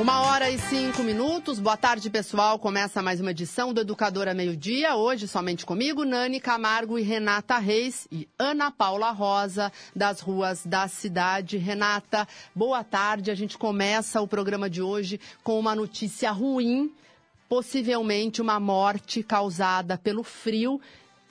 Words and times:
Uma 0.00 0.20
hora 0.20 0.48
e 0.48 0.56
cinco 0.60 1.02
minutos. 1.02 1.58
Boa 1.58 1.76
tarde, 1.76 2.08
pessoal. 2.08 2.56
Começa 2.56 3.02
mais 3.02 3.20
uma 3.20 3.32
edição 3.32 3.74
do 3.74 3.80
Educadora 3.80 4.32
Meio 4.32 4.56
Dia. 4.56 4.94
Hoje, 4.94 5.26
somente 5.26 5.66
comigo, 5.66 6.04
Nani 6.04 6.38
Camargo 6.38 7.00
e 7.00 7.02
Renata 7.02 7.58
Reis 7.58 8.06
e 8.12 8.28
Ana 8.38 8.70
Paula 8.70 9.10
Rosa, 9.10 9.72
das 9.96 10.20
ruas 10.20 10.64
da 10.64 10.86
cidade. 10.86 11.56
Renata, 11.56 12.28
boa 12.54 12.84
tarde. 12.84 13.32
A 13.32 13.34
gente 13.34 13.58
começa 13.58 14.20
o 14.20 14.28
programa 14.28 14.70
de 14.70 14.80
hoje 14.80 15.20
com 15.42 15.58
uma 15.58 15.74
notícia 15.74 16.30
ruim. 16.30 16.92
Possivelmente 17.48 18.40
uma 18.40 18.60
morte 18.60 19.24
causada 19.24 19.98
pelo 19.98 20.22
frio 20.22 20.80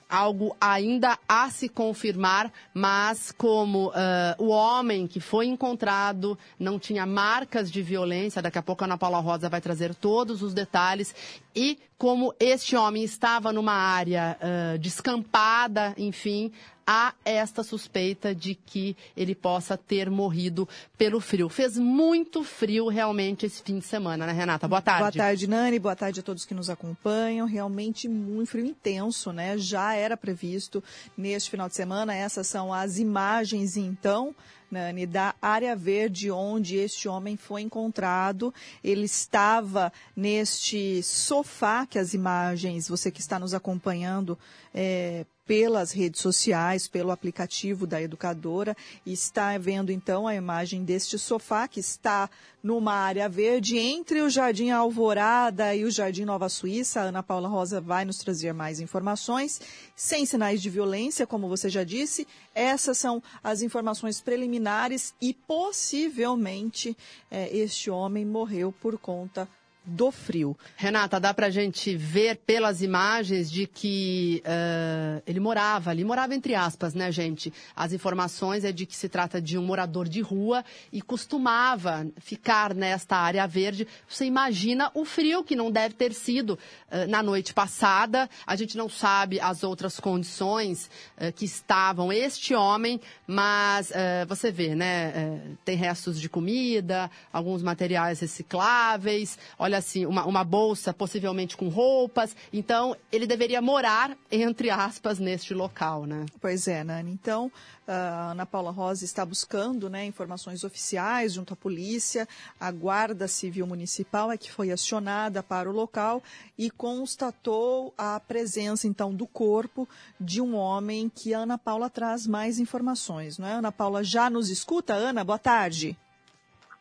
algo 0.08 0.56
ainda 0.60 1.18
a 1.28 1.50
se 1.50 1.68
confirmar, 1.68 2.50
mas 2.72 3.30
como 3.30 3.88
uh, 3.88 3.92
o 4.38 4.48
homem 4.48 5.06
que 5.06 5.20
foi 5.20 5.46
encontrado 5.46 6.38
não 6.58 6.78
tinha 6.78 7.04
marcas 7.04 7.70
de 7.70 7.82
violência, 7.82 8.40
daqui 8.40 8.58
a 8.58 8.62
pouco 8.62 8.82
a 8.82 8.86
Ana 8.86 8.96
Paula 8.96 9.18
Rosa 9.18 9.48
vai 9.48 9.60
trazer 9.60 9.94
todos 9.94 10.42
os 10.42 10.54
detalhes, 10.54 11.14
e 11.54 11.78
como 11.98 12.34
este 12.38 12.76
homem 12.76 13.02
estava 13.02 13.52
numa 13.52 13.72
área 13.72 14.38
uh, 14.40 14.78
descampada, 14.78 15.94
enfim, 15.98 16.52
há 16.90 17.12
esta 17.22 17.62
suspeita 17.62 18.34
de 18.34 18.54
que 18.54 18.96
ele 19.14 19.34
possa 19.34 19.76
ter 19.76 20.08
morrido 20.08 20.66
pelo 20.96 21.20
frio. 21.20 21.50
Fez 21.50 21.76
muito 21.76 22.42
frio 22.42 22.88
realmente 22.88 23.44
esse 23.44 23.62
fim 23.62 23.78
de 23.78 23.84
semana, 23.84 24.26
né, 24.26 24.32
Renata? 24.32 24.66
Boa 24.66 24.80
tarde. 24.80 25.02
Boa 25.02 25.12
tarde, 25.12 25.46
Nani. 25.46 25.78
Boa 25.78 25.94
tarde 25.94 26.20
a 26.20 26.22
todos 26.22 26.46
que 26.46 26.54
nos 26.54 26.70
acompanham. 26.70 27.46
Realmente 27.46 28.08
muito 28.08 28.48
frio 28.48 28.64
intenso, 28.64 29.34
né? 29.34 29.58
Já 29.58 29.92
era 29.92 30.16
previsto 30.16 30.82
neste 31.14 31.50
final 31.50 31.68
de 31.68 31.74
semana. 31.74 32.14
Essas 32.14 32.46
são 32.46 32.72
as 32.72 32.98
imagens, 32.98 33.76
então. 33.76 34.34
Nani, 34.70 35.06
da 35.06 35.34
área 35.42 35.76
verde 35.76 36.30
onde 36.30 36.76
este 36.76 37.06
homem 37.06 37.36
foi 37.36 37.60
encontrado. 37.60 38.52
Ele 38.82 39.04
estava 39.04 39.92
neste 40.16 41.02
sofá 41.02 41.84
que 41.84 41.98
as 41.98 42.14
imagens, 42.14 42.88
você 42.88 43.10
que 43.10 43.20
está 43.20 43.38
nos 43.38 43.52
acompanhando, 43.52 44.38
é, 44.74 45.26
pelas 45.48 45.92
redes 45.92 46.20
sociais, 46.20 46.86
pelo 46.86 47.10
aplicativo 47.10 47.86
da 47.86 48.02
educadora. 48.02 48.76
E 49.06 49.14
está 49.14 49.56
vendo 49.56 49.90
então 49.90 50.28
a 50.28 50.34
imagem 50.34 50.84
deste 50.84 51.18
sofá 51.18 51.66
que 51.66 51.80
está 51.80 52.28
numa 52.62 52.92
área 52.92 53.26
verde 53.30 53.78
entre 53.78 54.20
o 54.20 54.28
Jardim 54.28 54.68
Alvorada 54.68 55.74
e 55.74 55.86
o 55.86 55.90
Jardim 55.90 56.26
Nova 56.26 56.50
Suíça. 56.50 57.00
A 57.00 57.04
Ana 57.04 57.22
Paula 57.22 57.48
Rosa 57.48 57.80
vai 57.80 58.04
nos 58.04 58.18
trazer 58.18 58.52
mais 58.52 58.78
informações, 58.78 59.58
sem 59.96 60.26
sinais 60.26 60.60
de 60.60 60.68
violência, 60.68 61.26
como 61.26 61.48
você 61.48 61.70
já 61.70 61.82
disse. 61.82 62.28
Essas 62.54 62.98
são 62.98 63.22
as 63.42 63.62
informações 63.62 64.20
preliminares 64.20 65.14
e 65.18 65.32
possivelmente 65.32 66.94
é, 67.30 67.56
este 67.56 67.90
homem 67.90 68.26
morreu 68.26 68.70
por 68.70 68.98
conta 68.98 69.48
do 69.88 70.10
frio. 70.10 70.56
Renata, 70.76 71.18
dá 71.18 71.32
para 71.32 71.46
a 71.46 71.50
gente 71.50 71.96
ver 71.96 72.36
pelas 72.36 72.82
imagens 72.82 73.50
de 73.50 73.66
que 73.66 74.42
uh, 74.44 75.22
ele 75.26 75.40
morava 75.40 75.90
ali, 75.90 76.04
morava 76.04 76.34
entre 76.34 76.54
aspas, 76.54 76.92
né, 76.92 77.10
gente? 77.10 77.52
As 77.74 77.92
informações 77.92 78.64
é 78.64 78.72
de 78.72 78.84
que 78.84 78.94
se 78.94 79.08
trata 79.08 79.40
de 79.40 79.56
um 79.56 79.64
morador 79.64 80.06
de 80.06 80.20
rua 80.20 80.62
e 80.92 81.00
costumava 81.00 82.06
ficar 82.18 82.74
nesta 82.74 83.16
área 83.16 83.46
verde. 83.46 83.88
Você 84.06 84.26
imagina 84.26 84.90
o 84.94 85.06
frio 85.06 85.42
que 85.42 85.56
não 85.56 85.70
deve 85.70 85.94
ter 85.94 86.12
sido 86.12 86.50
uh, 86.50 87.08
na 87.08 87.22
noite 87.22 87.54
passada. 87.54 88.28
A 88.46 88.54
gente 88.56 88.76
não 88.76 88.90
sabe 88.90 89.40
as 89.40 89.64
outras 89.64 89.98
condições 89.98 90.90
uh, 91.16 91.32
que 91.32 91.46
estavam 91.46 92.12
este 92.12 92.54
homem, 92.54 93.00
mas 93.26 93.92
você 94.26 94.50
vê, 94.50 94.74
né? 94.74 95.40
tem 95.64 95.76
restos 95.76 96.20
de 96.20 96.28
comida, 96.28 97.10
alguns 97.32 97.62
materiais 97.62 98.20
recicláveis. 98.20 99.38
Olha 99.58 99.77
assim, 99.78 100.06
uma, 100.06 100.24
uma 100.26 100.44
bolsa 100.44 100.92
possivelmente 100.92 101.56
com 101.56 101.68
roupas. 101.68 102.34
Então, 102.52 102.96
ele 103.10 103.26
deveria 103.26 103.60
morar, 103.62 104.16
entre 104.30 104.70
aspas, 104.70 105.18
neste 105.18 105.54
local, 105.54 106.04
né? 106.04 106.26
Pois 106.40 106.68
é, 106.68 106.84
Nani. 106.84 107.10
Então, 107.10 107.50
a 107.86 108.32
Ana 108.32 108.44
Paula 108.44 108.70
Rosa 108.70 109.04
está 109.04 109.24
buscando 109.24 109.88
né, 109.88 110.04
informações 110.04 110.62
oficiais 110.62 111.32
junto 111.32 111.54
à 111.54 111.56
polícia. 111.56 112.28
A 112.60 112.70
Guarda 112.70 113.26
Civil 113.26 113.66
Municipal 113.66 114.30
é 114.30 114.36
que 114.36 114.52
foi 114.52 114.70
acionada 114.70 115.42
para 115.42 115.70
o 115.70 115.72
local 115.72 116.22
e 116.56 116.70
constatou 116.70 117.94
a 117.96 118.20
presença, 118.20 118.86
então, 118.86 119.14
do 119.14 119.26
corpo 119.26 119.88
de 120.20 120.40
um 120.40 120.54
homem 120.54 121.08
que 121.08 121.32
a 121.32 121.40
Ana 121.40 121.56
Paula 121.56 121.88
traz 121.88 122.26
mais 122.26 122.58
informações. 122.58 123.38
Não 123.38 123.48
é? 123.48 123.54
Ana 123.54 123.72
Paula 123.72 124.04
já 124.04 124.28
nos 124.28 124.50
escuta? 124.50 124.92
Ana, 124.92 125.24
boa 125.24 125.38
tarde. 125.38 125.96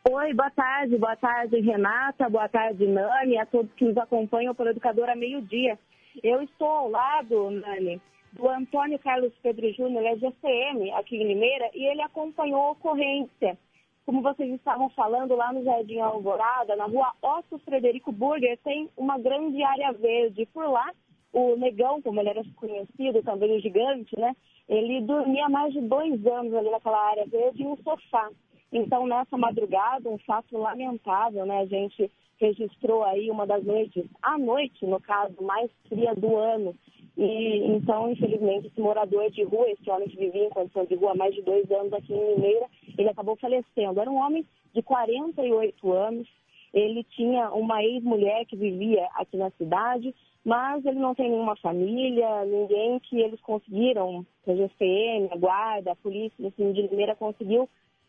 Oi, 0.09 0.33
boa 0.33 0.49
tarde, 0.51 0.97
boa 0.97 1.17
tarde, 1.17 1.59
Renata, 1.59 2.29
boa 2.29 2.47
tarde, 2.47 2.87
Nani, 2.87 3.37
a 3.37 3.45
todos 3.45 3.73
que 3.73 3.83
nos 3.83 3.97
acompanham 3.97 4.55
pelo 4.55 4.69
Educador 4.69 5.09
a 5.09 5.15
meio-dia. 5.15 5.77
Eu 6.23 6.41
estou 6.41 6.69
ao 6.69 6.89
lado, 6.89 7.51
Nani, 7.51 8.01
do 8.31 8.47
Antônio 8.47 8.97
Carlos 8.99 9.33
Pedro 9.43 9.69
Júnior, 9.73 10.05
é 10.05 10.15
GCM 10.15 10.93
aqui 10.93 11.17
em 11.17 11.27
Limeira, 11.27 11.69
e 11.73 11.85
ele 11.85 12.01
acompanhou 12.01 12.61
a 12.61 12.71
ocorrência. 12.71 13.57
Como 14.05 14.21
vocês 14.21 14.49
estavam 14.53 14.89
falando, 14.91 15.35
lá 15.35 15.51
no 15.51 15.65
Jardim 15.65 15.99
Alvorada, 15.99 16.77
na 16.77 16.85
rua 16.85 17.11
Otto 17.21 17.59
Frederico 17.59 18.09
Burger, 18.09 18.57
tem 18.63 18.89
uma 18.95 19.17
grande 19.17 19.61
área 19.61 19.91
verde. 19.91 20.45
Por 20.53 20.69
lá, 20.69 20.89
o 21.33 21.57
Negão, 21.57 22.01
como 22.01 22.21
ele 22.21 22.29
era 22.29 22.43
conhecido, 22.55 23.21
também 23.23 23.57
o 23.57 23.59
gigante, 23.59 24.17
né? 24.17 24.33
Ele 24.69 25.01
dormia 25.01 25.49
mais 25.49 25.73
de 25.73 25.81
dois 25.81 26.25
anos 26.25 26.53
ali 26.53 26.69
naquela 26.69 27.09
área 27.09 27.25
verde 27.25 27.61
em 27.61 27.67
um 27.67 27.75
sofá. 27.77 28.29
Então, 28.71 29.07
nessa 29.07 29.37
madrugada, 29.37 30.09
um 30.09 30.17
fato 30.19 30.57
lamentável, 30.57 31.45
né? 31.45 31.59
A 31.59 31.65
gente 31.65 32.11
registrou 32.39 33.03
aí 33.03 33.31
uma 33.31 33.47
das 33.47 33.63
noites, 33.63 34.05
à 34.21 34.37
noite, 34.37 34.85
no 34.85 34.99
caso, 34.99 35.35
mais 35.41 35.71
fria 35.87 36.13
do 36.13 36.35
ano. 36.35 36.75
E 37.17 37.65
então, 37.65 38.11
infelizmente, 38.11 38.67
esse 38.67 38.79
morador 38.79 39.29
de 39.31 39.43
rua, 39.43 39.69
esse 39.71 39.89
homem 39.89 40.07
que 40.07 40.17
vivia 40.17 40.45
em 40.45 40.49
condição 40.49 40.85
de 40.85 40.95
rua 40.95 41.13
há 41.13 41.15
mais 41.15 41.33
de 41.33 41.41
dois 41.41 41.69
anos 41.71 41.91
aqui 41.93 42.13
em 42.13 42.35
Mineira, 42.35 42.67
ele 42.95 43.09
acabou 43.09 43.35
falecendo. 43.37 43.99
Era 43.99 44.11
um 44.11 44.17
homem 44.17 44.45
de 44.73 44.83
48 44.83 45.91
anos. 45.91 46.27
Ele 46.73 47.03
tinha 47.03 47.49
uma 47.51 47.83
ex-mulher 47.83 48.45
que 48.45 48.55
vivia 48.55 49.07
aqui 49.15 49.35
na 49.35 49.49
cidade, 49.51 50.13
mas 50.45 50.85
ele 50.85 50.99
não 50.99 51.15
tem 51.15 51.31
nenhuma 51.31 51.55
família, 51.55 52.45
ninguém 52.45 52.99
que 52.99 53.19
eles 53.19 53.41
conseguiram, 53.41 54.25
a 54.45 54.53
GCM, 54.53 55.29
a 55.31 55.37
guarda, 55.37 55.91
a 55.93 55.95
polícia, 55.95 56.47
assim, 56.47 56.71
de 56.71 56.83
Limeira 56.83 57.15
conseguiu 57.15 57.67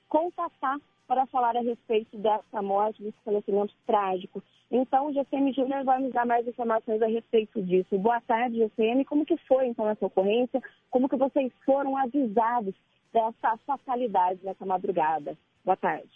contatar 0.09 0.79
para 1.07 1.27
falar 1.27 1.57
a 1.57 1.61
respeito 1.61 2.19
dessa 2.19 2.61
morte, 2.61 3.03
desse 3.03 3.17
falecimento 3.25 3.75
trágico. 3.87 4.43
Então, 4.71 5.07
o 5.07 5.13
GCM 5.13 5.53
Júnior 5.55 5.83
vai 5.85 6.01
nos 6.01 6.13
dar 6.13 6.27
mais 6.27 6.47
informações 6.47 7.01
a 7.01 7.07
respeito 7.07 7.63
disso. 7.63 7.99
Boa 7.99 8.21
tarde, 8.21 8.59
GCM. 8.59 9.05
Como 9.07 9.25
que 9.25 9.37
foi, 9.49 9.67
então, 9.67 9.89
essa 9.89 10.05
ocorrência? 10.05 10.61
Como 10.91 11.09
que 11.09 11.17
vocês 11.17 11.51
foram 11.65 11.97
avisados 11.97 12.75
dessa 13.13 13.57
fatalidade 13.67 14.41
nessa 14.45 14.67
madrugada? 14.67 15.37
Boa 15.65 15.77
tarde. 15.77 16.11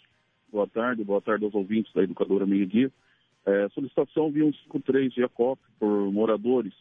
Boa 0.51 0.67
tarde, 0.67 1.03
boa 1.03 1.21
tarde 1.21 1.45
aos 1.45 1.55
ouvintes 1.55 1.91
da 1.93 2.03
Educadora 2.03 2.45
Meio 2.45 2.67
Dia. 2.67 2.91
É, 3.45 3.67
solicitação 3.69 4.31
via 4.31 4.43
153 4.43 5.11
de 5.11 5.23
ACOP 5.23 5.59
por 5.79 6.11
moradores 6.11 6.73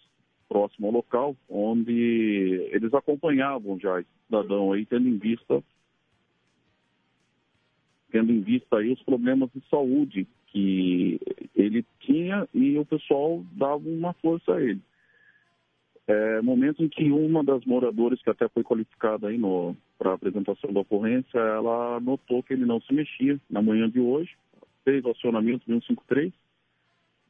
próximo 0.46 0.88
ao 0.88 0.92
local, 0.92 1.34
onde 1.48 2.68
eles 2.70 2.92
acompanhavam 2.92 3.78
já 3.78 3.98
esse 3.98 4.10
cidadão 4.26 4.72
aí, 4.72 4.84
tendo 4.84 5.08
em 5.08 5.16
vista 5.16 5.64
tendo 8.12 8.30
em 8.30 8.42
vista 8.42 8.76
aí 8.76 8.92
os 8.92 9.02
problemas 9.02 9.50
de 9.54 9.62
saúde 9.68 10.28
que 10.48 11.18
ele 11.56 11.84
tinha 12.00 12.46
e 12.52 12.78
o 12.78 12.84
pessoal 12.84 13.42
dava 13.52 13.88
uma 13.88 14.12
força 14.12 14.54
a 14.54 14.62
ele. 14.62 14.80
É, 16.06 16.42
momento 16.42 16.84
em 16.84 16.88
que 16.88 17.10
uma 17.10 17.42
das 17.42 17.64
moradoras, 17.64 18.20
que 18.22 18.28
até 18.28 18.48
foi 18.50 18.62
qualificada 18.62 19.28
aí 19.28 19.40
para 19.98 20.12
apresentação 20.12 20.70
da 20.72 20.80
ocorrência, 20.80 21.38
ela 21.38 21.98
notou 22.00 22.42
que 22.42 22.52
ele 22.52 22.66
não 22.66 22.80
se 22.82 22.92
mexia 22.92 23.40
na 23.48 23.62
manhã 23.62 23.88
de 23.88 23.98
hoje, 23.98 24.36
fez 24.84 25.02
o 25.04 25.10
acionamento 25.10 25.60
de 25.60 25.72
153. 25.72 26.32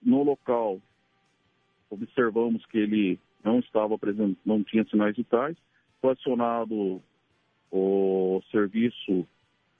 No 0.02 0.24
local, 0.24 0.80
observamos 1.90 2.66
que 2.66 2.78
ele 2.78 3.20
não 3.44 3.60
estava 3.60 3.96
presente, 3.96 4.38
não 4.44 4.64
tinha 4.64 4.84
sinais 4.86 5.14
vitais. 5.14 5.56
Foi 6.00 6.12
acionado 6.12 7.00
o 7.70 8.42
serviço 8.50 9.26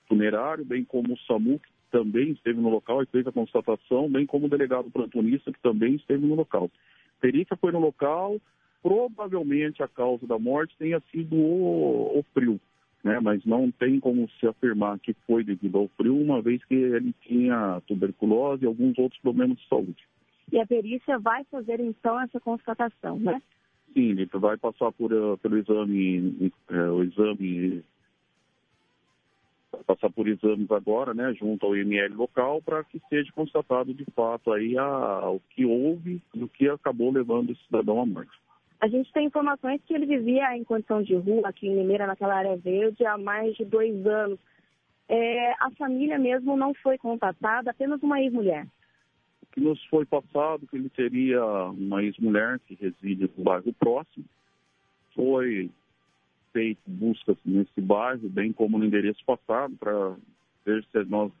funerário, 0.07 0.65
bem 0.65 0.83
como 0.83 1.13
o 1.13 1.17
SAMU, 1.19 1.59
que 1.59 1.69
também 1.91 2.31
esteve 2.31 2.59
no 2.59 2.69
local 2.69 3.03
e 3.03 3.07
fez 3.07 3.25
a 3.27 3.31
constatação, 3.31 4.09
bem 4.09 4.25
como 4.25 4.47
o 4.47 4.49
delegado 4.49 4.89
plantonista, 4.89 5.51
que 5.51 5.61
também 5.61 5.95
esteve 5.95 6.25
no 6.25 6.35
local. 6.35 6.69
A 7.17 7.21
perícia 7.21 7.55
foi 7.55 7.71
no 7.71 7.79
local, 7.79 8.39
provavelmente 8.81 9.81
a 9.81 9.87
causa 9.87 10.25
da 10.27 10.37
morte 10.37 10.75
tenha 10.77 11.01
sido 11.11 11.35
o, 11.35 12.19
o 12.19 12.25
frio, 12.33 12.59
né? 13.03 13.19
Mas 13.19 13.45
não 13.45 13.71
tem 13.71 13.99
como 13.99 14.27
se 14.39 14.47
afirmar 14.47 14.99
que 14.99 15.13
foi 15.25 15.43
devido 15.43 15.77
ao 15.77 15.87
frio, 15.89 16.17
uma 16.17 16.41
vez 16.41 16.63
que 16.65 16.73
ele 16.73 17.13
tinha 17.21 17.81
tuberculose 17.87 18.63
e 18.63 18.67
alguns 18.67 18.97
outros 18.97 19.21
problemas 19.21 19.57
de 19.57 19.67
saúde. 19.67 20.03
E 20.51 20.59
a 20.59 20.65
perícia 20.65 21.17
vai 21.19 21.43
fazer 21.45 21.79
então 21.79 22.19
essa 22.19 22.39
constatação, 22.39 23.17
né? 23.17 23.41
Sim, 23.93 24.09
ele 24.09 24.25
vai 24.33 24.57
passar 24.57 24.91
por, 24.91 25.13
uh, 25.13 25.37
pelo 25.37 25.57
exame, 25.57 26.51
uh, 26.69 26.93
o 26.93 27.03
exame 27.03 27.83
passar 29.85 30.09
por 30.11 30.27
exames 30.27 30.69
agora, 30.71 31.13
né, 31.13 31.33
junto 31.33 31.65
ao 31.65 31.75
IML 31.75 32.15
local, 32.15 32.61
para 32.61 32.83
que 32.83 33.01
seja 33.09 33.31
constatado 33.33 33.93
de 33.93 34.05
fato 34.15 34.51
aí 34.51 34.77
a, 34.77 35.29
o 35.29 35.39
que 35.49 35.65
houve 35.65 36.21
e 36.33 36.43
o 36.43 36.47
que 36.47 36.69
acabou 36.69 37.11
levando 37.11 37.51
esse 37.51 37.63
cidadão 37.65 37.99
à 37.99 38.05
morte. 38.05 38.31
A 38.79 38.87
gente 38.87 39.11
tem 39.13 39.27
informações 39.27 39.81
que 39.85 39.93
ele 39.93 40.05
vivia 40.05 40.55
em 40.57 40.63
condição 40.63 41.01
de 41.01 41.15
rua 41.15 41.47
aqui 41.47 41.67
em 41.67 41.75
Limeira, 41.75 42.05
naquela 42.05 42.35
área 42.35 42.57
verde, 42.57 43.05
há 43.05 43.17
mais 43.17 43.55
de 43.55 43.63
dois 43.63 44.05
anos. 44.05 44.37
É, 45.07 45.51
a 45.53 45.71
família 45.77 46.19
mesmo 46.19 46.57
não 46.57 46.73
foi 46.73 46.97
contatada, 46.97 47.71
apenas 47.71 48.01
uma 48.03 48.21
ex-mulher. 48.21 48.67
O 49.41 49.45
que 49.53 49.61
nos 49.61 49.81
foi 49.85 50.05
passado 50.05 50.67
que 50.67 50.75
ele 50.75 50.89
teria 50.89 51.43
uma 51.45 52.03
ex-mulher 52.03 52.59
que 52.59 52.75
reside 52.75 53.29
no 53.37 53.43
bairro 53.43 53.71
próximo, 53.73 54.25
foi 55.15 55.69
feito 56.53 56.79
buscas 56.87 57.35
nesse 57.43 57.81
bairro, 57.81 58.29
bem 58.29 58.53
como 58.53 58.77
no 58.77 58.85
endereço 58.85 59.23
passado, 59.25 59.75
para 59.75 60.15
ver 60.65 60.85
se 60.91 61.03
nós 61.09 61.31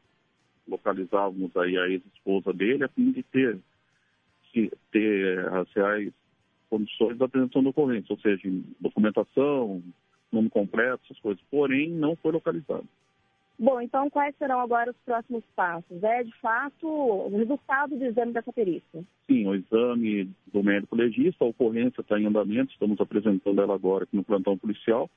localizávamos 0.67 1.55
aí 1.55 1.77
a 1.77 1.87
ex-esposa 1.87 2.51
dele, 2.51 2.83
a 2.83 2.89
fim 2.89 3.11
de 3.11 3.23
ter, 3.23 3.57
de 4.53 4.71
ter 4.91 5.47
as 5.53 5.71
reais 5.71 6.11
condições 6.69 7.17
da 7.17 7.25
apresentação 7.25 7.63
do 7.63 7.69
ocorrência, 7.69 8.11
ou 8.11 8.19
seja, 8.19 8.41
documentação, 8.79 9.81
nome 10.31 10.49
completo, 10.49 11.03
essas 11.05 11.19
coisas. 11.19 11.43
Porém, 11.51 11.89
não 11.89 12.15
foi 12.15 12.31
localizado. 12.31 12.87
Bom, 13.57 13.79
então 13.79 14.09
quais 14.09 14.35
serão 14.37 14.59
agora 14.59 14.91
os 14.91 14.97
próximos 15.05 15.43
passos? 15.55 16.03
É, 16.03 16.23
de 16.23 16.35
fato, 16.39 16.87
o 16.87 17.37
resultado 17.37 17.95
do 17.95 18.03
exame 18.03 18.33
dessa 18.33 18.51
perícia? 18.51 19.03
Sim, 19.27 19.47
o 19.47 19.55
exame 19.55 20.29
do 20.51 20.63
médico 20.63 20.95
legista, 20.95 21.45
a 21.45 21.47
ocorrência 21.47 22.01
está 22.01 22.19
em 22.19 22.25
andamento, 22.25 22.71
estamos 22.71 22.99
apresentando 22.99 23.61
ela 23.61 23.75
agora 23.75 24.03
aqui 24.05 24.15
no 24.15 24.23
plantão 24.23 24.57
policial 24.57 25.09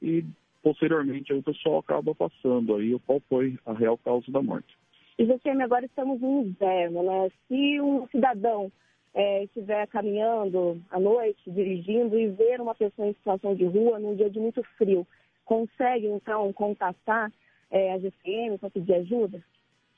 e 0.00 0.24
posteriormente 0.62 1.32
o 1.32 1.42
pessoal 1.42 1.78
acaba 1.78 2.14
passando 2.14 2.76
aí 2.76 2.96
qual 3.06 3.20
foi 3.28 3.58
a 3.66 3.72
real 3.72 3.98
causa 3.98 4.30
da 4.30 4.40
morte. 4.40 4.78
E 5.18 5.26
GCM, 5.26 5.62
agora 5.62 5.84
estamos 5.84 6.20
no 6.20 6.42
inverno, 6.42 7.02
né? 7.02 7.28
Se 7.48 7.80
um 7.80 8.06
cidadão 8.08 8.70
é, 9.12 9.44
estiver 9.44 9.84
caminhando 9.88 10.80
à 10.90 11.00
noite, 11.00 11.50
dirigindo 11.50 12.16
e 12.16 12.28
ver 12.28 12.60
uma 12.60 12.74
pessoa 12.74 13.08
em 13.08 13.14
situação 13.14 13.54
de 13.54 13.64
rua 13.64 13.98
num 13.98 14.14
dia 14.14 14.30
de 14.30 14.38
muito 14.38 14.62
frio, 14.76 15.04
consegue 15.44 16.06
então 16.06 16.52
contatar 16.52 17.32
é, 17.70 17.92
a 17.92 17.98
GCM 17.98 18.58
para 18.58 18.70
pedir 18.70 18.94
ajuda? 18.94 19.42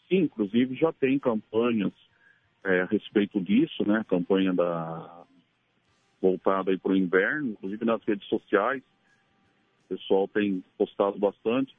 Sim, 0.09 0.23
inclusive 0.23 0.75
já 0.75 0.93
tem 0.93 1.19
campanhas 1.19 1.93
é, 2.65 2.81
a 2.81 2.85
respeito 2.87 3.41
disso, 3.41 3.87
né? 3.87 4.05
Campanha 4.09 4.53
da 4.53 5.25
voltada 6.21 6.77
para 6.79 6.93
o 6.93 6.97
inverno, 6.97 7.53
inclusive 7.53 7.85
nas 7.85 8.03
redes 8.05 8.29
sociais. 8.29 8.83
O 9.85 9.97
pessoal 9.97 10.29
tem 10.29 10.63
postado 10.77 11.19
bastante. 11.19 11.75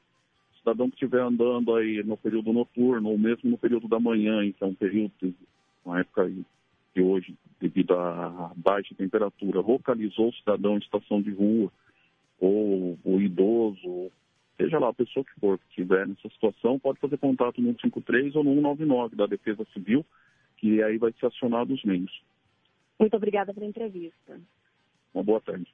O 0.54 0.58
cidadão 0.58 0.88
que 0.88 0.96
estiver 0.96 1.20
andando 1.20 1.74
aí 1.74 2.02
no 2.02 2.16
período 2.16 2.52
noturno, 2.52 3.10
ou 3.10 3.18
mesmo 3.18 3.50
no 3.50 3.58
período 3.58 3.88
da 3.88 4.00
manhã, 4.00 4.40
é 4.60 4.64
um 4.64 4.74
período, 4.74 5.12
uma 5.84 6.00
época 6.00 6.30
de 6.94 7.02
hoje, 7.02 7.34
devido 7.60 7.94
à 7.94 8.52
baixa 8.56 8.94
temperatura, 8.94 9.60
localizou 9.60 10.28
o 10.28 10.34
cidadão 10.34 10.74
em 10.74 10.80
estação 10.80 11.22
de 11.22 11.30
rua, 11.30 11.70
ou 12.38 12.98
o 13.04 13.20
idoso, 13.20 14.10
seja 14.56 14.78
lá 14.78 14.88
a 14.88 14.94
pessoa 14.94 15.24
que 15.24 15.40
for 15.40 15.58
que 15.58 15.68
estiver 15.68 16.06
nessa 16.06 16.28
situação, 16.28 16.78
pode 16.78 17.00
fazer 17.00 17.18
contato 17.18 17.60
no 17.60 17.68
153 17.68 18.36
ou 18.36 18.44
no 18.44 18.54
199 18.54 19.16
da 19.16 19.26
Defesa 19.26 19.64
Civil, 19.72 20.04
que 20.56 20.82
aí 20.82 20.98
vai 20.98 21.12
ser 21.12 21.26
acionado 21.26 21.72
os 21.74 21.82
meios. 21.84 22.22
Muito 22.98 23.16
obrigada 23.16 23.52
pela 23.52 23.66
entrevista. 23.66 24.40
Uma 25.12 25.24
boa 25.24 25.40
tarde. 25.40 25.66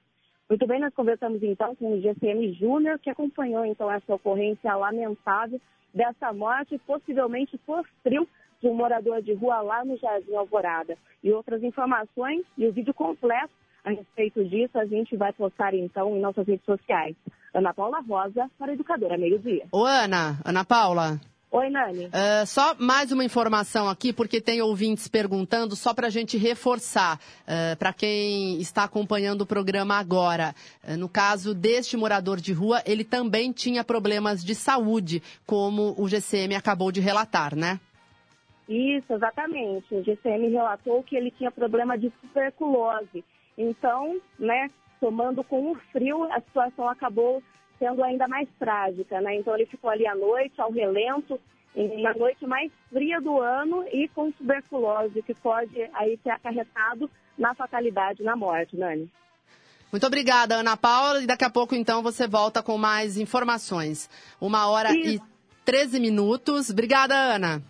Muito 0.48 0.66
bem, 0.66 0.80
nós 0.80 0.94
conversamos 0.94 1.42
então 1.42 1.76
com 1.76 1.92
o 1.92 2.00
GCM 2.00 2.54
Júnior, 2.54 2.98
que 2.98 3.10
acompanhou 3.10 3.66
então 3.66 3.90
essa 3.92 4.14
ocorrência 4.14 4.74
lamentável 4.74 5.60
dessa 5.92 6.32
morte, 6.32 6.78
possivelmente 6.86 7.58
por 7.58 7.86
frio, 8.02 8.26
de 8.60 8.66
um 8.66 8.74
morador 8.74 9.20
de 9.20 9.34
rua 9.34 9.60
lá 9.60 9.84
no 9.84 9.96
Jardim 9.98 10.34
Alvorada. 10.34 10.96
E 11.22 11.30
outras 11.30 11.62
informações 11.62 12.44
e 12.56 12.66
o 12.66 12.72
vídeo 12.72 12.94
completo 12.94 13.52
a 13.84 13.90
respeito 13.90 14.44
disso 14.44 14.78
a 14.78 14.86
gente 14.86 15.16
vai 15.16 15.32
postar 15.32 15.74
então 15.74 16.16
em 16.16 16.20
nossas 16.20 16.46
redes 16.46 16.64
sociais. 16.64 17.14
Ana 17.54 17.72
Paula 17.72 18.00
Rosa, 18.00 18.50
para 18.58 18.72
Educadora 18.72 19.16
Meio 19.16 19.38
Dia. 19.38 19.66
Ô 19.72 19.84
Ana, 19.84 20.38
Ana 20.44 20.64
Paula. 20.64 21.20
Oi, 21.50 21.70
Nani. 21.70 22.06
Uh, 22.08 22.46
só 22.46 22.74
mais 22.78 23.10
uma 23.10 23.24
informação 23.24 23.88
aqui, 23.88 24.12
porque 24.12 24.38
tem 24.38 24.60
ouvintes 24.60 25.08
perguntando, 25.08 25.74
só 25.74 25.94
para 25.94 26.08
a 26.08 26.10
gente 26.10 26.36
reforçar, 26.36 27.16
uh, 27.16 27.74
para 27.78 27.90
quem 27.90 28.60
está 28.60 28.84
acompanhando 28.84 29.42
o 29.42 29.46
programa 29.46 29.94
agora. 29.98 30.54
Uh, 30.86 30.98
no 30.98 31.08
caso 31.08 31.54
deste 31.54 31.96
morador 31.96 32.38
de 32.38 32.52
rua, 32.52 32.82
ele 32.84 33.02
também 33.02 33.50
tinha 33.50 33.82
problemas 33.82 34.44
de 34.44 34.54
saúde, 34.54 35.22
como 35.46 35.94
o 35.96 36.06
GCM 36.06 36.54
acabou 36.54 36.92
de 36.92 37.00
relatar, 37.00 37.56
né? 37.56 37.80
Isso, 38.68 39.10
exatamente. 39.10 39.94
O 39.94 40.04
GCM 40.04 40.50
relatou 40.50 41.02
que 41.02 41.16
ele 41.16 41.30
tinha 41.30 41.50
problema 41.50 41.96
de 41.96 42.10
tuberculose. 42.10 43.24
Então, 43.56 44.20
né, 44.38 44.70
somando 45.00 45.42
com 45.44 45.72
o 45.72 45.74
frio, 45.92 46.24
a 46.32 46.40
situação 46.40 46.88
acabou 46.88 47.42
sendo 47.78 48.02
ainda 48.02 48.26
mais 48.26 48.48
trágica, 48.58 49.20
né? 49.20 49.36
Então 49.36 49.54
ele 49.54 49.66
ficou 49.66 49.90
ali 49.90 50.06
à 50.06 50.14
noite, 50.14 50.60
ao 50.60 50.70
relento, 50.70 51.40
na 52.02 52.12
noite 52.14 52.46
mais 52.46 52.72
fria 52.90 53.20
do 53.20 53.40
ano 53.40 53.84
e 53.92 54.08
com 54.08 54.32
tuberculose, 54.32 55.22
que 55.22 55.34
pode 55.34 55.88
aí 55.94 56.16
ter 56.18 56.30
acarretado 56.30 57.08
na 57.36 57.54
fatalidade, 57.54 58.22
na 58.22 58.34
morte, 58.34 58.76
Nani. 58.76 59.08
Muito 59.90 60.06
obrigada, 60.06 60.56
Ana 60.56 60.76
Paula. 60.76 61.22
E 61.22 61.26
daqui 61.26 61.44
a 61.44 61.50
pouco, 61.50 61.74
então, 61.74 62.02
você 62.02 62.26
volta 62.26 62.62
com 62.62 62.76
mais 62.76 63.16
informações. 63.16 64.10
Uma 64.40 64.68
hora 64.68 64.92
Isso. 64.92 65.22
e 65.24 65.64
13 65.64 65.98
minutos. 66.00 66.68
Obrigada, 66.68 67.14
Ana. 67.14 67.62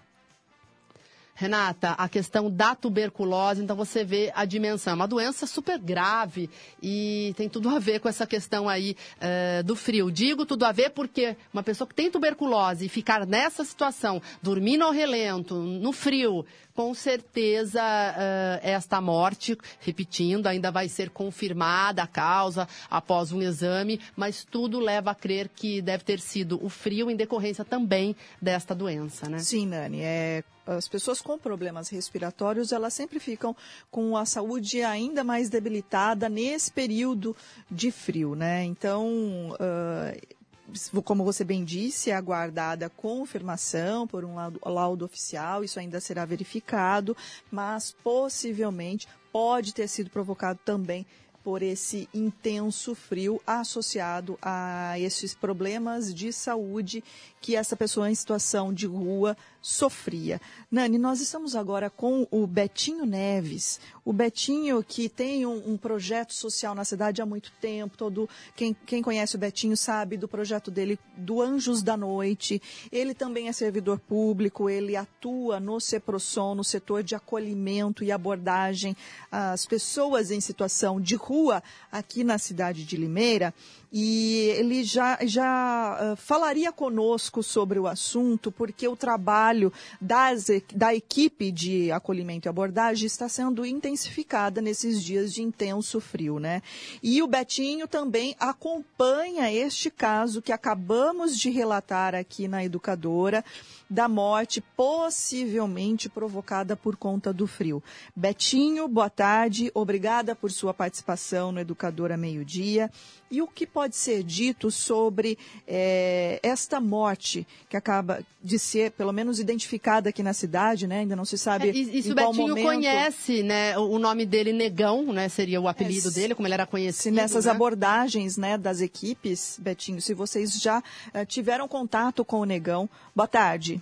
Renata, 1.38 1.92
a 1.92 2.08
questão 2.08 2.50
da 2.50 2.74
tuberculose, 2.74 3.62
então 3.62 3.76
você 3.76 4.02
vê 4.02 4.32
a 4.34 4.44
dimensão. 4.44 4.94
É 4.94 4.96
uma 4.96 5.06
doença 5.06 5.46
super 5.46 5.78
grave 5.78 6.50
e 6.82 7.32
tem 7.36 7.48
tudo 7.48 7.68
a 7.68 7.78
ver 7.78 8.00
com 8.00 8.08
essa 8.08 8.26
questão 8.26 8.68
aí 8.68 8.96
uh, 9.18 9.62
do 9.62 9.76
frio. 9.76 10.10
Digo 10.10 10.44
tudo 10.44 10.64
a 10.64 10.72
ver 10.72 10.90
porque 10.90 11.36
uma 11.54 11.62
pessoa 11.62 11.86
que 11.86 11.94
tem 11.94 12.10
tuberculose 12.10 12.86
e 12.86 12.88
ficar 12.88 13.24
nessa 13.24 13.64
situação, 13.64 14.20
dormindo 14.42 14.82
ao 14.82 14.90
relento, 14.90 15.54
no 15.54 15.92
frio, 15.92 16.44
com 16.74 16.92
certeza 16.92 17.82
uh, 17.82 18.58
esta 18.60 19.00
morte, 19.00 19.56
repetindo, 19.78 20.48
ainda 20.48 20.72
vai 20.72 20.88
ser 20.88 21.08
confirmada 21.08 22.02
a 22.02 22.06
causa 22.08 22.66
após 22.90 23.30
um 23.30 23.40
exame, 23.40 24.00
mas 24.16 24.42
tudo 24.44 24.80
leva 24.80 25.12
a 25.12 25.14
crer 25.14 25.48
que 25.48 25.80
deve 25.80 26.02
ter 26.02 26.18
sido 26.18 26.58
o 26.64 26.68
frio 26.68 27.08
em 27.08 27.14
decorrência 27.14 27.64
também 27.64 28.16
desta 28.42 28.74
doença, 28.74 29.28
né? 29.28 29.38
Sim, 29.38 29.68
Nani. 29.68 30.00
É 30.00 30.42
as 30.76 30.86
pessoas 30.86 31.20
com 31.20 31.38
problemas 31.38 31.88
respiratórios, 31.88 32.72
elas 32.72 32.92
sempre 32.92 33.18
ficam 33.18 33.56
com 33.90 34.16
a 34.16 34.26
saúde 34.26 34.82
ainda 34.82 35.24
mais 35.24 35.48
debilitada 35.48 36.28
nesse 36.28 36.70
período 36.70 37.34
de 37.70 37.90
frio, 37.90 38.34
né? 38.34 38.64
Então, 38.64 39.08
uh, 39.54 41.02
como 41.02 41.24
você 41.24 41.44
bem 41.44 41.64
disse, 41.64 42.10
é 42.10 42.14
aguardada 42.14 42.90
confirmação 42.90 44.06
por 44.06 44.24
um 44.24 44.34
laudo, 44.34 44.60
laudo 44.64 45.04
oficial, 45.04 45.64
isso 45.64 45.80
ainda 45.80 46.00
será 46.00 46.24
verificado, 46.24 47.16
mas 47.50 47.96
possivelmente 48.04 49.08
pode 49.32 49.72
ter 49.72 49.88
sido 49.88 50.10
provocado 50.10 50.58
também 50.64 51.06
por 51.42 51.62
esse 51.62 52.08
intenso 52.12 52.94
frio 52.94 53.40
associado 53.46 54.38
a 54.42 54.98
esses 54.98 55.34
problemas 55.34 56.12
de 56.12 56.32
saúde 56.32 57.02
que 57.40 57.56
essa 57.56 57.76
pessoa 57.76 58.10
em 58.10 58.14
situação 58.14 58.72
de 58.72 58.86
rua 58.86 59.36
sofria. 59.60 60.40
Nani, 60.70 60.98
nós 60.98 61.20
estamos 61.20 61.54
agora 61.54 61.90
com 61.90 62.26
o 62.30 62.46
Betinho 62.46 63.04
Neves. 63.04 63.80
O 64.04 64.12
Betinho 64.12 64.82
que 64.82 65.08
tem 65.08 65.44
um, 65.44 65.72
um 65.72 65.76
projeto 65.76 66.32
social 66.32 66.74
na 66.74 66.84
cidade 66.84 67.20
há 67.20 67.26
muito 67.26 67.52
tempo. 67.60 67.96
Todo 67.96 68.28
quem, 68.56 68.74
quem 68.86 69.02
conhece 69.02 69.36
o 69.36 69.38
Betinho 69.38 69.76
sabe 69.76 70.16
do 70.16 70.28
projeto 70.28 70.70
dele 70.70 70.98
do 71.16 71.42
Anjos 71.42 71.82
da 71.82 71.96
Noite. 71.96 72.60
Ele 72.90 73.14
também 73.14 73.48
é 73.48 73.52
servidor 73.52 73.98
público. 73.98 74.70
Ele 74.70 74.96
atua 74.96 75.60
no 75.60 75.80
CEPROSOM, 75.80 76.54
no 76.54 76.64
setor 76.64 77.02
de 77.02 77.14
acolhimento 77.14 78.02
e 78.02 78.10
abordagem 78.10 78.96
às 79.30 79.66
pessoas 79.66 80.30
em 80.30 80.40
situação 80.40 81.00
de 81.00 81.14
rua 81.14 81.37
atua 81.38 81.62
aqui 81.90 82.24
na 82.24 82.36
cidade 82.38 82.84
de 82.84 82.96
Limeira 82.96 83.54
e 83.92 84.52
ele 84.56 84.84
já, 84.84 85.18
já 85.22 86.12
uh, 86.12 86.16
falaria 86.16 86.70
conosco 86.70 87.42
sobre 87.42 87.78
o 87.78 87.86
assunto, 87.86 88.52
porque 88.52 88.86
o 88.86 88.96
trabalho 88.96 89.72
das, 90.00 90.46
da 90.74 90.94
equipe 90.94 91.50
de 91.50 91.90
acolhimento 91.90 92.46
e 92.46 92.50
abordagem 92.50 93.06
está 93.06 93.28
sendo 93.28 93.64
intensificada 93.64 94.60
nesses 94.60 95.02
dias 95.02 95.32
de 95.32 95.42
intenso 95.42 96.00
frio, 96.00 96.38
né? 96.38 96.62
E 97.02 97.22
o 97.22 97.26
Betinho 97.26 97.88
também 97.88 98.36
acompanha 98.38 99.50
este 99.52 99.90
caso 99.90 100.42
que 100.42 100.52
acabamos 100.52 101.38
de 101.38 101.50
relatar 101.50 102.14
aqui 102.14 102.46
na 102.46 102.64
Educadora 102.64 103.44
da 103.88 104.06
morte 104.06 104.60
possivelmente 104.76 106.08
provocada 106.08 106.76
por 106.76 106.96
conta 106.96 107.32
do 107.32 107.46
frio. 107.46 107.82
Betinho, 108.14 108.86
boa 108.86 109.08
tarde, 109.08 109.70
obrigada 109.72 110.34
por 110.34 110.50
sua 110.50 110.74
participação 110.74 111.52
no 111.52 111.60
Educadora 111.60 112.16
Meio 112.16 112.44
Dia. 112.44 112.90
E 113.30 113.40
o 113.40 113.46
que 113.46 113.66
pode 113.78 113.94
ser 113.94 114.24
dito 114.24 114.72
sobre 114.72 115.38
é, 115.64 116.40
esta 116.42 116.80
morte 116.80 117.46
que 117.70 117.76
acaba 117.76 118.18
de 118.42 118.58
ser, 118.58 118.90
pelo 118.90 119.12
menos, 119.12 119.38
identificada 119.38 120.08
aqui 120.08 120.20
na 120.20 120.32
cidade, 120.32 120.88
né? 120.88 120.98
Ainda 120.98 121.14
não 121.14 121.24
se 121.24 121.38
sabe. 121.38 121.68
É, 121.68 121.70
e, 121.70 122.02
se 122.02 122.10
o 122.10 122.14
Betinho 122.16 122.48
momento... 122.48 122.64
conhece, 122.64 123.44
né? 123.44 123.78
O 123.78 124.00
nome 124.00 124.26
dele 124.26 124.52
Negão, 124.52 125.12
né? 125.12 125.28
Seria 125.28 125.60
o 125.60 125.68
apelido 125.68 126.08
é, 126.08 126.10
dele, 126.10 126.34
como 126.34 126.48
ele 126.48 126.54
era 126.54 126.66
conhecido. 126.66 127.02
Se 127.02 127.10
nessas 127.12 127.44
né? 127.44 127.52
abordagens, 127.52 128.36
né, 128.36 128.58
das 128.58 128.80
equipes, 128.80 129.60
Betinho, 129.62 130.00
se 130.00 130.12
vocês 130.12 130.60
já 130.60 130.80
uh, 130.80 131.24
tiveram 131.24 131.68
contato 131.68 132.24
com 132.24 132.40
o 132.40 132.44
Negão. 132.44 132.90
Boa 133.14 133.28
tarde. 133.28 133.80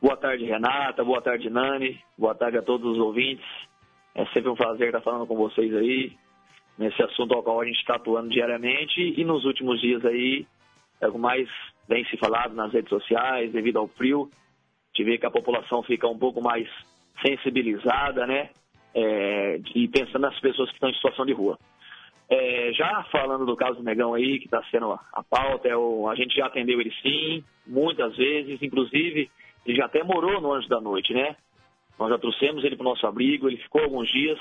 Boa 0.00 0.16
tarde, 0.16 0.44
Renata. 0.44 1.02
Boa 1.02 1.20
tarde, 1.20 1.50
Nani. 1.50 2.00
Boa 2.16 2.36
tarde 2.36 2.56
a 2.58 2.62
todos 2.62 2.92
os 2.92 2.98
ouvintes. 3.00 3.44
É 4.14 4.24
sempre 4.26 4.48
um 4.48 4.54
prazer 4.54 4.86
estar 4.86 5.00
falando 5.00 5.26
com 5.26 5.34
vocês 5.34 5.74
aí 5.74 6.16
nesse 6.78 7.02
assunto 7.02 7.34
ao 7.34 7.42
qual 7.42 7.60
a 7.60 7.64
gente 7.64 7.78
está 7.78 7.96
atuando 7.96 8.28
diariamente 8.28 9.00
e 9.00 9.24
nos 9.24 9.44
últimos 9.44 9.80
dias 9.80 10.04
aí, 10.04 10.46
é 11.00 11.08
o 11.08 11.18
mais 11.18 11.48
bem 11.88 12.04
se 12.06 12.16
falado 12.16 12.54
nas 12.54 12.72
redes 12.72 12.88
sociais, 12.88 13.52
devido 13.52 13.78
ao 13.78 13.88
frio, 13.88 14.30
de 14.94 15.04
ver 15.04 15.18
que 15.18 15.26
a 15.26 15.30
população 15.30 15.82
fica 15.82 16.06
um 16.06 16.18
pouco 16.18 16.40
mais 16.40 16.68
sensibilizada, 17.24 18.26
né? 18.26 18.50
É, 18.94 19.60
e 19.74 19.88
pensando 19.88 20.22
nas 20.22 20.38
pessoas 20.40 20.68
que 20.68 20.74
estão 20.74 20.90
em 20.90 20.94
situação 20.94 21.24
de 21.24 21.32
rua. 21.32 21.58
É, 22.28 22.72
já 22.72 23.04
falando 23.10 23.44
do 23.44 23.56
caso 23.56 23.78
do 23.78 23.82
Negão 23.82 24.14
aí, 24.14 24.38
que 24.38 24.44
está 24.44 24.62
sendo 24.70 24.92
a 24.92 25.22
pauta, 25.22 25.68
é 25.68 25.76
o, 25.76 26.08
a 26.08 26.14
gente 26.14 26.34
já 26.34 26.46
atendeu 26.46 26.80
ele 26.80 26.92
sim, 27.02 27.44
muitas 27.66 28.16
vezes, 28.16 28.62
inclusive 28.62 29.30
ele 29.66 29.76
já 29.76 29.86
até 29.86 30.02
morou 30.02 30.40
no 30.40 30.52
Anjo 30.52 30.68
da 30.68 30.80
Noite, 30.80 31.12
né? 31.12 31.36
Nós 31.98 32.08
já 32.08 32.18
trouxemos 32.18 32.64
ele 32.64 32.76
para 32.76 32.86
o 32.86 32.88
nosso 32.88 33.06
abrigo, 33.06 33.48
ele 33.48 33.58
ficou 33.58 33.82
alguns 33.82 34.08
dias, 34.10 34.38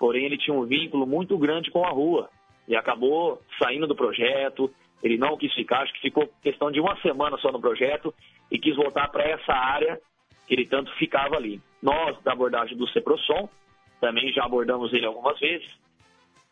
porém 0.00 0.24
ele 0.24 0.38
tinha 0.38 0.56
um 0.56 0.64
vínculo 0.64 1.06
muito 1.06 1.36
grande 1.36 1.70
com 1.70 1.84
a 1.84 1.90
rua 1.90 2.30
e 2.66 2.74
acabou 2.74 3.40
saindo 3.62 3.86
do 3.86 3.94
projeto. 3.94 4.72
Ele 5.02 5.18
não 5.18 5.36
quis 5.36 5.52
ficar, 5.52 5.82
acho 5.82 5.92
que 5.92 6.00
ficou 6.00 6.26
questão 6.42 6.72
de 6.72 6.80
uma 6.80 6.96
semana 7.02 7.36
só 7.36 7.52
no 7.52 7.60
projeto 7.60 8.12
e 8.50 8.58
quis 8.58 8.74
voltar 8.74 9.08
para 9.08 9.24
essa 9.24 9.52
área 9.52 10.00
que 10.48 10.54
ele 10.54 10.66
tanto 10.66 10.90
ficava 10.96 11.36
ali. 11.36 11.60
Nós, 11.82 12.20
da 12.22 12.32
abordagem 12.32 12.76
do 12.76 12.88
Ceprosom, 12.88 13.48
também 14.00 14.32
já 14.32 14.44
abordamos 14.44 14.92
ele 14.94 15.04
algumas 15.04 15.38
vezes, 15.38 15.68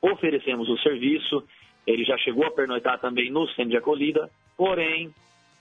oferecemos 0.03 0.69
o 0.69 0.79
serviço, 0.79 1.43
ele 1.87 2.05
já 2.05 2.19
chegou 2.19 2.45
a 2.45 2.51
pernoitar 2.51 3.01
também 3.01 3.31
no 3.31 3.49
centro 3.49 3.71
de 3.71 3.77
acolhida, 3.79 4.31
porém, 4.57 5.13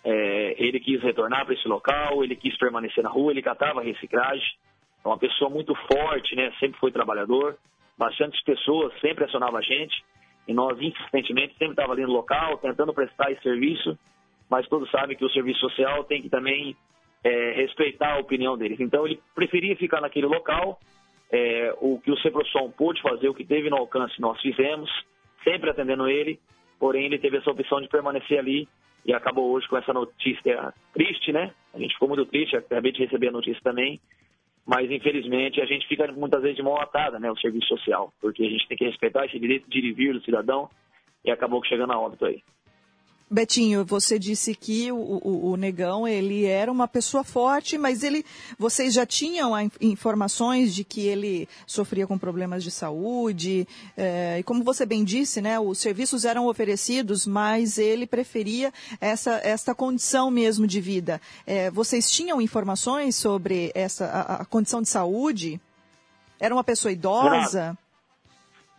é, 0.03 0.55
ele 0.57 0.79
quis 0.79 1.01
retornar 1.01 1.45
para 1.45 1.53
esse 1.53 1.67
local, 1.67 2.23
ele 2.23 2.35
quis 2.35 2.55
permanecer 2.57 3.03
na 3.03 3.09
rua, 3.09 3.31
ele 3.31 3.41
catava 3.41 3.81
reciclagem, 3.81 4.57
é 5.03 5.07
uma 5.07 5.17
pessoa 5.17 5.49
muito 5.49 5.73
forte, 5.91 6.35
né? 6.35 6.51
sempre 6.59 6.79
foi 6.79 6.91
trabalhador, 6.91 7.57
bastante 7.97 8.41
pessoas 8.43 8.93
sempre 8.99 9.25
acionavam 9.25 9.57
a 9.57 9.61
gente 9.61 10.03
e 10.47 10.53
nós 10.53 10.79
insistentemente 10.79 11.53
sempre 11.53 11.71
estava 11.71 11.93
ali 11.93 12.03
no 12.03 12.13
local 12.13 12.57
tentando 12.57 12.93
prestar 12.93 13.31
esse 13.31 13.41
serviço, 13.41 13.97
mas 14.49 14.67
todos 14.67 14.89
sabem 14.91 15.17
que 15.17 15.25
o 15.25 15.29
serviço 15.29 15.59
social 15.59 16.03
tem 16.05 16.21
que 16.21 16.29
também 16.29 16.75
é, 17.23 17.51
respeitar 17.53 18.13
a 18.13 18.19
opinião 18.19 18.57
deles. 18.57 18.79
Então 18.79 19.05
ele 19.05 19.19
preferia 19.35 19.75
ficar 19.75 19.99
naquele 19.99 20.27
local, 20.27 20.79
é, 21.31 21.75
o 21.81 21.99
que 21.99 22.11
o 22.11 22.17
Ceprosom 22.19 22.71
pôde 22.71 23.01
fazer, 23.01 23.27
o 23.27 23.33
que 23.33 23.43
teve 23.43 23.69
no 23.69 23.77
alcance 23.77 24.19
nós 24.21 24.39
fizemos, 24.41 24.89
sempre 25.43 25.69
atendendo 25.69 26.07
ele, 26.07 26.39
porém 26.79 27.05
ele 27.05 27.19
teve 27.19 27.37
essa 27.37 27.51
opção 27.51 27.81
de 27.81 27.89
permanecer 27.89 28.39
ali 28.39 28.67
e 29.05 29.13
acabou 29.13 29.51
hoje 29.51 29.67
com 29.67 29.77
essa 29.77 29.93
notícia 29.93 30.73
triste, 30.93 31.31
né? 31.31 31.53
A 31.73 31.79
gente 31.79 31.93
ficou 31.93 32.07
muito 32.07 32.25
triste, 32.25 32.55
acabei 32.55 32.91
de 32.91 33.03
receber 33.03 33.29
a 33.29 33.31
notícia 33.31 33.61
também, 33.63 33.99
mas 34.67 34.91
infelizmente 34.91 35.61
a 35.61 35.65
gente 35.65 35.87
fica 35.87 36.11
muitas 36.11 36.41
vezes 36.41 36.57
de 36.57 36.61
mão 36.61 36.75
atada, 36.75 37.17
né, 37.17 37.31
o 37.31 37.37
serviço 37.37 37.67
social, 37.67 38.11
porque 38.19 38.43
a 38.43 38.49
gente 38.49 38.67
tem 38.67 38.77
que 38.77 38.83
respeitar 38.83 39.25
esse 39.25 39.39
direito 39.39 39.69
de 39.69 39.79
ir 39.79 39.85
e 39.85 39.93
vir 39.93 40.13
do 40.13 40.21
cidadão 40.21 40.69
e 41.23 41.31
acabou 41.31 41.63
chegando 41.63 41.93
a 41.93 41.99
óbito 41.99 42.25
aí. 42.25 42.43
Betinho, 43.29 43.83
você 43.83 44.17
disse 44.17 44.55
que 44.55 44.89
o, 44.89 44.95
o, 44.95 45.51
o, 45.51 45.57
Negão 45.57 46.07
ele 46.07 46.45
era 46.45 46.71
uma 46.71 46.87
pessoa 46.87 47.25
forte, 47.25 47.77
mas 47.77 48.01
ele, 48.01 48.23
vocês 48.57 48.93
já 48.93 49.05
tinham 49.05 49.51
informações 49.81 50.73
de 50.73 50.85
que 50.85 51.05
ele 51.05 51.47
sofria 51.65 52.07
com 52.07 52.17
problemas 52.17 52.63
de 52.63 52.71
saúde 52.71 53.67
é, 53.97 54.39
e 54.39 54.43
como 54.43 54.63
você 54.63 54.85
bem 54.85 55.03
disse, 55.03 55.41
né, 55.41 55.59
os 55.59 55.77
serviços 55.77 56.23
eram 56.23 56.47
oferecidos, 56.47 57.27
mas 57.27 57.77
ele 57.77 58.07
preferia 58.07 58.71
essa 59.01 59.41
esta 59.43 59.75
condição 59.75 60.31
mesmo 60.31 60.65
de 60.65 60.79
vida. 60.79 61.19
É, 61.45 61.69
vocês 61.69 62.09
tinham 62.09 62.41
informações 62.41 63.17
sobre 63.17 63.73
essa 63.75 64.05
a, 64.05 64.41
a, 64.41 64.45
condição 64.45 64.81
de 64.81 64.87
saúde? 64.87 65.59
Era 66.39 66.55
uma 66.55 66.63
pessoa 66.63 66.93
idosa? 66.93 67.77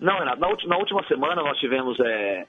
Não, 0.00 0.18
Renato. 0.18 0.40
Na, 0.40 0.48
na 0.68 0.78
última 0.78 1.06
semana 1.06 1.42
nós 1.42 1.58
tivemos 1.58 1.98
é 2.00 2.46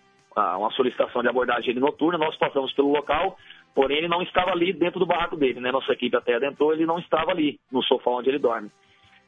uma 0.57 0.71
solicitação 0.71 1.21
de 1.21 1.29
abordagem 1.29 1.73
noturna, 1.75 2.17
nós 2.17 2.35
passamos 2.37 2.71
pelo 2.73 2.91
local, 2.91 3.37
porém 3.73 3.97
ele 3.97 4.07
não 4.07 4.21
estava 4.21 4.51
ali 4.51 4.73
dentro 4.73 4.99
do 4.99 5.05
barraco 5.05 5.35
dele, 5.35 5.59
né? 5.59 5.71
Nossa 5.71 5.93
equipe 5.93 6.15
até 6.15 6.35
adentrou, 6.35 6.73
ele 6.73 6.85
não 6.85 6.99
estava 6.99 7.31
ali 7.31 7.59
no 7.71 7.83
sofá 7.83 8.11
onde 8.11 8.29
ele 8.29 8.39
dorme. 8.39 8.69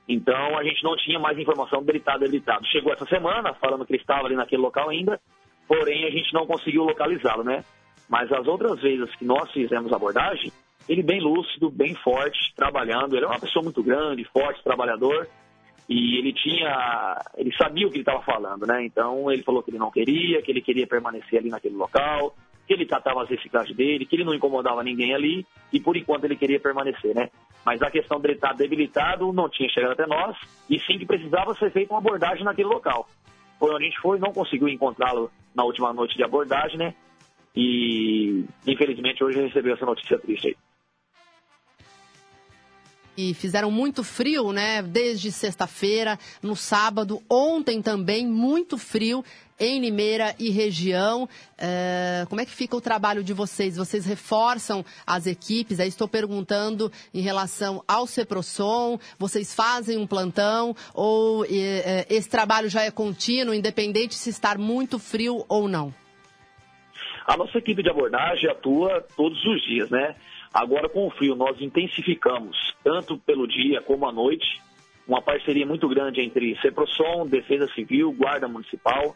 Então 0.07 0.57
a 0.57 0.63
gente 0.63 0.83
não 0.83 0.95
tinha 0.95 1.19
mais 1.19 1.37
informação 1.37 1.83
dele 1.83 1.99
estar 1.99 2.17
debilitado. 2.17 2.65
Chegou 2.67 2.91
essa 2.91 3.05
semana 3.05 3.53
falando 3.55 3.85
que 3.85 3.93
ele 3.93 4.01
estava 4.01 4.25
ali 4.27 4.35
naquele 4.35 4.61
local 4.61 4.89
ainda, 4.89 5.19
porém 5.67 6.05
a 6.05 6.09
gente 6.09 6.33
não 6.33 6.45
conseguiu 6.45 6.83
localizá-lo, 6.83 7.43
né? 7.43 7.63
Mas 8.09 8.31
as 8.31 8.45
outras 8.47 8.81
vezes 8.81 9.13
que 9.15 9.23
nós 9.23 9.49
fizemos 9.51 9.93
abordagem, 9.93 10.51
ele 10.89 11.01
bem 11.01 11.21
lúcido, 11.21 11.69
bem 11.69 11.95
forte, 11.95 12.53
trabalhando. 12.55 13.15
Ele 13.15 13.25
é 13.25 13.27
uma 13.27 13.39
pessoa 13.39 13.63
muito 13.63 13.81
grande, 13.81 14.25
forte, 14.25 14.63
trabalhador 14.63 15.27
e 15.91 16.17
ele 16.17 16.31
tinha, 16.31 17.21
ele 17.35 17.53
sabia 17.57 17.85
o 17.85 17.89
que 17.89 17.97
ele 17.97 18.03
estava 18.03 18.23
falando, 18.23 18.65
né? 18.65 18.85
Então 18.85 19.29
ele 19.29 19.43
falou 19.43 19.61
que 19.61 19.71
ele 19.71 19.77
não 19.77 19.91
queria, 19.91 20.41
que 20.41 20.49
ele 20.49 20.61
queria 20.61 20.87
permanecer 20.87 21.39
ali 21.39 21.49
naquele 21.49 21.75
local, 21.75 22.33
que 22.65 22.73
ele 22.73 22.85
tratava 22.85 23.23
as 23.23 23.29
reciclagens 23.29 23.75
dele, 23.75 24.05
que 24.05 24.15
ele 24.15 24.23
não 24.23 24.33
incomodava 24.33 24.81
ninguém 24.83 25.13
ali 25.13 25.45
e 25.73 25.81
por 25.81 25.97
enquanto 25.97 26.23
ele 26.23 26.37
queria 26.37 26.61
permanecer, 26.61 27.13
né? 27.13 27.29
Mas 27.65 27.81
a 27.81 27.91
questão 27.91 28.21
dele 28.21 28.35
estar 28.35 28.53
debilitado 28.53 29.33
não 29.33 29.49
tinha 29.49 29.67
chegado 29.67 29.91
até 29.91 30.07
nós 30.07 30.37
e 30.69 30.79
sim 30.79 30.97
que 30.97 31.05
precisava 31.05 31.53
ser 31.55 31.69
feita 31.73 31.91
uma 31.91 31.99
abordagem 31.99 32.45
naquele 32.45 32.69
local. 32.69 33.05
Foi 33.59 33.75
onde 33.75 33.83
a 33.83 33.87
gente 33.89 33.99
foi, 33.99 34.17
não 34.17 34.31
conseguiu 34.31 34.69
encontrá-lo 34.69 35.29
na 35.53 35.65
última 35.65 35.91
noite 35.91 36.15
de 36.15 36.23
abordagem, 36.23 36.77
né? 36.77 36.95
E 37.53 38.45
infelizmente 38.65 39.21
hoje 39.21 39.41
recebeu 39.41 39.73
essa 39.73 39.85
notícia 39.85 40.17
triste 40.17 40.47
aí 40.47 40.55
e 43.17 43.33
fizeram 43.33 43.69
muito 43.69 44.03
frio, 44.03 44.51
né? 44.51 44.81
Desde 44.81 45.31
sexta-feira, 45.31 46.17
no 46.41 46.55
sábado, 46.55 47.21
ontem 47.29 47.81
também, 47.81 48.25
muito 48.25 48.77
frio 48.77 49.23
em 49.59 49.79
Limeira 49.79 50.35
e 50.39 50.49
região. 50.49 51.29
É, 51.57 52.25
como 52.27 52.41
é 52.41 52.45
que 52.45 52.51
fica 52.51 52.75
o 52.75 52.81
trabalho 52.81 53.23
de 53.23 53.31
vocês? 53.31 53.77
Vocês 53.77 54.05
reforçam 54.05 54.83
as 55.05 55.27
equipes? 55.27 55.79
Aí 55.79 55.87
estou 55.87 56.07
perguntando 56.07 56.91
em 57.13 57.21
relação 57.21 57.83
ao 57.87 58.07
Ceprosom. 58.07 58.97
Vocês 59.19 59.53
fazem 59.53 59.97
um 59.97 60.07
plantão 60.07 60.75
ou 60.93 61.45
é, 61.45 62.07
esse 62.09 62.27
trabalho 62.27 62.69
já 62.69 62.81
é 62.81 62.89
contínuo, 62.89 63.53
independente 63.53 64.15
se 64.15 64.31
estar 64.31 64.57
muito 64.57 64.97
frio 64.97 65.45
ou 65.47 65.67
não? 65.67 65.93
A 67.27 67.37
nossa 67.37 67.59
equipe 67.59 67.83
de 67.83 67.89
abordagem 67.89 68.49
atua 68.49 69.05
todos 69.15 69.45
os 69.45 69.61
dias, 69.61 69.89
né? 69.91 70.15
Agora, 70.53 70.89
com 70.89 71.07
o 71.07 71.11
frio, 71.11 71.35
nós 71.35 71.59
intensificamos, 71.61 72.75
tanto 72.83 73.17
pelo 73.17 73.47
dia 73.47 73.81
como 73.81 74.07
à 74.07 74.11
noite, 74.11 74.61
uma 75.07 75.21
parceria 75.21 75.65
muito 75.65 75.87
grande 75.87 76.21
entre 76.21 76.59
Ceprosom, 76.61 77.25
Defesa 77.25 77.67
Civil, 77.73 78.11
Guarda 78.11 78.47
Municipal. 78.47 79.15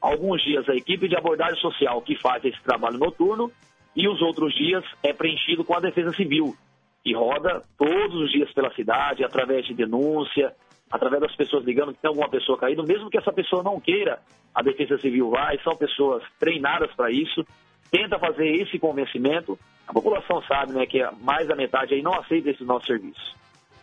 Alguns 0.00 0.42
dias 0.42 0.68
a 0.68 0.74
equipe 0.74 1.08
de 1.08 1.16
abordagem 1.16 1.60
social 1.60 2.02
que 2.02 2.16
faz 2.16 2.44
esse 2.44 2.60
trabalho 2.62 2.98
noturno 2.98 3.50
e 3.94 4.08
os 4.08 4.20
outros 4.20 4.52
dias 4.54 4.84
é 5.02 5.12
preenchido 5.12 5.64
com 5.64 5.76
a 5.76 5.80
Defesa 5.80 6.12
Civil, 6.12 6.56
que 7.04 7.14
roda 7.14 7.62
todos 7.78 8.14
os 8.16 8.32
dias 8.32 8.52
pela 8.52 8.74
cidade, 8.74 9.22
através 9.22 9.64
de 9.66 9.74
denúncia, 9.74 10.52
através 10.90 11.22
das 11.22 11.36
pessoas 11.36 11.64
ligando 11.64 11.94
que 11.94 12.00
tem 12.00 12.08
alguma 12.08 12.28
pessoa 12.28 12.58
caída, 12.58 12.82
mesmo 12.82 13.08
que 13.08 13.18
essa 13.18 13.32
pessoa 13.32 13.62
não 13.62 13.80
queira, 13.80 14.18
a 14.52 14.62
Defesa 14.62 14.98
Civil 14.98 15.30
vai, 15.30 15.58
são 15.62 15.76
pessoas 15.76 16.22
treinadas 16.40 16.92
para 16.94 17.10
isso, 17.10 17.46
tenta 17.90 18.18
fazer 18.18 18.48
esse 18.56 18.78
convencimento 18.78 19.58
a 19.86 19.92
população 19.92 20.42
sabe 20.42 20.72
né, 20.72 20.86
que 20.86 21.02
mais 21.20 21.46
da 21.48 21.54
metade 21.54 21.94
aí 21.94 22.02
não 22.02 22.14
aceita 22.14 22.50
esse 22.50 22.64
nosso 22.64 22.86
serviço. 22.86 23.36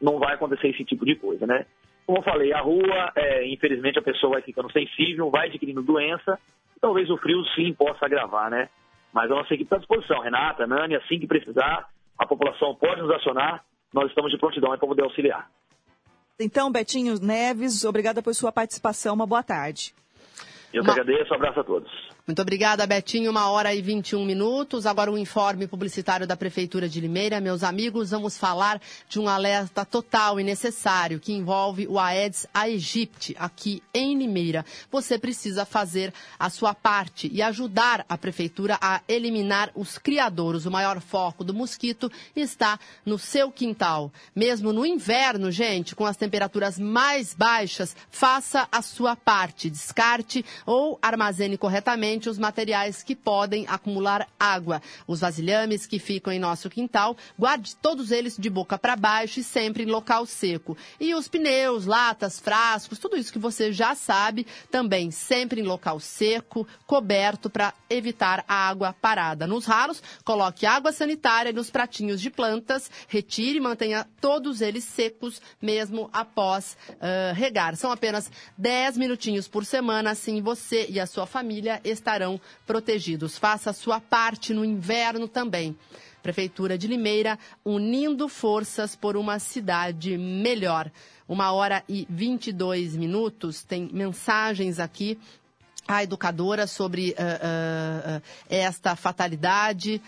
não 0.02 0.20
vai 0.20 0.36
acontecer 0.36 0.70
esse 0.70 0.84
tipo 0.84 1.06
de 1.06 1.16
coisa, 1.16 1.46
né? 1.46 1.66
Como 2.06 2.20
eu 2.20 2.24
falei, 2.24 2.52
a 2.54 2.62
rua, 2.62 3.12
é, 3.16 3.48
infelizmente, 3.48 4.00
a 4.00 4.02
pessoa 4.02 4.34
vai 4.34 4.42
ficando 4.42 4.72
sensível, 4.72 5.30
vai 5.30 5.48
adquirindo 5.48 5.82
doença, 5.82 6.40
talvez 6.82 7.10
o 7.10 7.18
frio 7.18 7.44
sim 7.56 7.74
possa 7.74 8.06
agravar, 8.06 8.50
né? 8.50 8.70
Mas 9.14 9.30
a 9.32 9.36
nossa 9.36 9.54
equipe 9.54 9.64
está 9.64 9.76
à 9.76 9.80
disposição. 9.80 10.22
Renata, 10.22 10.66
Nani, 10.66 10.96
assim 10.96 11.20
que 11.20 11.28
precisar, 11.28 11.88
a 12.18 12.26
população 12.26 12.76
pode 12.76 13.02
nos 13.02 13.12
acionar, 13.12 13.64
nós 13.94 14.10
estamos 14.10 14.32
de 14.32 14.38
prontidão 14.38 14.70
para 14.70 14.78
poder 14.80 15.04
auxiliar. 15.04 15.50
Então, 16.40 16.72
Betinho 16.72 17.20
Neves, 17.22 17.86
obrigada 17.86 18.22
por 18.22 18.34
sua 18.34 18.52
participação. 18.52 19.14
Uma 19.14 19.28
boa 19.28 19.44
tarde. 19.44 19.94
Eu 20.74 20.84
que 20.84 20.90
agradeço, 20.90 21.32
um 21.32 21.36
abraço 21.36 21.60
a 21.60 21.64
todos. 21.64 21.92
Muito 22.28 22.40
obrigada, 22.40 22.86
Betinho. 22.86 23.32
Uma 23.32 23.50
hora 23.50 23.74
e 23.74 23.82
21 23.82 24.24
minutos. 24.24 24.86
Agora 24.86 25.12
um 25.12 25.18
informe 25.18 25.66
publicitário 25.66 26.28
da 26.28 26.38
Prefeitura 26.38 26.88
de 26.88 27.02
Limeira. 27.02 27.42
Meus 27.42 27.64
amigos, 27.64 28.12
vamos 28.12 28.38
falar 28.38 28.80
de 29.10 29.20
um 29.20 29.28
alerta 29.28 29.84
total 29.84 30.40
e 30.40 30.44
necessário 30.44 31.20
que 31.20 31.34
envolve 31.34 31.88
o 31.88 32.00
Aedes 32.00 32.46
aegypti 32.54 33.36
aqui 33.40 33.82
em 33.92 34.16
Limeira. 34.16 34.64
Você 34.92 35.18
precisa 35.18 35.66
fazer 35.66 36.14
a 36.38 36.48
sua 36.52 36.76
parte 36.76 37.28
e 37.34 37.42
ajudar 37.42 38.06
a 38.08 38.16
Prefeitura 38.16 38.78
a 38.80 39.02
eliminar 39.08 39.72
os 39.74 39.98
criadouros. 39.98 40.68
O 40.68 40.72
maior 40.72 41.02
foco 41.02 41.44
do 41.44 41.56
mosquito 41.56 42.12
está 42.36 42.80
no 43.04 43.18
seu 43.18 43.52
quintal. 43.52 44.14
Mesmo 44.36 44.72
no 44.72 44.86
inverno, 44.86 45.50
gente, 45.50 45.96
com 45.96 46.06
as 46.06 46.18
temperaturas 46.18 46.78
mais 46.78 47.34
baixas, 47.34 47.96
faça 48.12 48.68
a 48.72 48.84
sua 48.84 49.16
parte. 49.16 49.72
Descarte 49.72 50.46
ou 50.68 51.00
armazene 51.02 51.58
corretamente 51.58 52.11
os 52.30 52.38
materiais 52.38 53.04
que 53.04 53.16
podem 53.16 53.66
acumular 53.68 54.28
água. 54.40 54.82
Os 55.08 55.20
vasilhames 55.20 55.86
que 55.86 56.00
ficam 56.00 56.32
em 56.32 56.40
nosso 56.40 56.70
quintal, 56.70 57.16
guarde 57.38 57.76
todos 57.76 58.12
eles 58.12 58.38
de 58.38 58.50
boca 58.50 58.78
para 58.78 58.96
baixo 58.96 59.40
e 59.40 59.44
sempre 59.44 59.84
em 59.84 59.88
local 59.88 60.26
seco. 60.26 60.78
E 61.00 61.14
os 61.14 61.28
pneus, 61.28 61.86
latas, 61.86 62.40
frascos, 62.40 63.00
tudo 63.00 63.18
isso 63.18 63.32
que 63.32 63.40
você 63.40 63.72
já 63.72 63.96
sabe, 63.96 64.46
também 64.70 65.12
sempre 65.12 65.62
em 65.62 65.64
local 65.64 66.00
seco, 66.00 66.68
coberto 66.86 67.50
para 67.50 67.74
evitar 67.90 68.44
a 68.48 68.70
água 68.70 68.94
parada. 68.94 69.48
Nos 69.48 69.66
ralos, 69.66 70.02
coloque 70.24 70.66
água 70.66 70.92
sanitária 70.92 71.52
nos 71.52 71.70
pratinhos 71.70 72.22
de 72.22 72.30
plantas, 72.30 72.90
retire 73.08 73.58
e 73.58 73.62
mantenha 73.62 74.08
todos 74.20 74.62
eles 74.62 74.84
secos 74.84 75.42
mesmo 75.62 76.10
após 76.12 76.78
uh, 76.90 77.34
regar. 77.34 77.76
São 77.76 77.92
apenas 77.92 78.32
10 78.58 78.98
minutinhos 78.98 79.48
por 79.48 79.66
semana, 79.66 80.12
assim 80.12 80.42
você 80.42 80.88
e 80.90 81.00
a 81.00 81.06
sua 81.06 81.26
família 81.26 81.80
estarão 82.02 82.42
protegidos. 82.66 83.38
Faça 83.38 83.70
a 83.70 83.74
sua 83.74 84.02
parte 84.02 84.54
no 84.54 84.66
inverno 84.66 85.28
também. 85.28 85.78
Prefeitura 86.22 86.78
de 86.78 86.88
Limeira, 86.88 87.40
unindo 87.64 88.28
forças 88.28 88.96
por 88.96 89.16
uma 89.16 89.40
cidade 89.40 90.18
melhor. 90.18 90.92
Uma 91.28 91.52
hora 91.52 91.84
e 91.88 92.06
22 92.10 92.96
minutos, 92.96 93.64
tem 93.64 93.90
mensagens 93.92 94.80
aqui. 94.80 95.18
A 95.88 96.04
educadora 96.04 96.68
sobre 96.68 97.12
uh, 97.12 97.14
uh, 97.14 98.18
uh, 98.18 98.22
esta 98.50 98.96
fatalidade. 98.96 100.02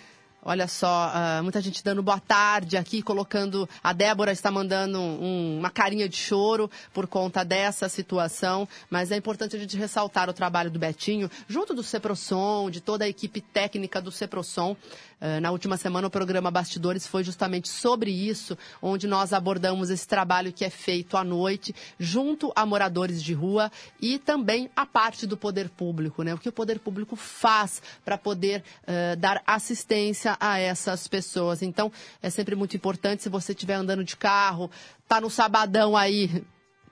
Olha 0.45 0.67
só, 0.67 1.09
uh, 1.09 1.41
muita 1.41 1.61
gente 1.61 1.81
dando 1.81 2.03
boa 2.03 2.19
tarde 2.19 2.75
aqui, 2.75 3.01
colocando. 3.01 3.67
A 3.81 3.93
Débora 3.93 4.29
está 4.33 4.51
mandando 4.51 4.99
um, 4.99 5.59
uma 5.59 5.69
carinha 5.69 6.09
de 6.09 6.17
choro 6.17 6.69
por 6.93 7.07
conta 7.07 7.45
dessa 7.45 7.87
situação, 7.87 8.67
mas 8.89 9.09
é 9.09 9.15
importante 9.15 9.55
a 9.55 9.59
gente 9.59 9.77
ressaltar 9.77 10.29
o 10.29 10.33
trabalho 10.33 10.69
do 10.69 10.77
Betinho, 10.77 11.31
junto 11.47 11.73
do 11.73 11.81
Ceprosom, 11.81 12.69
de 12.69 12.81
toda 12.81 13.05
a 13.05 13.07
equipe 13.07 13.39
técnica 13.39 14.01
do 14.01 14.11
Ceprosom. 14.11 14.75
Uh, 15.23 15.39
na 15.39 15.51
última 15.51 15.77
semana, 15.77 16.07
o 16.07 16.11
programa 16.11 16.51
Bastidores 16.51 17.07
foi 17.07 17.23
justamente 17.23 17.69
sobre 17.69 18.11
isso, 18.11 18.57
onde 18.81 19.07
nós 19.07 19.31
abordamos 19.31 19.89
esse 19.89 20.05
trabalho 20.05 20.51
que 20.51 20.65
é 20.65 20.69
feito 20.69 21.15
à 21.15 21.23
noite, 21.23 21.73
junto 21.97 22.51
a 22.53 22.65
moradores 22.65 23.23
de 23.23 23.33
rua 23.33 23.71
e 24.01 24.19
também 24.19 24.69
a 24.75 24.85
parte 24.85 25.25
do 25.25 25.37
poder 25.37 25.69
público, 25.69 26.23
né? 26.23 26.33
O 26.33 26.37
que 26.37 26.49
o 26.49 26.51
poder 26.51 26.77
público 26.77 27.15
faz 27.15 27.81
para 28.03 28.17
poder 28.17 28.65
uh, 28.81 29.15
dar 29.15 29.41
assistência 29.47 30.35
a 30.41 30.59
essas 30.59 31.07
pessoas. 31.07 31.61
Então, 31.61 31.89
é 32.21 32.29
sempre 32.29 32.53
muito 32.53 32.75
importante, 32.75 33.23
se 33.23 33.29
você 33.29 33.53
estiver 33.53 33.75
andando 33.75 34.03
de 34.03 34.17
carro, 34.17 34.69
tá 35.07 35.21
no 35.21 35.29
sabadão 35.29 35.95
aí, 35.95 36.43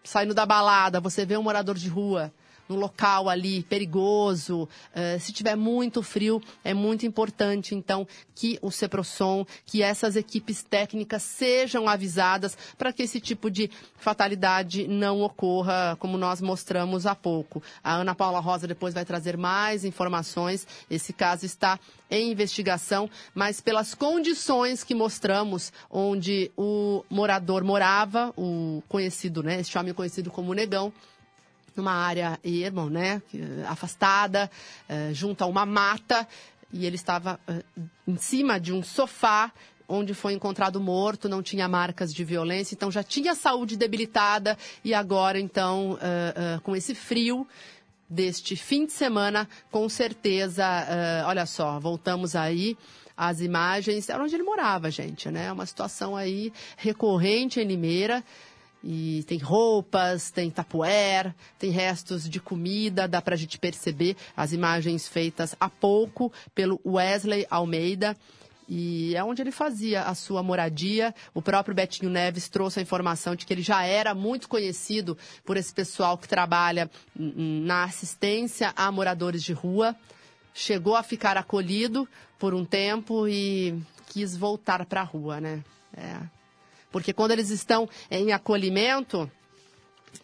saindo 0.05 0.33
da 0.33 0.45
balada, 0.45 1.01
você 1.01 1.25
vê 1.25 1.35
um 1.35 1.43
morador 1.43 1.75
de 1.75 1.89
rua, 1.89 2.31
no 2.71 2.79
local 2.79 3.27
ali 3.27 3.63
perigoso, 3.63 4.63
uh, 4.63 5.19
se 5.19 5.33
tiver 5.33 5.55
muito 5.55 6.01
frio, 6.01 6.41
é 6.63 6.73
muito 6.73 7.05
importante, 7.05 7.75
então, 7.75 8.07
que 8.33 8.57
o 8.61 8.71
Ceprosom, 8.71 9.45
que 9.65 9.83
essas 9.83 10.15
equipes 10.15 10.63
técnicas 10.63 11.21
sejam 11.21 11.87
avisadas 11.87 12.57
para 12.77 12.93
que 12.93 13.03
esse 13.03 13.19
tipo 13.19 13.51
de 13.51 13.69
fatalidade 13.97 14.87
não 14.87 15.21
ocorra, 15.21 15.97
como 15.99 16.17
nós 16.17 16.41
mostramos 16.41 17.05
há 17.05 17.13
pouco. 17.13 17.61
A 17.83 17.95
Ana 17.95 18.15
Paula 18.15 18.39
Rosa 18.39 18.67
depois 18.67 18.93
vai 18.93 19.03
trazer 19.03 19.35
mais 19.37 19.83
informações. 19.83 20.65
Esse 20.89 21.11
caso 21.11 21.45
está 21.45 21.77
em 22.09 22.31
investigação, 22.31 23.09
mas 23.35 23.61
pelas 23.61 23.93
condições 23.93 24.83
que 24.83 24.95
mostramos, 24.95 25.71
onde 25.89 26.51
o 26.57 27.03
morador 27.09 27.63
morava, 27.63 28.33
o 28.37 28.81
conhecido, 28.87 29.43
né, 29.43 29.59
este 29.59 29.77
homem 29.77 29.93
conhecido 29.93 30.31
como 30.31 30.53
Negão, 30.53 30.91
numa 31.75 31.93
área 31.93 32.39
ermo, 32.43 32.89
né, 32.89 33.21
afastada, 33.67 34.49
eh, 34.87 35.11
junto 35.13 35.43
a 35.43 35.47
uma 35.47 35.65
mata, 35.65 36.27
e 36.71 36.85
ele 36.85 36.95
estava 36.95 37.39
eh, 37.47 37.63
em 38.07 38.17
cima 38.17 38.59
de 38.59 38.73
um 38.73 38.83
sofá 38.83 39.51
onde 39.87 40.13
foi 40.13 40.33
encontrado 40.33 40.79
morto, 40.79 41.27
não 41.27 41.43
tinha 41.43 41.67
marcas 41.67 42.13
de 42.13 42.23
violência, 42.23 42.73
então 42.73 42.89
já 42.89 43.03
tinha 43.03 43.35
saúde 43.35 43.75
debilitada 43.75 44.57
e 44.85 44.93
agora 44.93 45.37
então 45.37 45.93
uh, 45.93 46.61
com 46.61 46.73
esse 46.73 46.95
frio 46.95 47.45
deste 48.09 48.55
fim 48.55 48.85
de 48.85 48.93
semana, 48.93 49.47
com 49.69 49.89
certeza, 49.89 50.65
olha 51.25 51.45
só, 51.45 51.77
voltamos 51.79 52.35
aí 52.37 52.77
às 53.15 53.39
imagens, 53.39 54.09
era 54.09 54.23
onde 54.23 54.35
ele 54.35 54.43
morava, 54.43 54.89
gente, 54.89 55.29
né? 55.29 55.51
Uma 55.51 55.65
situação 55.65 56.15
aí 56.15 56.51
recorrente 56.75 57.59
em 57.59 57.63
Limeira 57.63 58.23
E 58.83 59.23
tem 59.27 59.37
roupas, 59.37 60.31
tem 60.31 60.49
tapuer, 60.49 61.35
tem 61.59 61.69
restos 61.69 62.27
de 62.27 62.39
comida, 62.39 63.07
dá 63.07 63.21
para 63.21 63.35
a 63.35 63.37
gente 63.37 63.59
perceber 63.59 64.15
as 64.35 64.53
imagens 64.53 65.07
feitas 65.07 65.55
há 65.59 65.69
pouco 65.69 66.31
pelo 66.55 66.81
Wesley 66.85 67.45
Almeida. 67.49 68.17
E 68.67 69.13
é 69.15 69.23
onde 69.23 69.41
ele 69.41 69.51
fazia 69.51 70.03
a 70.03 70.15
sua 70.15 70.41
moradia. 70.41 71.13
O 71.33 71.41
próprio 71.41 71.75
Betinho 71.75 72.09
Neves 72.09 72.47
trouxe 72.47 72.79
a 72.79 72.81
informação 72.81 73.35
de 73.35 73.45
que 73.45 73.53
ele 73.53 73.61
já 73.61 73.83
era 73.83 74.15
muito 74.15 74.47
conhecido 74.47 75.17
por 75.45 75.57
esse 75.57 75.73
pessoal 75.73 76.17
que 76.17 76.27
trabalha 76.27 76.89
na 77.13 77.83
assistência 77.83 78.73
a 78.75 78.89
moradores 78.89 79.43
de 79.43 79.51
rua. 79.51 79.95
Chegou 80.53 80.95
a 80.95 81.03
ficar 81.03 81.37
acolhido 81.37 82.07
por 82.39 82.53
um 82.53 82.63
tempo 82.63 83.27
e 83.27 83.77
quis 84.07 84.37
voltar 84.37 84.85
para 84.85 85.01
a 85.01 85.05
rua, 85.05 85.41
né? 85.41 85.63
É. 85.95 86.40
Porque 86.91 87.13
quando 87.13 87.31
eles 87.31 87.49
estão 87.49 87.87
em 88.09 88.31
acolhimento, 88.31 89.29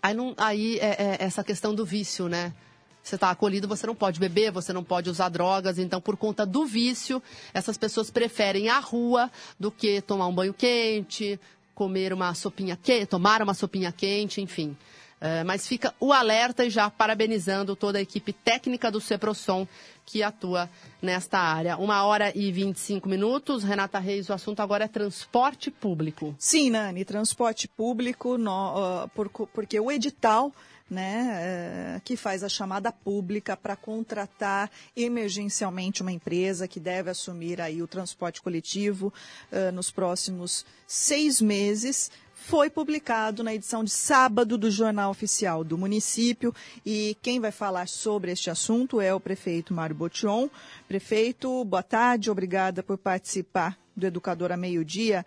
aí, 0.02 0.14
não, 0.14 0.34
aí 0.38 0.78
é, 0.80 1.18
é 1.18 1.18
essa 1.20 1.44
questão 1.44 1.74
do 1.74 1.86
vício, 1.86 2.28
né? 2.28 2.54
Você 3.02 3.16
está 3.16 3.32
acolhido, 3.32 3.70
você 3.70 3.88
não 3.88 3.96
pode 3.96 4.20
beber, 4.20 4.52
você 4.52 4.74
não 4.74 4.84
pode 4.84 5.10
usar 5.10 5.30
drogas. 5.30 5.80
Então, 5.80 6.02
por 6.02 6.18
conta 6.18 6.46
do 6.46 6.66
vício, 6.66 7.24
essas 7.54 7.78
pessoas 7.78 8.12
preferem 8.12 8.68
a 8.68 8.80
rua 8.80 9.32
do 9.58 9.72
que 9.72 10.02
tomar 10.02 10.28
um 10.28 10.36
banho 10.36 10.54
quente, 10.54 11.40
comer 11.74 12.12
uma 12.12 12.34
sopinha 12.34 12.76
quente, 12.76 13.06
tomar 13.06 13.42
uma 13.42 13.54
sopinha 13.54 13.94
quente, 13.94 14.42
enfim. 14.42 14.76
Uh, 15.20 15.44
mas 15.46 15.68
fica 15.68 15.96
o 16.00 16.14
alerta 16.14 16.64
e 16.64 16.70
já 16.70 16.90
parabenizando 16.92 17.76
toda 17.76 17.98
a 17.98 18.02
equipe 18.02 18.32
técnica 18.32 18.92
do 18.92 19.02
Ceprosom 19.02 19.68
que 20.06 20.22
atua 20.22 20.70
nesta 21.02 21.40
área. 21.40 21.76
Uma 21.78 22.06
hora 22.06 22.32
e 22.36 22.52
25 22.52 23.10
minutos. 23.10 23.64
Renata 23.64 24.00
Reis, 24.00 24.30
o 24.30 24.34
assunto 24.34 24.62
agora 24.62 24.86
é 24.86 24.88
transporte 24.88 25.72
público. 25.72 26.36
Sim, 26.38 26.70
Nani, 26.70 27.04
transporte 27.04 27.68
público, 27.68 28.38
no, 28.38 29.04
uh, 29.04 29.10
por, 29.10 29.30
porque 29.30 29.80
o 29.80 29.92
edital 29.92 30.54
né, 30.90 31.96
eh, 31.98 32.02
que 32.04 32.16
faz 32.16 32.44
a 32.44 32.50
chamada 32.50 32.92
pública 32.92 33.58
para 33.58 33.76
contratar 33.76 34.72
emergencialmente 34.96 36.02
uma 36.02 36.12
empresa 36.12 36.68
que 36.68 36.80
deve 36.80 37.10
assumir 37.10 37.60
aí 37.60 37.82
o 37.82 37.88
transporte 37.88 38.42
coletivo 38.42 39.14
uh, 39.52 39.72
nos 39.74 39.92
próximos 39.92 40.66
seis 40.88 41.42
meses 41.42 42.10
foi 42.48 42.70
publicado 42.70 43.44
na 43.44 43.54
edição 43.54 43.84
de 43.84 43.92
sábado 43.92 44.58
do 44.58 44.72
Jornal 44.72 45.12
Oficial 45.12 45.66
do 45.66 45.78
município. 45.78 46.56
E 46.86 47.18
quem 47.22 47.42
vai 47.42 47.52
falar 47.52 47.90
sobre 47.90 48.32
este 48.32 48.50
assunto 48.50 49.02
é 49.02 49.14
o 49.14 49.20
prefeito 49.20 49.74
Mário 49.74 49.94
Botion. 49.94 50.48
Prefeito, 50.88 51.66
boa 51.66 51.84
tarde, 51.84 52.32
obrigada 52.32 52.82
por 52.82 52.98
participar 52.98 53.78
do 53.94 54.08
Educador 54.08 54.54
a 54.54 54.56
Meio-Dia. 54.56 55.26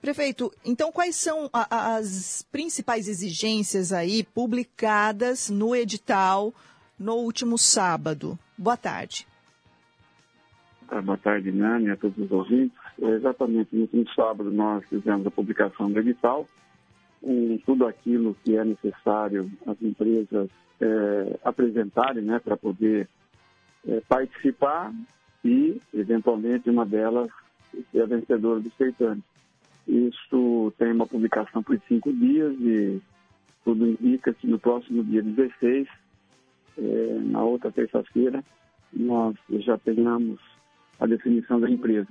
Prefeito, 0.00 0.52
então 0.64 0.90
quais 0.90 1.14
são 1.14 1.48
as 1.52 2.44
principais 2.50 3.06
exigências 3.06 3.92
aí 3.92 4.24
publicadas 4.24 5.48
no 5.48 5.76
edital 5.76 6.52
no 6.98 7.14
último 7.14 7.56
sábado? 7.56 8.36
Boa 8.58 8.76
tarde. 8.76 9.28
Boa 10.90 11.18
tarde, 11.18 11.52
Nani, 11.52 11.90
a 11.90 11.96
todos 11.96 12.16
os 12.16 12.32
ouvintes. 12.32 12.76
É, 13.00 13.10
exatamente, 13.10 13.76
no 13.76 13.82
último 13.82 14.08
sábado 14.14 14.50
nós 14.50 14.82
fizemos 14.88 15.26
a 15.26 15.30
publicação 15.30 15.92
do 15.92 15.98
edital, 15.98 16.46
com 17.20 17.58
tudo 17.66 17.86
aquilo 17.86 18.34
que 18.42 18.56
é 18.56 18.64
necessário 18.64 19.50
as 19.66 19.80
empresas 19.82 20.48
é, 20.80 21.38
apresentarem 21.44 22.24
né, 22.24 22.38
para 22.38 22.56
poder 22.56 23.06
é, 23.86 24.00
participar 24.08 24.90
e, 25.44 25.78
eventualmente, 25.92 26.70
uma 26.70 26.86
delas 26.86 27.30
ser 27.92 28.02
a 28.02 28.06
vencedora 28.06 28.60
do 28.60 28.70
certame. 28.72 29.22
Isso 29.86 30.72
tem 30.78 30.92
uma 30.92 31.06
publicação 31.06 31.62
por 31.62 31.78
cinco 31.86 32.10
dias 32.10 32.54
e 32.60 33.00
tudo 33.62 33.86
indica 33.86 34.32
que 34.32 34.46
no 34.46 34.58
próximo 34.58 35.04
dia 35.04 35.22
16, 35.22 35.86
é, 36.78 37.18
na 37.24 37.42
outra 37.42 37.70
terça-feira, 37.70 38.42
nós 38.90 39.36
já 39.50 39.76
tenhamos 39.76 40.40
a 40.98 41.06
definição 41.06 41.60
da 41.60 41.70
empresa. 41.70 42.08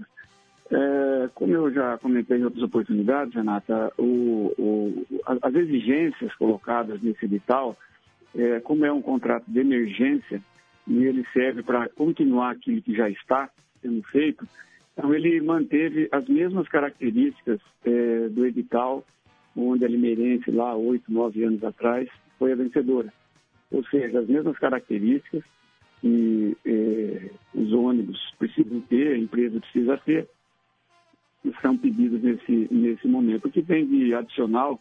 É, 0.69 1.29
como 1.33 1.53
eu 1.53 1.71
já 1.71 1.97
comentei 1.97 2.37
em 2.37 2.43
outras 2.43 2.63
oportunidades, 2.63 3.33
Renata, 3.33 3.91
o, 3.97 4.53
o, 4.57 5.05
as 5.25 5.55
exigências 5.55 6.33
colocadas 6.35 7.01
nesse 7.01 7.25
edital, 7.25 7.77
é, 8.35 8.59
como 8.59 8.85
é 8.85 8.91
um 8.91 9.01
contrato 9.01 9.45
de 9.47 9.59
emergência 9.59 10.41
e 10.85 11.03
ele 11.03 11.25
serve 11.33 11.63
para 11.63 11.87
continuar 11.89 12.51
aquilo 12.51 12.81
que 12.81 12.95
já 12.95 13.09
está 13.09 13.49
sendo 13.81 14.01
feito, 14.03 14.45
então, 14.97 15.13
ele 15.13 15.39
manteve 15.41 16.09
as 16.11 16.27
mesmas 16.27 16.67
características 16.67 17.59
é, 17.85 18.29
do 18.29 18.47
edital, 18.47 19.05
onde 19.55 19.85
a 19.85 19.87
Limeirense, 19.87 20.49
lá 20.49 20.75
oito, 20.75 21.13
nove 21.13 21.43
anos 21.43 21.63
atrás, 21.63 22.09
foi 22.39 22.51
a 22.51 22.55
vencedora. 22.55 23.13
Ou 23.71 23.85
seja, 23.85 24.19
as 24.19 24.27
mesmas 24.27 24.57
características 24.57 25.43
que 26.01 26.57
é, 26.65 27.31
os 27.53 27.73
ônibus 27.73 28.19
precisam 28.37 28.79
ter, 28.81 29.13
a 29.13 29.17
empresa 29.17 29.59
precisa 29.59 29.97
ter, 29.97 30.27
são 31.61 31.77
pedidos 31.77 32.21
nesse, 32.21 32.67
nesse 32.71 33.07
momento. 33.07 33.47
O 33.47 33.51
que 33.51 33.61
tem 33.61 33.85
de 33.85 34.13
adicional 34.13 34.79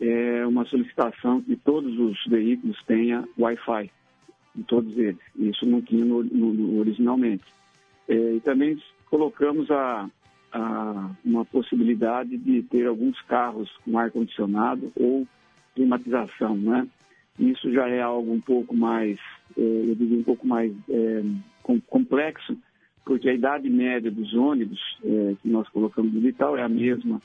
é 0.00 0.46
uma 0.46 0.64
solicitação 0.64 1.42
que 1.42 1.56
todos 1.56 1.98
os 1.98 2.24
veículos 2.26 2.82
tenham 2.86 3.28
Wi-Fi, 3.38 3.90
todos 4.66 4.96
eles. 4.96 5.20
Isso 5.36 5.66
não 5.66 5.82
tinha 5.82 6.04
no, 6.04 6.22
no, 6.22 6.78
originalmente. 6.78 7.44
É, 8.08 8.34
e 8.34 8.40
também 8.40 8.80
colocamos 9.10 9.70
a, 9.70 10.08
a, 10.52 11.10
uma 11.24 11.44
possibilidade 11.44 12.36
de 12.36 12.62
ter 12.62 12.86
alguns 12.86 13.20
carros 13.22 13.70
com 13.84 13.98
ar-condicionado 13.98 14.90
ou 14.96 15.26
climatização, 15.74 16.56
né? 16.56 16.86
Isso 17.38 17.72
já 17.72 17.88
é 17.88 18.00
algo 18.00 18.32
um 18.32 18.40
pouco 18.40 18.74
mais, 18.76 19.18
eu 19.56 19.94
diria, 19.94 20.18
um 20.18 20.24
pouco 20.24 20.46
mais 20.46 20.72
é, 20.88 21.22
complexo, 21.86 22.56
porque 23.04 23.28
a 23.28 23.34
idade 23.34 23.68
média 23.68 24.10
dos 24.10 24.32
ônibus 24.34 24.80
é, 25.04 25.36
que 25.42 25.48
nós 25.48 25.68
colocamos 25.70 26.12
no 26.12 26.20
edital 26.20 26.56
é 26.56 26.62
a 26.62 26.68
mesma 26.68 27.20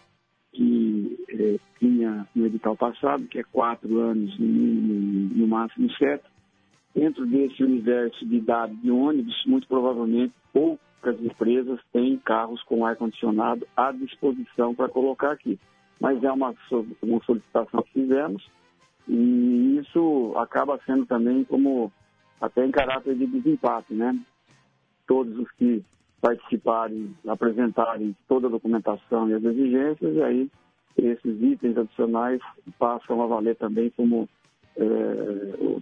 que 0.52 1.60
tinha 1.80 2.26
no 2.34 2.46
edital 2.46 2.78
passado, 2.78 3.28
que 3.28 3.40
é 3.40 3.44
quatro 3.44 4.00
anos 4.00 4.38
no 4.40 4.46
mínimo, 4.46 5.36
no 5.36 5.48
máximo 5.48 5.92
sete. 5.92 6.24
Dentro 6.96 7.26
desse 7.26 7.62
universo 7.62 8.26
de 8.26 8.38
idade 8.38 8.74
de 8.78 8.90
ônibus, 8.90 9.36
muito 9.46 9.68
provavelmente 9.68 10.34
poucas 10.54 11.22
empresas 11.22 11.80
têm 11.92 12.18
carros 12.20 12.64
com 12.64 12.86
ar-condicionado 12.86 13.68
à 13.76 13.92
disposição 13.92 14.74
para 14.74 14.88
colocar 14.88 15.32
aqui. 15.32 15.60
Mas 16.00 16.24
é 16.24 16.32
uma, 16.32 16.56
uma 17.02 17.24
solicitação 17.26 17.82
que 17.84 17.92
fizemos 17.92 18.50
e 19.08 19.80
isso 19.80 20.34
acaba 20.38 20.80
sendo 20.86 21.06
também 21.06 21.44
como 21.44 21.92
até 22.40 22.66
em 22.66 22.72
caráter 22.72 23.16
de 23.16 23.26
desempate, 23.26 23.94
né? 23.94 24.18
Todos 25.08 25.38
os 25.38 25.52
que 25.52 25.84
participarem, 26.22 27.16
apresentarem 27.28 28.16
toda 28.28 28.48
a 28.48 28.50
documentação 28.50 29.30
e 29.30 29.34
as 29.34 29.44
exigências, 29.44 30.16
e 30.16 30.22
aí 30.22 30.52
esses 30.98 31.42
itens 31.42 31.78
adicionais 31.78 32.42
passam 32.80 33.22
a 33.22 33.28
valer 33.28 33.56
também 33.58 33.90
como 33.92 34.28
é, 34.78 34.84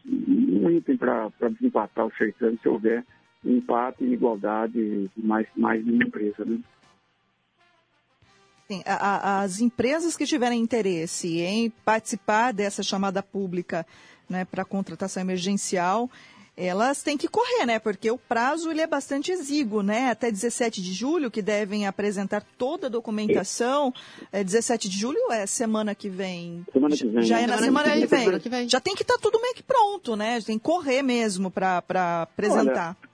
um 0.07 0.69
item 0.69 0.97
para 0.97 1.29
desempatar 1.51 2.05
o 2.05 2.13
certame 2.15 2.59
se 2.61 2.67
houver 2.67 3.05
empate 3.43 4.03
igualdade 4.03 5.09
mais, 5.17 5.47
mais 5.55 5.83
de 5.83 5.91
uma 5.91 6.03
empresa. 6.03 6.45
Né? 6.45 6.59
Sim, 8.67 8.81
a, 8.85 8.95
a, 8.95 9.41
as 9.41 9.59
empresas 9.59 10.15
que 10.15 10.25
tiverem 10.25 10.61
interesse 10.61 11.41
em 11.41 11.69
participar 11.69 12.53
dessa 12.53 12.81
chamada 12.81 13.21
pública 13.21 13.85
né, 14.29 14.45
para 14.45 14.63
contratação 14.63 15.21
emergencial, 15.21 16.09
elas 16.55 17.01
têm 17.01 17.17
que 17.17 17.27
correr, 17.27 17.65
né? 17.65 17.79
Porque 17.79 18.09
o 18.11 18.17
prazo 18.17 18.69
ele 18.69 18.81
é 18.81 18.87
bastante 18.87 19.31
exíguo, 19.31 19.81
né? 19.81 20.11
Até 20.11 20.29
17 20.29 20.81
de 20.81 20.93
julho 20.93 21.31
que 21.31 21.41
devem 21.41 21.87
apresentar 21.87 22.43
toda 22.57 22.87
a 22.87 22.89
documentação. 22.89 23.91
É 24.31 24.43
17 24.43 24.87
de 24.87 24.97
julho 24.97 25.31
é 25.31 25.45
semana 25.47 25.95
que 25.95 26.09
vem. 26.09 26.63
Semana 26.71 26.95
que 26.95 27.07
vem. 27.07 27.23
Já 27.23 27.39
é 27.39 27.47
na 27.47 27.57
semana, 27.57 27.89
que, 27.91 28.05
vem. 28.05 28.19
semana 28.19 28.39
que 28.39 28.49
vem. 28.49 28.69
Já 28.69 28.79
tem 28.79 28.95
que 28.95 29.01
estar 29.01 29.15
tá 29.15 29.19
tudo 29.21 29.41
meio 29.41 29.55
que 29.55 29.63
pronto, 29.63 30.15
né? 30.15 30.39
Tem 30.41 30.57
que 30.57 30.63
correr 30.63 31.01
mesmo 31.01 31.49
para 31.49 31.81
apresentar. 32.21 32.95
Olha, 33.01 33.13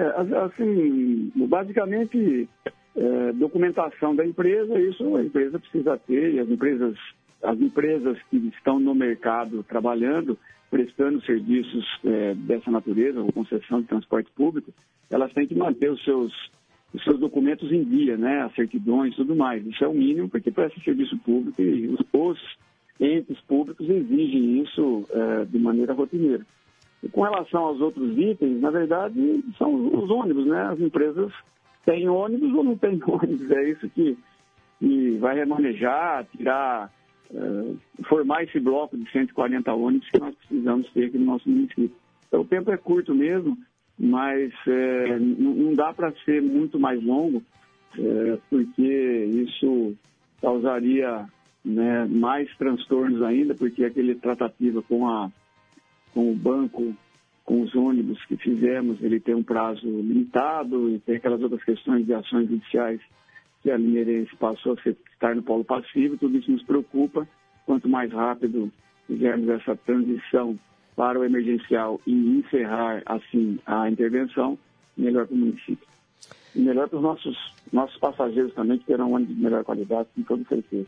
é, 0.00 0.44
assim, 0.46 1.30
basicamente, 1.34 2.48
é, 2.96 3.32
documentação 3.34 4.16
da 4.16 4.24
empresa, 4.24 4.80
isso 4.80 5.16
a 5.16 5.22
empresa 5.22 5.58
precisa 5.58 5.98
ter, 5.98 6.34
e 6.34 6.40
as 6.40 6.48
empresas, 6.48 6.96
as 7.42 7.60
empresas 7.60 8.16
que 8.30 8.38
estão 8.56 8.80
no 8.80 8.94
mercado 8.94 9.62
trabalhando, 9.62 10.38
prestando 10.72 11.20
serviços 11.26 11.84
é, 12.02 12.34
dessa 12.34 12.70
natureza, 12.70 13.20
ou 13.20 13.30
concessão 13.30 13.82
de 13.82 13.88
transporte 13.88 14.30
público, 14.34 14.72
elas 15.10 15.30
têm 15.34 15.46
que 15.46 15.54
manter 15.54 15.90
os 15.90 16.02
seus, 16.02 16.32
os 16.94 17.04
seus 17.04 17.20
documentos 17.20 17.70
em 17.70 17.84
dia, 17.84 18.16
né, 18.16 18.40
as 18.40 18.54
certidões 18.54 19.12
e 19.12 19.16
tudo 19.16 19.36
mais. 19.36 19.66
Isso 19.66 19.84
é 19.84 19.86
o 19.86 19.92
mínimo, 19.92 20.30
porque 20.30 20.50
presta 20.50 20.80
serviço 20.80 21.18
público 21.18 21.60
e 21.60 21.88
os, 21.88 22.00
os 22.10 22.38
entes 22.98 23.38
públicos 23.42 23.86
exigem 23.86 24.62
isso 24.62 25.06
é, 25.10 25.44
de 25.44 25.58
maneira 25.58 25.92
rotineira. 25.92 26.46
E 27.02 27.08
com 27.10 27.20
relação 27.20 27.64
aos 27.64 27.80
outros 27.82 28.16
itens, 28.16 28.58
na 28.62 28.70
verdade, 28.70 29.44
são 29.58 29.74
os 29.74 30.08
ônibus, 30.08 30.46
né? 30.46 30.62
As 30.68 30.80
empresas 30.80 31.30
têm 31.84 32.08
ônibus 32.08 32.54
ou 32.54 32.64
não 32.64 32.78
têm 32.78 32.98
ônibus. 33.06 33.50
É 33.50 33.68
isso 33.68 33.90
que, 33.90 34.16
que 34.78 35.18
vai 35.18 35.34
remanejar, 35.34 36.24
tirar 36.34 36.90
formar 38.08 38.44
esse 38.44 38.60
bloco 38.60 38.96
de 38.96 39.10
140 39.10 39.72
ônibus 39.72 40.08
que 40.10 40.20
nós 40.20 40.34
precisamos 40.34 40.90
ter 40.92 41.06
aqui 41.06 41.18
no 41.18 41.26
nosso 41.26 41.48
município. 41.48 41.92
Então, 42.28 42.40
o 42.40 42.46
tempo 42.46 42.70
é 42.70 42.76
curto 42.76 43.14
mesmo, 43.14 43.56
mas 43.98 44.52
é, 44.66 45.18
não 45.18 45.74
dá 45.74 45.92
para 45.92 46.12
ser 46.24 46.42
muito 46.42 46.78
mais 46.78 47.02
longo, 47.02 47.42
é, 47.98 48.38
porque 48.48 49.24
isso 49.46 49.94
causaria 50.40 51.26
né, 51.64 52.06
mais 52.06 52.54
transtornos 52.56 53.22
ainda, 53.22 53.54
porque 53.54 53.84
aquele 53.84 54.14
tratativa 54.14 54.82
com, 54.82 55.08
a, 55.08 55.30
com 56.12 56.32
o 56.32 56.34
banco, 56.34 56.94
com 57.44 57.62
os 57.62 57.74
ônibus 57.74 58.24
que 58.26 58.36
fizemos, 58.36 59.02
ele 59.02 59.20
tem 59.20 59.34
um 59.34 59.42
prazo 59.42 59.86
limitado 59.86 60.90
e 60.90 60.98
tem 60.98 61.16
aquelas 61.16 61.42
outras 61.42 61.62
questões 61.62 62.04
de 62.04 62.14
ações 62.14 62.48
judiciais 62.48 63.00
que 63.62 63.70
a 63.70 63.78
Mineirense 63.78 64.34
passou 64.36 64.72
a 64.72 64.76
estar 65.22 65.36
no 65.36 65.42
polo 65.42 65.64
passivo, 65.64 66.16
tudo 66.16 66.36
isso 66.36 66.50
nos 66.50 66.62
preocupa. 66.64 67.26
Quanto 67.64 67.88
mais 67.88 68.12
rápido 68.12 68.72
fizermos 69.06 69.48
essa 69.48 69.76
transição 69.76 70.58
para 70.96 71.18
o 71.18 71.24
emergencial 71.24 72.00
e 72.06 72.12
encerrar, 72.12 73.02
assim, 73.06 73.58
a 73.64 73.88
intervenção, 73.88 74.58
melhor 74.96 75.26
para 75.26 75.34
o 75.34 75.38
município. 75.38 75.86
E 76.54 76.60
melhor 76.60 76.88
para 76.88 76.96
os 76.98 77.02
nossos, 77.02 77.54
nossos 77.72 77.96
passageiros 77.98 78.52
também, 78.52 78.78
que 78.78 78.84
terão 78.84 79.10
um 79.10 79.14
ônibus 79.14 79.36
de 79.36 79.42
melhor 79.42 79.64
qualidade, 79.64 80.08
com 80.14 80.22
toda 80.22 80.44
certeza. 80.44 80.86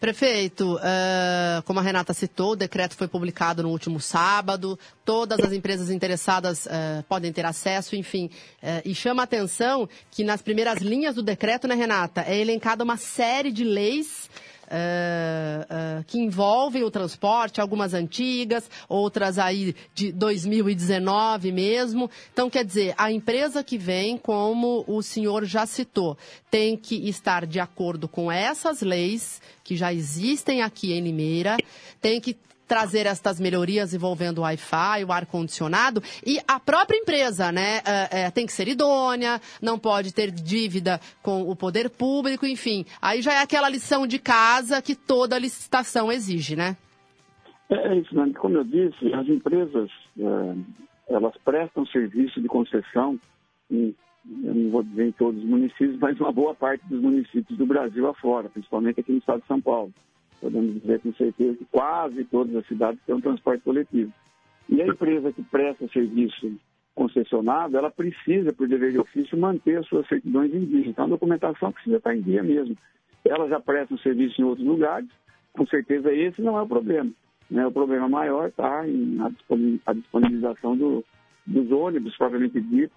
Prefeito, 0.00 0.76
uh, 0.76 1.62
como 1.64 1.80
a 1.80 1.82
Renata 1.82 2.12
citou, 2.12 2.52
o 2.52 2.56
decreto 2.56 2.96
foi 2.96 3.08
publicado 3.08 3.62
no 3.62 3.70
último 3.70 4.00
sábado, 4.00 4.78
todas 5.04 5.40
as 5.40 5.52
empresas 5.52 5.90
interessadas 5.90 6.66
uh, 6.66 7.02
podem 7.08 7.32
ter 7.32 7.44
acesso, 7.44 7.96
enfim. 7.96 8.26
Uh, 8.62 8.82
e 8.84 8.94
chama 8.94 9.22
a 9.22 9.24
atenção 9.24 9.88
que 10.10 10.24
nas 10.24 10.42
primeiras 10.42 10.78
linhas 10.78 11.14
do 11.14 11.22
decreto, 11.22 11.66
né, 11.68 11.74
Renata, 11.74 12.24
é 12.26 12.38
elencada 12.38 12.84
uma 12.84 12.96
série 12.96 13.52
de 13.52 13.64
leis 13.64 14.28
uh, 14.72 16.00
uh, 16.00 16.04
que 16.04 16.18
envolvem 16.18 16.82
o 16.82 16.90
transporte, 16.90 17.60
algumas 17.60 17.92
antigas, 17.92 18.70
outras 18.88 19.38
aí 19.38 19.76
de 19.94 20.10
2019 20.10 21.52
mesmo. 21.52 22.10
Então, 22.32 22.48
quer 22.48 22.64
dizer, 22.64 22.94
a 22.96 23.12
empresa 23.12 23.62
que 23.62 23.76
vem, 23.76 24.16
como 24.16 24.84
o 24.88 25.02
senhor 25.02 25.44
já 25.44 25.66
citou, 25.66 26.16
tem 26.50 26.76
que 26.76 27.08
estar 27.08 27.46
de 27.46 27.60
acordo 27.60 28.08
com 28.08 28.32
essas 28.32 28.80
leis 28.80 29.40
que 29.62 29.76
já 29.76 29.92
existem 29.92 30.62
aqui 30.62 30.92
em 30.92 31.00
Limeira, 31.00 31.56
tem 32.00 32.20
que 32.20 32.36
trazer 32.72 33.04
estas 33.04 33.38
melhorias 33.38 33.92
envolvendo 33.92 34.38
o 34.38 34.40
Wi-Fi, 34.44 35.04
o 35.04 35.12
ar-condicionado 35.12 36.00
e 36.26 36.38
a 36.48 36.58
própria 36.58 36.96
empresa, 36.96 37.52
né? 37.52 37.82
É, 37.84 38.22
é, 38.22 38.30
tem 38.30 38.46
que 38.46 38.52
ser 38.52 38.66
idônea, 38.66 39.38
não 39.60 39.78
pode 39.78 40.14
ter 40.14 40.30
dívida 40.30 40.98
com 41.22 41.42
o 41.42 41.54
poder 41.54 41.90
público, 41.90 42.46
enfim. 42.46 42.86
Aí 43.02 43.20
já 43.20 43.34
é 43.34 43.42
aquela 43.42 43.68
lição 43.68 44.06
de 44.06 44.18
casa 44.18 44.80
que 44.80 44.94
toda 44.94 45.38
licitação 45.38 46.10
exige, 46.10 46.56
né? 46.56 46.74
É, 47.68 47.88
é 47.88 47.98
isso, 47.98 48.14
né? 48.16 48.32
Como 48.38 48.56
eu 48.56 48.64
disse, 48.64 49.12
as 49.12 49.28
empresas, 49.28 49.90
é, 50.18 51.14
elas 51.14 51.34
prestam 51.44 51.84
serviço 51.84 52.40
de 52.40 52.48
concessão 52.48 53.20
em, 53.70 53.94
eu 54.44 54.54
não 54.54 54.70
vou 54.70 54.82
dizer 54.82 55.08
em 55.08 55.12
todos 55.12 55.38
os 55.42 55.46
municípios, 55.46 55.98
mas 55.98 56.18
uma 56.18 56.32
boa 56.32 56.54
parte 56.54 56.82
dos 56.86 57.02
municípios 57.02 57.58
do 57.58 57.66
Brasil 57.66 58.08
afora, 58.08 58.48
principalmente 58.48 58.98
aqui 58.98 59.12
no 59.12 59.18
estado 59.18 59.42
de 59.42 59.46
São 59.46 59.60
Paulo 59.60 59.92
podemos 60.42 60.74
dizer 60.80 61.00
com 61.00 61.14
certeza 61.14 61.56
que 61.56 61.64
quase 61.66 62.24
todas 62.24 62.54
as 62.56 62.66
cidades 62.66 63.00
têm 63.06 63.14
um 63.14 63.20
transporte 63.20 63.62
coletivo. 63.62 64.12
E 64.68 64.82
a 64.82 64.86
empresa 64.86 65.32
que 65.32 65.42
presta 65.44 65.86
serviço 65.88 66.52
concessionado, 66.94 67.76
ela 67.76 67.90
precisa, 67.90 68.52
por 68.52 68.68
dever 68.68 68.92
de 68.92 68.98
ofício, 68.98 69.38
manter 69.38 69.78
as 69.78 69.86
suas 69.86 70.06
certidões 70.08 70.52
em 70.52 70.64
dia. 70.64 70.88
Então, 70.88 71.06
a 71.06 71.08
documentação 71.08 71.72
precisa 71.72 71.96
estar 71.96 72.14
em 72.14 72.20
dia 72.20 72.42
mesmo. 72.42 72.76
Ela 73.24 73.48
já 73.48 73.60
presta 73.60 73.96
serviço 73.98 74.40
em 74.40 74.44
outros 74.44 74.66
lugares, 74.66 75.08
com 75.52 75.66
certeza 75.66 76.12
esse 76.12 76.42
não 76.42 76.58
é 76.58 76.62
o 76.62 76.66
problema. 76.66 77.10
Né? 77.50 77.66
O 77.66 77.72
problema 77.72 78.08
maior 78.08 78.48
está 78.48 78.82
na 78.86 79.30
disponibilização 79.94 80.76
do, 80.76 81.04
dos 81.46 81.70
ônibus, 81.70 82.16
propriamente 82.16 82.60
dito. 82.60 82.92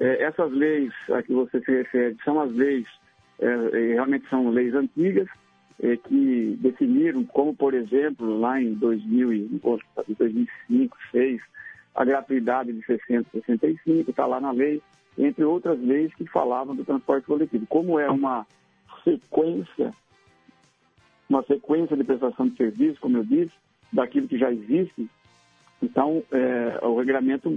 É, 0.00 0.24
essas 0.24 0.52
leis 0.52 0.92
a 1.10 1.22
que 1.22 1.32
você 1.32 1.60
se 1.60 1.70
refere 1.70 2.16
são 2.24 2.40
as 2.40 2.52
leis, 2.52 2.86
é, 3.40 3.94
realmente 3.94 4.28
são 4.28 4.50
leis 4.50 4.74
antigas, 4.74 5.28
é, 5.80 5.96
que 5.96 6.56
definiram, 6.60 7.24
como 7.24 7.54
por 7.54 7.74
exemplo, 7.74 8.38
lá 8.38 8.60
em 8.60 8.74
2000, 8.74 9.60
2005, 9.60 10.16
2006, 10.18 11.40
a 11.94 12.04
gratuidade 12.04 12.72
de 12.72 12.84
665, 12.84 14.10
está 14.10 14.26
lá 14.26 14.40
na 14.40 14.50
lei, 14.50 14.82
entre 15.16 15.44
outras 15.44 15.78
leis 15.80 16.12
que 16.14 16.26
falavam 16.26 16.74
do 16.74 16.84
transporte 16.84 17.26
coletivo. 17.26 17.66
Como 17.66 17.98
é 17.98 18.10
uma 18.10 18.46
sequência, 19.04 19.92
uma 21.28 21.42
sequência 21.44 21.96
de 21.96 22.04
prestação 22.04 22.48
de 22.48 22.56
serviço, 22.56 23.00
como 23.00 23.18
eu 23.18 23.24
disse, 23.24 23.52
daquilo 23.92 24.26
que 24.26 24.38
já 24.38 24.50
existe, 24.50 25.08
então 25.82 26.22
é, 26.30 26.78
o 26.86 26.96
regulamento 26.96 27.50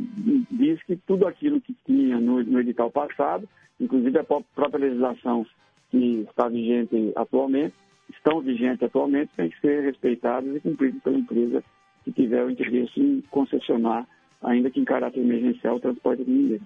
diz 0.49 0.81
que 0.83 0.97
tudo 0.97 1.27
aquilo 1.27 1.61
que 1.61 1.75
tinha 1.85 2.19
no, 2.19 2.43
no 2.43 2.59
edital 2.59 2.89
passado, 2.89 3.47
inclusive 3.79 4.17
a 4.17 4.23
própria 4.23 4.79
legislação 4.79 5.45
que 5.91 6.25
está 6.27 6.49
vigente 6.49 7.13
atualmente, 7.15 7.75
estão 8.09 8.41
vigentes 8.41 8.83
atualmente 8.83 9.31
têm 9.35 9.49
que 9.49 9.59
ser 9.59 9.83
respeitadas 9.83 10.55
e 10.55 10.59
cumpridas 10.59 11.01
pela 11.01 11.17
empresa 11.17 11.63
que 12.03 12.11
tiver 12.11 12.43
o 12.43 12.49
interesse 12.49 12.99
em 12.99 13.21
concessionar, 13.31 14.07
ainda 14.41 14.69
que 14.69 14.79
em 14.79 14.85
caráter 14.85 15.19
emergencial, 15.19 15.77
o 15.77 15.79
transporte 15.79 16.23
de 16.23 16.31
ninguém. 16.31 16.61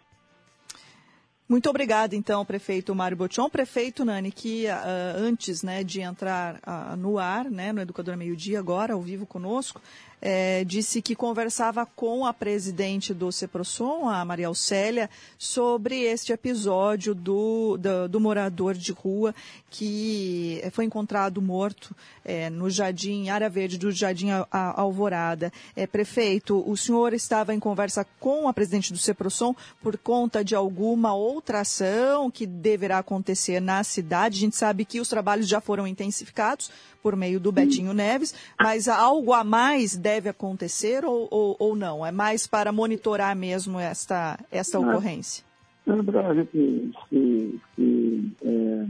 Muito 1.48 1.68
obrigada, 1.68 2.16
então, 2.16 2.46
prefeito 2.46 2.94
Mário 2.94 3.18
Botion. 3.18 3.50
Prefeito 3.50 4.06
Nani, 4.06 4.32
que 4.32 4.66
uh, 4.68 5.18
antes 5.18 5.64
né, 5.64 5.84
de 5.84 6.00
entrar 6.00 6.58
uh, 6.58 6.96
no 6.96 7.18
ar, 7.18 7.50
né, 7.50 7.74
no 7.74 7.82
Educador 7.82 8.16
Meio 8.16 8.36
Dia, 8.36 8.60
agora, 8.60 8.94
ao 8.94 9.02
vivo 9.02 9.26
conosco, 9.26 9.82
é, 10.22 10.64
disse 10.64 11.02
que 11.02 11.16
conversava 11.16 11.86
com 11.86 12.26
a 12.26 12.34
presidente 12.34 13.14
do 13.14 13.32
CEPROSOM, 13.32 14.08
a 14.08 14.24
Maria 14.26 14.48
Alcélia, 14.48 15.10
sobre 15.38 16.02
este 16.02 16.34
episódio 16.34 17.16
do, 17.16 17.78
do, 17.78 18.08
do 18.08 18.20
morador 18.20 18.76
de 18.76 18.92
rua 18.92 19.34
que 19.70 20.62
foi 20.72 20.86
encontrado 20.86 21.42
morto 21.42 21.96
é, 22.26 22.50
no 22.50 22.70
Jardim, 22.70 23.30
área 23.30 23.50
verde 23.50 23.78
do 23.78 23.92
Jardim 23.92 24.30
Alvorada. 24.52 25.52
É, 25.76 25.86
prefeito, 25.86 26.64
o 26.70 26.76
senhor 26.76 27.14
estava 27.14 27.54
em 27.54 27.60
conversa 27.60 28.06
com 28.20 28.48
a 28.48 28.54
presidente 28.54 28.92
do 28.92 29.00
CEPROSOM 29.00 29.56
por 29.82 29.98
conta 29.98 30.44
de 30.44 30.56
alguma 30.56 31.14
outra 31.14 31.62
ação 31.62 32.30
que 32.32 32.46
deverá 32.46 33.00
acontecer 33.00 33.60
na 33.60 33.84
cidade. 33.84 34.38
A 34.38 34.42
gente 34.42 34.56
sabe 34.56 34.86
que 34.86 35.00
os 35.00 35.08
trabalhos 35.08 35.48
já 35.48 35.62
foram 35.62 35.88
intensificados 35.88 36.72
por 37.02 37.16
meio 37.16 37.40
do 37.40 37.52
Betinho 37.52 37.94
Neves, 37.94 38.34
mas 38.60 38.88
algo 38.88 39.34
a 39.34 39.44
mais 39.44 39.96
deve 39.96 40.30
acontecer 40.30 41.06
ou, 41.06 41.28
ou, 41.32 41.56
ou 41.60 41.76
não? 41.76 42.06
É 42.06 42.12
mais 42.12 42.48
para 42.48 42.72
monitorar 42.72 43.36
mesmo 43.36 43.80
esta, 43.80 44.40
esta 44.52 44.80
ocorrência? 44.80 45.44
É 45.88 46.04
para 46.04 46.28
a 46.28 46.36
gente 46.36 46.92
se, 47.10 47.60
se, 47.76 48.32
é, 48.44 48.86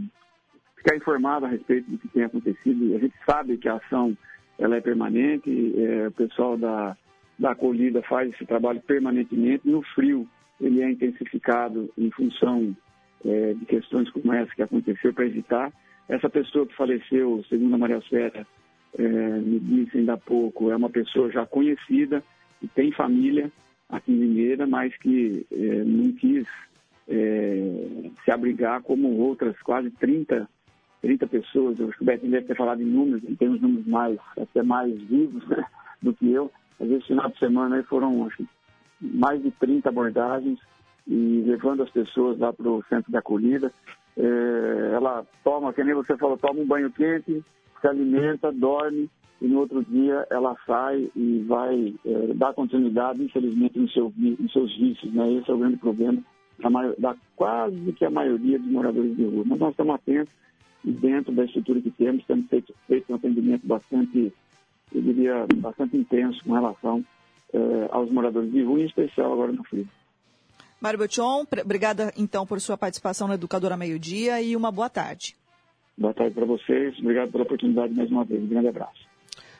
ficar 0.75 0.95
informado 0.97 1.45
a 1.45 1.49
respeito 1.49 1.89
do 1.89 1.97
que 1.97 2.07
tem 2.09 2.23
acontecido. 2.23 2.95
A 2.95 2.99
gente 2.99 3.15
sabe 3.25 3.57
que 3.57 3.69
a 3.69 3.75
ação 3.75 4.17
ela 4.57 4.75
é 4.75 4.81
permanente, 4.81 5.73
é, 5.77 6.07
o 6.07 6.11
pessoal 6.11 6.57
da, 6.57 6.97
da 7.37 7.51
acolhida 7.51 8.01
faz 8.03 8.33
esse 8.33 8.45
trabalho 8.45 8.81
permanentemente. 8.81 9.67
No 9.67 9.81
frio, 9.81 10.27
ele 10.59 10.81
é 10.81 10.91
intensificado 10.91 11.89
em 11.97 12.11
função 12.11 12.75
é, 13.23 13.53
de 13.53 13.65
questões 13.65 14.09
como 14.11 14.33
essa 14.33 14.53
que 14.53 14.61
aconteceu 14.61 15.13
para 15.13 15.25
evitar. 15.25 15.71
Essa 16.09 16.27
pessoa 16.27 16.65
que 16.65 16.75
faleceu, 16.75 17.43
segundo 17.47 17.75
a 17.75 17.77
Maria 17.77 18.01
Sfera, 18.01 18.45
é, 18.97 19.03
me 19.03 19.59
disse 19.59 19.99
ainda 19.99 20.13
há 20.13 20.17
pouco, 20.17 20.71
é 20.71 20.75
uma 20.75 20.89
pessoa 20.89 21.31
já 21.31 21.45
conhecida, 21.45 22.23
que 22.59 22.67
tem 22.67 22.91
família 22.91 23.51
aqui 23.87 24.11
em 24.11 24.15
Mineira, 24.15 24.65
mas 24.65 24.95
que 24.97 25.45
é, 25.51 25.83
não 25.83 26.11
quis 26.13 26.47
é, 27.07 28.09
se 28.25 28.31
abrigar 28.31 28.81
como 28.81 29.19
outras 29.19 29.55
quase 29.61 29.91
30, 29.91 30.49
30 31.01 31.27
pessoas. 31.27 31.79
Eu 31.79 31.89
acho 31.89 31.97
que 31.97 32.03
o 32.03 32.05
Betinho 32.07 32.31
deve 32.31 32.47
ter 32.47 32.57
falado 32.57 32.81
em 32.81 32.85
números, 32.85 33.23
ele 33.23 33.35
tem 33.35 33.47
uns 33.47 33.61
números 33.61 33.85
mais, 33.85 34.17
até 34.35 34.63
mais 34.63 34.99
vivos 35.03 35.47
né, 35.47 35.63
do 36.01 36.11
que 36.13 36.31
eu. 36.31 36.51
Às 36.79 36.87
vezes, 36.87 37.05
final 37.05 37.29
de 37.29 37.37
semana 37.37 37.75
aí 37.75 37.83
foram 37.83 38.25
acho, 38.25 38.43
mais 38.99 39.41
de 39.43 39.51
30 39.51 39.89
abordagens 39.89 40.59
e 41.09 41.43
levando 41.45 41.81
as 41.81 41.89
pessoas 41.89 42.37
lá 42.37 42.53
para 42.53 42.69
o 42.69 42.83
centro 42.87 43.11
de 43.11 43.17
acolhida. 43.17 43.73
É, 44.15 44.91
ela 44.93 45.25
toma, 45.43 45.73
que 45.73 45.83
nem 45.83 45.95
você 45.95 46.15
falou, 46.15 46.37
toma 46.37 46.61
um 46.61 46.67
banho 46.67 46.91
quente, 46.91 47.43
se 47.81 47.87
alimenta, 47.87 48.51
dorme 48.51 49.09
e 49.41 49.47
no 49.47 49.59
outro 49.59 49.83
dia 49.85 50.27
ela 50.29 50.55
sai 50.67 51.09
e 51.15 51.43
vai 51.47 51.95
é, 52.05 52.33
dar 52.35 52.53
continuidade, 52.53 53.23
infelizmente, 53.23 53.79
no 53.79 53.89
seu, 53.89 54.13
nos 54.15 54.51
seus 54.51 54.77
vícios. 54.77 55.11
Né? 55.11 55.33
Esse 55.33 55.49
é 55.49 55.53
o 55.53 55.57
grande 55.57 55.77
problema 55.77 56.21
da, 56.59 56.69
da 56.97 57.15
quase 57.35 57.93
que 57.93 58.05
a 58.05 58.09
maioria 58.09 58.59
dos 58.59 58.69
moradores 58.69 59.15
de 59.15 59.23
rua. 59.23 59.43
Mas 59.47 59.59
nós 59.59 59.71
estamos 59.71 59.95
atentos 59.95 60.33
e 60.83 60.91
dentro 60.91 61.33
da 61.33 61.45
estrutura 61.45 61.81
que 61.81 61.91
temos, 61.91 62.23
temos 62.25 62.47
feito, 62.47 62.73
feito 62.87 63.11
um 63.11 63.15
atendimento 63.15 63.65
bastante, 63.65 64.31
eu 64.93 65.01
diria, 65.01 65.47
bastante 65.55 65.97
intenso 65.97 66.43
com 66.43 66.53
relação 66.53 67.03
é, 67.53 67.87
aos 67.91 68.11
moradores 68.11 68.51
de 68.51 68.61
rua, 68.61 68.79
em 68.79 68.85
especial 68.85 69.33
agora 69.33 69.51
no 69.51 69.63
frio. 69.63 69.87
Mário 70.81 70.97
Botion, 70.97 71.45
obrigada 71.61 72.13
então 72.17 72.45
por 72.45 72.61
sua 72.61 72.77
participação 72.77 73.27
no 73.27 73.33
Educadora 73.33 73.75
Meio 73.75 73.99
Dia 73.99 74.41
e 74.41 74.55
uma 74.55 74.71
boa 74.71 74.89
tarde. 74.89 75.35
Boa 75.97 76.13
tarde 76.13 76.33
para 76.33 76.45
vocês. 76.45 76.97
Obrigado 76.99 77.31
pela 77.31 77.43
oportunidade 77.43 77.93
mais 77.93 78.09
uma 78.09 78.23
vez. 78.23 78.41
Um 78.41 78.47
grande 78.47 78.69
abraço. 78.69 79.09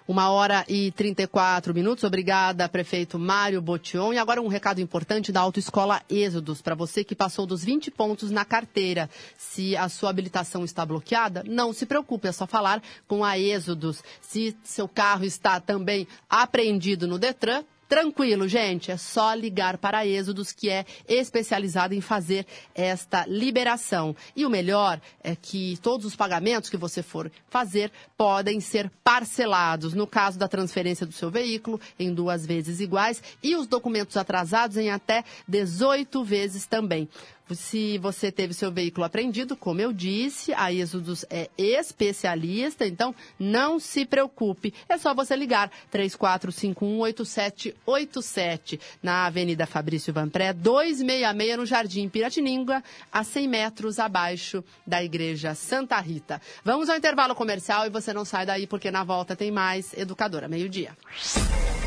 Uma 0.08 0.32
hora 0.32 0.66
e 0.68 0.92
34 0.94 1.74
minutos. 1.74 2.06
Obrigada, 2.06 2.68
prefeito 2.70 3.20
Mário 3.20 3.62
Botion. 3.62 4.14
E 4.14 4.18
agora 4.18 4.42
um 4.42 4.48
recado 4.48 4.80
importante 4.80 5.32
da 5.32 5.42
Autoescola 5.42 6.02
Êxodos, 6.10 6.62
para 6.62 6.74
você 6.74 7.04
que 7.04 7.14
passou 7.14 7.46
dos 7.46 7.66
20 7.66 7.92
pontos 7.92 8.32
na 8.32 8.46
carteira. 8.46 9.10
Se 9.38 9.76
a 9.76 9.90
sua 9.90 10.10
habilitação 10.10 10.64
está 10.64 10.86
bloqueada, 10.86 11.44
não 11.46 11.74
se 11.74 11.86
preocupe, 11.86 12.30
é 12.30 12.32
só 12.32 12.48
falar 12.48 12.82
com 13.08 13.26
a 13.26 13.38
Êxodos. 13.38 14.02
Se 14.22 14.58
seu 14.64 14.88
carro 14.88 15.26
está 15.26 15.60
também 15.60 16.08
apreendido 16.30 17.06
no 17.06 17.20
Detran, 17.20 17.64
Tranquilo, 17.90 18.48
gente, 18.48 18.92
é 18.92 18.98
só 18.98 19.34
ligar 19.34 19.80
para 19.80 20.06
Êxodos, 20.06 20.52
que 20.52 20.70
é 20.70 20.86
especializada 21.08 21.96
em 21.96 22.02
fazer 22.02 22.46
esta 22.76 23.26
liberação. 23.26 24.16
E 24.36 24.46
o 24.46 24.50
melhor 24.50 25.02
é 25.24 25.36
que 25.36 25.76
todos 25.82 26.06
os 26.06 26.16
pagamentos 26.16 26.70
que 26.70 26.78
você 26.78 27.02
for 27.02 27.32
fazer 27.50 27.92
podem 28.16 28.60
ser 28.60 28.92
parcelados. 29.04 29.96
No 29.96 30.06
caso 30.06 30.38
da 30.38 30.48
transferência 30.48 31.04
do 31.04 31.12
seu 31.12 31.32
veículo, 31.32 31.82
em 31.98 32.14
duas 32.14 32.46
vezes 32.46 32.80
iguais, 32.80 33.24
e 33.42 33.56
os 33.56 33.66
documentos 33.66 34.16
atrasados 34.18 34.78
em 34.78 34.92
até 34.92 35.24
18 35.48 36.24
vezes 36.24 36.68
também. 36.68 37.10
Se 37.52 37.98
você 37.98 38.32
teve 38.32 38.54
seu 38.54 38.72
veículo 38.72 39.06
apreendido, 39.06 39.56
como 39.56 39.82
eu 39.82 39.92
disse, 39.92 40.54
a 40.54 40.72
Êxodos 40.72 41.26
é 41.30 41.50
especialista, 41.58 42.86
então 42.86 43.16
não 43.40 43.80
se 43.80 44.06
preocupe. 44.06 44.74
É 44.88 44.96
só 44.98 45.14
você 45.14 45.36
ligar 45.36 45.72
34518787 45.92 48.80
na 49.02 49.26
Avenida 49.26 49.66
Fabrício 49.66 50.14
Vanpré, 50.14 50.54
266 50.54 51.58
no 51.58 51.66
Jardim 51.66 52.08
Piratininga, 52.08 52.84
a 53.12 53.24
100 53.24 53.48
metros 53.48 53.98
abaixo 54.00 54.64
da 54.86 55.04
Igreja 55.04 55.56
Santa 55.56 56.00
Rita. 56.00 56.40
Vamos 56.64 56.88
ao 56.90 56.98
intervalo 56.98 57.36
comercial 57.36 57.86
e 57.86 57.90
você 57.90 58.14
não 58.14 58.26
sai 58.26 58.46
daí 58.46 58.68
porque 58.68 58.92
na 58.92 59.04
volta 59.04 59.36
tem 59.36 59.52
mais 59.52 59.92
Educadora 59.94 60.48
Meio-Dia. 60.48 60.96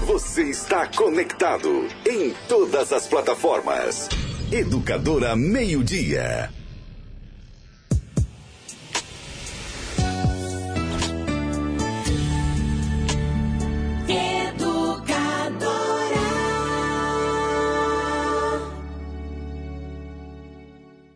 Você 0.07 0.51
está 0.51 0.89
conectado 0.89 1.87
em 2.05 2.35
todas 2.49 2.93
as 2.93 3.07
plataformas. 3.07 4.09
Educadora 4.53 5.35
Meio 5.35 5.83
Dia. 5.83 6.51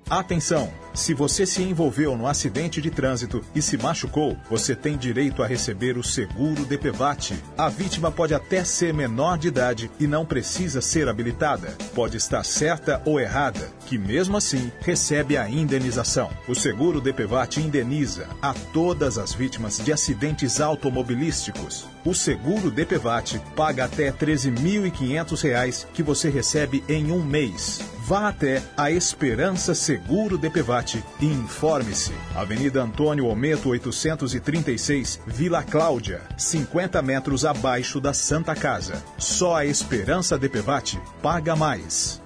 Atenção! 0.08 0.85
Se 0.96 1.12
você 1.12 1.44
se 1.44 1.62
envolveu 1.62 2.16
no 2.16 2.26
acidente 2.26 2.80
de 2.80 2.90
trânsito 2.90 3.44
e 3.54 3.60
se 3.60 3.76
machucou, 3.76 4.34
você 4.48 4.74
tem 4.74 4.96
direito 4.96 5.42
a 5.42 5.46
receber 5.46 5.98
o 5.98 6.02
seguro 6.02 6.64
DPVAT. 6.64 7.34
A 7.56 7.68
vítima 7.68 8.10
pode 8.10 8.32
até 8.32 8.64
ser 8.64 8.94
menor 8.94 9.36
de 9.36 9.48
idade 9.48 9.90
e 10.00 10.06
não 10.06 10.24
precisa 10.24 10.80
ser 10.80 11.06
habilitada. 11.06 11.76
Pode 11.94 12.16
estar 12.16 12.42
certa 12.44 13.02
ou 13.04 13.20
errada, 13.20 13.68
que 13.84 13.98
mesmo 13.98 14.38
assim 14.38 14.72
recebe 14.80 15.36
a 15.36 15.48
indenização. 15.48 16.30
O 16.48 16.54
seguro 16.54 16.98
DPVAT 16.98 17.58
indeniza 17.58 18.26
a 18.40 18.54
todas 18.54 19.18
as 19.18 19.34
vítimas 19.34 19.78
de 19.78 19.92
acidentes 19.92 20.62
automobilísticos. 20.62 21.95
O 22.06 22.14
seguro 22.14 22.70
DPVAT 22.70 23.42
paga 23.56 23.86
até 23.86 24.10
R$ 24.10 24.12
13.500 24.12 25.86
que 25.92 26.04
você 26.04 26.30
recebe 26.30 26.84
em 26.88 27.10
um 27.10 27.20
mês. 27.20 27.80
Vá 27.98 28.28
até 28.28 28.62
a 28.76 28.92
Esperança 28.92 29.74
Seguro 29.74 30.38
DPVAT 30.38 31.02
e 31.20 31.26
informe-se. 31.26 32.12
Avenida 32.36 32.80
Antônio 32.80 33.26
Ometo 33.26 33.70
836, 33.70 35.20
Vila 35.26 35.64
Cláudia, 35.64 36.22
50 36.36 37.02
metros 37.02 37.44
abaixo 37.44 38.00
da 38.00 38.12
Santa 38.12 38.54
Casa. 38.54 39.02
Só 39.18 39.56
a 39.56 39.66
Esperança 39.66 40.38
DPVAT 40.38 41.00
paga 41.20 41.56
mais. 41.56 42.22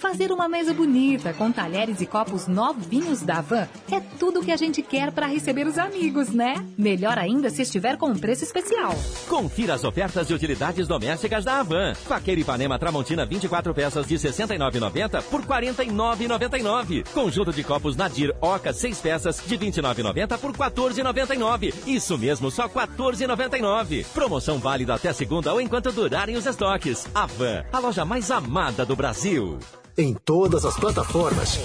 Fazer 0.00 0.32
uma 0.32 0.48
mesa 0.48 0.72
bonita 0.72 1.34
com 1.34 1.52
talheres 1.52 2.00
e 2.00 2.06
copos 2.06 2.46
novinhos 2.46 3.20
da 3.20 3.42
Van 3.42 3.68
é 3.92 4.00
tudo 4.18 4.40
que 4.42 4.50
a 4.50 4.56
gente 4.56 4.80
quer 4.80 5.12
para 5.12 5.26
receber 5.26 5.66
os 5.66 5.76
amigos, 5.76 6.30
né? 6.30 6.54
Melhor 6.78 7.18
ainda 7.18 7.50
se 7.50 7.60
estiver 7.60 7.98
com 7.98 8.06
um 8.06 8.18
preço 8.18 8.42
especial. 8.42 8.94
Confira 9.28 9.74
as 9.74 9.84
ofertas 9.84 10.26
de 10.26 10.32
utilidades 10.32 10.88
domésticas 10.88 11.44
da 11.44 11.60
Avan. 11.60 11.94
Faqueira 11.94 12.40
Ipanema 12.40 12.78
Tramontina 12.78 13.26
24 13.26 13.74
peças 13.74 14.06
de 14.06 14.16
R$ 14.16 14.22
69,90 14.22 15.22
por 15.24 15.42
R$ 15.42 15.46
49,99. 15.68 17.06
Conjunto 17.12 17.52
de 17.52 17.62
copos 17.62 17.94
Nadir 17.94 18.34
Oca 18.40 18.72
6 18.72 19.00
peças 19.00 19.42
de 19.46 19.54
R$ 19.54 19.66
29,90 19.70 20.38
por 20.38 20.52
R$ 20.52 20.70
14,99. 20.70 21.74
Isso 21.86 22.16
mesmo, 22.16 22.50
só 22.50 22.62
R$ 22.62 22.70
14,99. 22.70 24.06
Promoção 24.14 24.58
válida 24.58 24.94
até 24.94 25.12
segunda 25.12 25.52
ou 25.52 25.60
enquanto 25.60 25.92
durarem 25.92 26.38
os 26.38 26.46
estoques. 26.46 27.06
Avan, 27.14 27.66
a 27.70 27.78
loja 27.78 28.06
mais 28.06 28.30
amada 28.30 28.86
do 28.86 28.96
Brasil 28.96 29.58
em 30.00 30.14
todas 30.14 30.64
as 30.64 30.76
plataformas. 30.76 31.60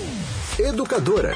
Educadora 0.60 1.36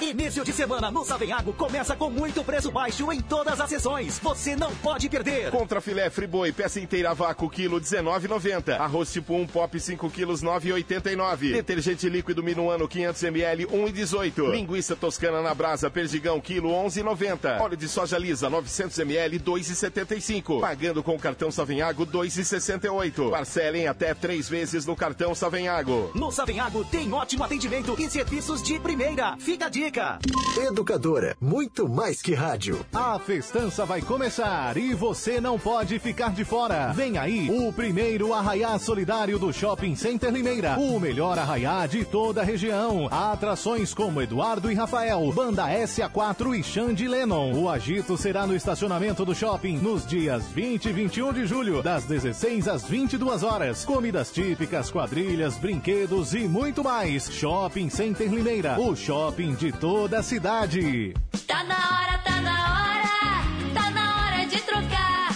Início 0.00 0.44
de 0.44 0.52
semana 0.52 0.90
no 0.90 1.04
Savenhago 1.06 1.54
começa 1.54 1.96
com 1.96 2.10
muito 2.10 2.44
preço 2.44 2.70
baixo 2.70 3.10
em 3.10 3.20
todas 3.20 3.58
as 3.58 3.68
sessões. 3.68 4.18
Você 4.18 4.54
não 4.54 4.74
pode 4.76 5.08
perder. 5.08 5.50
Contra 5.50 5.80
filé 5.80 6.10
friboi, 6.10 6.52
peça 6.52 6.78
inteira 6.78 7.14
vácuo, 7.14 7.48
quilo 7.48 7.80
19,90. 7.80 8.78
Arroz 8.78 9.10
tipo 9.10 9.34
1 9.34 9.46
pop 9.46 9.80
5 9.80 10.10
quilos 10.10 10.42
9,89. 10.42 11.52
Detergente 11.52 12.08
líquido 12.10 12.42
Minuano 12.42 12.86
500 12.86 13.22
ml 13.22 13.66
1,18. 13.66 14.50
Linguiça 14.50 14.94
toscana 14.94 15.40
na 15.40 15.54
brasa, 15.54 15.88
perdigão, 15.88 16.40
quilo 16.40 16.68
11,90. 16.70 17.60
Óleo 17.60 17.76
de 17.76 17.88
soja 17.88 18.18
lisa 18.18 18.50
900 18.50 18.98
ml 18.98 19.38
2,75. 19.40 20.60
Pagando 20.60 21.02
com 21.02 21.14
o 21.14 21.18
cartão 21.18 21.50
Savenhago 21.50 22.06
2,68. 22.06 23.30
Parcelem 23.30 23.88
até 23.88 24.12
três 24.12 24.46
vezes 24.46 24.84
no 24.84 24.94
cartão 24.94 25.34
Savenhago. 25.34 26.10
No 26.14 26.30
Savenhago 26.30 26.84
tem 26.84 27.10
ótimo 27.14 27.44
atendimento 27.44 27.96
e 27.98 28.10
serviços 28.10 28.62
de 28.62 28.78
primeira. 28.78 29.36
Fica 29.38 29.66
a 29.66 29.70
dica. 29.86 30.18
Educadora, 30.56 31.36
muito 31.40 31.88
mais 31.88 32.20
que 32.20 32.34
rádio. 32.34 32.84
A 32.92 33.18
festança 33.18 33.84
vai 33.84 34.00
começar 34.00 34.76
e 34.76 34.94
você 34.94 35.40
não 35.40 35.58
pode 35.58 35.98
ficar 35.98 36.32
de 36.32 36.44
fora. 36.44 36.92
Vem 36.92 37.18
aí 37.18 37.50
o 37.50 37.72
primeiro 37.72 38.32
arraiá 38.32 38.78
solidário 38.78 39.38
do 39.38 39.52
Shopping 39.52 39.94
Center 39.94 40.32
Limeira. 40.32 40.76
O 40.78 40.98
melhor 40.98 41.38
arraiá 41.38 41.86
de 41.86 42.04
toda 42.04 42.40
a 42.40 42.44
região. 42.44 43.06
Atrações 43.10 43.94
como 43.94 44.20
Eduardo 44.20 44.70
e 44.72 44.74
Rafael, 44.74 45.30
Banda 45.32 45.66
SA4 45.66 46.58
e 46.58 46.62
Xande 46.62 47.06
Lennon. 47.06 47.52
O 47.54 47.68
agito 47.68 48.16
será 48.16 48.46
no 48.46 48.56
estacionamento 48.56 49.24
do 49.24 49.34
shopping 49.34 49.78
nos 49.78 50.06
dias 50.06 50.44
20 50.48 50.86
e 50.86 50.92
21 50.92 51.32
de 51.32 51.46
julho, 51.46 51.82
das 51.82 52.04
16 52.04 52.66
às 52.66 52.84
22 52.84 53.42
horas. 53.42 53.84
Comidas 53.84 54.32
típicas, 54.32 54.90
quadrilhas, 54.90 55.56
brinquedos 55.56 56.34
e 56.34 56.48
muito 56.48 56.82
mais. 56.82 57.30
Shopping 57.30 57.90
Center 57.90 58.28
Limeira, 58.32 58.80
o 58.80 58.96
shopping 58.96 59.54
de 59.54 59.75
toda 59.76 60.18
a 60.18 60.22
cidade. 60.22 61.14
Tá 61.46 61.62
na 61.64 61.76
hora, 61.76 62.18
tá 62.18 62.40
na 62.40 62.72
hora, 62.72 63.74
tá 63.74 63.90
na 63.90 64.22
hora 64.22 64.46
de 64.46 64.60
trocar. 64.62 65.28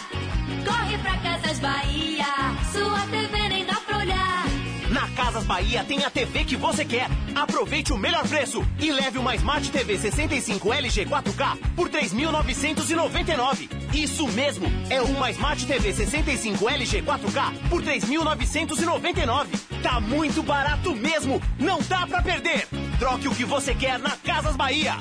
Corre 0.65 0.99
pra 0.99 1.17
Casas 1.19 1.59
Bahia, 1.59 2.25
sua 2.73 3.01
TV 3.11 3.49
nem 3.49 3.67
dá 3.67 3.75
pra 3.75 3.99
olhar. 3.99 4.45
Na 4.91 5.09
Casas 5.11 5.45
Bahia 5.45 5.85
tem 5.85 6.05
a 6.05 6.11
TV 6.11 6.45
que 6.45 6.57
você 6.57 6.85
quer. 6.85 7.09
Aproveite 7.35 7.93
o 7.93 7.99
melhor 7.99 8.27
preço 8.27 8.67
e 8.79 8.91
leve 8.91 9.19
uma 9.19 9.35
Smart 9.37 9.71
TV 9.71 9.99
65 9.99 10.73
LG 10.73 11.07
4K 11.07 11.59
por 11.77 11.89
3.999. 11.89 13.69
Isso 13.95 14.27
mesmo, 14.29 14.67
é 14.89 15.01
uma 15.01 15.31
Smart 15.31 15.65
TV 15.67 15.93
65 15.93 16.69
LG 16.69 17.03
4K 17.03 17.69
por 17.69 17.83
3.999. 17.83 19.47
Tá 19.83 20.01
muito 20.01 20.43
barato 20.43 20.95
mesmo, 20.97 21.41
não 21.59 21.81
dá 21.83 22.07
pra 22.07 22.23
perder. 22.23 22.67
Troque 23.01 23.29
o 23.29 23.35
que 23.35 23.47
você 23.47 23.75
quer 23.75 23.99
na 23.99 24.15
Casas 24.15 24.55
Bahia. 24.55 24.93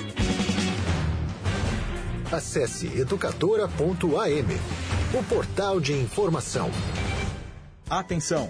Acesse 2.32 2.88
educadora.am, 2.97 4.47
o 5.14 5.24
portal 5.26 5.82
de 5.82 5.91
informação. 5.91 6.72
Atenção! 7.89 8.50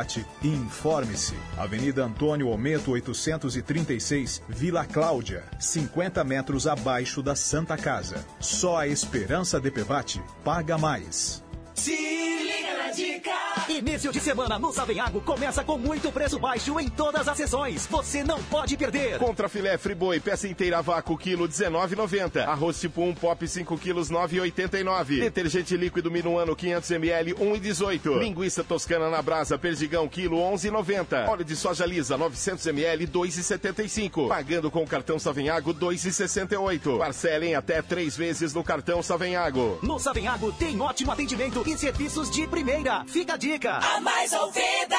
e 0.41 0.47
informe-se. 0.47 1.35
Avenida 1.57 2.03
Antônio 2.03 2.49
Ometo 2.49 2.91
836, 2.91 4.41
Vila 4.47 4.85
Cláudia, 4.85 5.43
50 5.59 6.23
metros 6.23 6.67
abaixo 6.67 7.21
da 7.21 7.35
Santa 7.35 7.77
Casa. 7.77 8.25
Só 8.39 8.77
a 8.77 8.87
Esperança 8.87 9.59
DPVAT 9.59 10.21
paga 10.43 10.77
mais. 10.77 11.40
Se 11.75 11.95
liga 11.95 12.77
na 12.77 12.91
dica! 12.91 13.31
Início 13.69 14.11
de 14.11 14.19
semana 14.19 14.59
no 14.59 14.71
Savenhago 14.71 15.21
começa 15.21 15.63
com 15.63 15.77
muito 15.77 16.11
preço 16.11 16.37
baixo 16.37 16.79
em 16.79 16.89
todas 16.89 17.27
as 17.27 17.37
sessões. 17.37 17.87
Você 17.87 18.23
não 18.23 18.41
pode 18.43 18.75
perder. 18.75 19.17
Contra 19.17 19.47
filé 19.47 19.77
friboi, 19.77 20.19
peça 20.19 20.47
inteira 20.47 20.79
a 20.79 20.81
vácuo, 20.81 21.17
quilo 21.17 21.47
19,90. 21.47 22.45
Arroz 22.45 22.79
tipo 22.79 23.01
1, 23.01 23.15
pop 23.15 23.47
5 23.47 23.77
quilos, 23.77 24.11
9,89. 24.11 25.21
Detergente 25.21 25.77
líquido 25.77 26.11
Minuano 26.11 26.55
500 26.55 26.91
ml, 26.91 27.33
1,18. 27.35 28.19
Linguiça 28.19 28.63
toscana 28.63 29.09
na 29.09 29.21
brasa, 29.21 29.57
perdigão, 29.57 30.07
quilo 30.07 30.37
11,90. 30.37 31.29
Óleo 31.29 31.45
de 31.45 31.55
soja 31.55 31.85
lisa, 31.85 32.17
900 32.17 32.65
ml, 32.67 33.07
2,75. 33.07 34.27
Pagando 34.27 34.69
com 34.69 34.83
o 34.83 34.87
cartão 34.87 35.17
Savenhago, 35.17 35.73
2,68. 35.73 36.97
Parcelem 36.97 37.55
até 37.55 37.81
três 37.81 38.17
vezes 38.17 38.53
no 38.53 38.63
cartão 38.63 39.01
Savenhago. 39.01 39.79
No 39.81 39.97
Savenhago 39.97 40.51
tem 40.51 40.79
ótimo 40.81 41.11
atendimento 41.11 41.60
e 41.67 41.77
serviços 41.77 42.29
de 42.29 42.47
primeira. 42.47 43.05
Fica 43.05 43.33
a 43.33 43.37
dica. 43.37 43.77
A 43.77 44.01
mais 44.01 44.33
ouvida, 44.33 44.97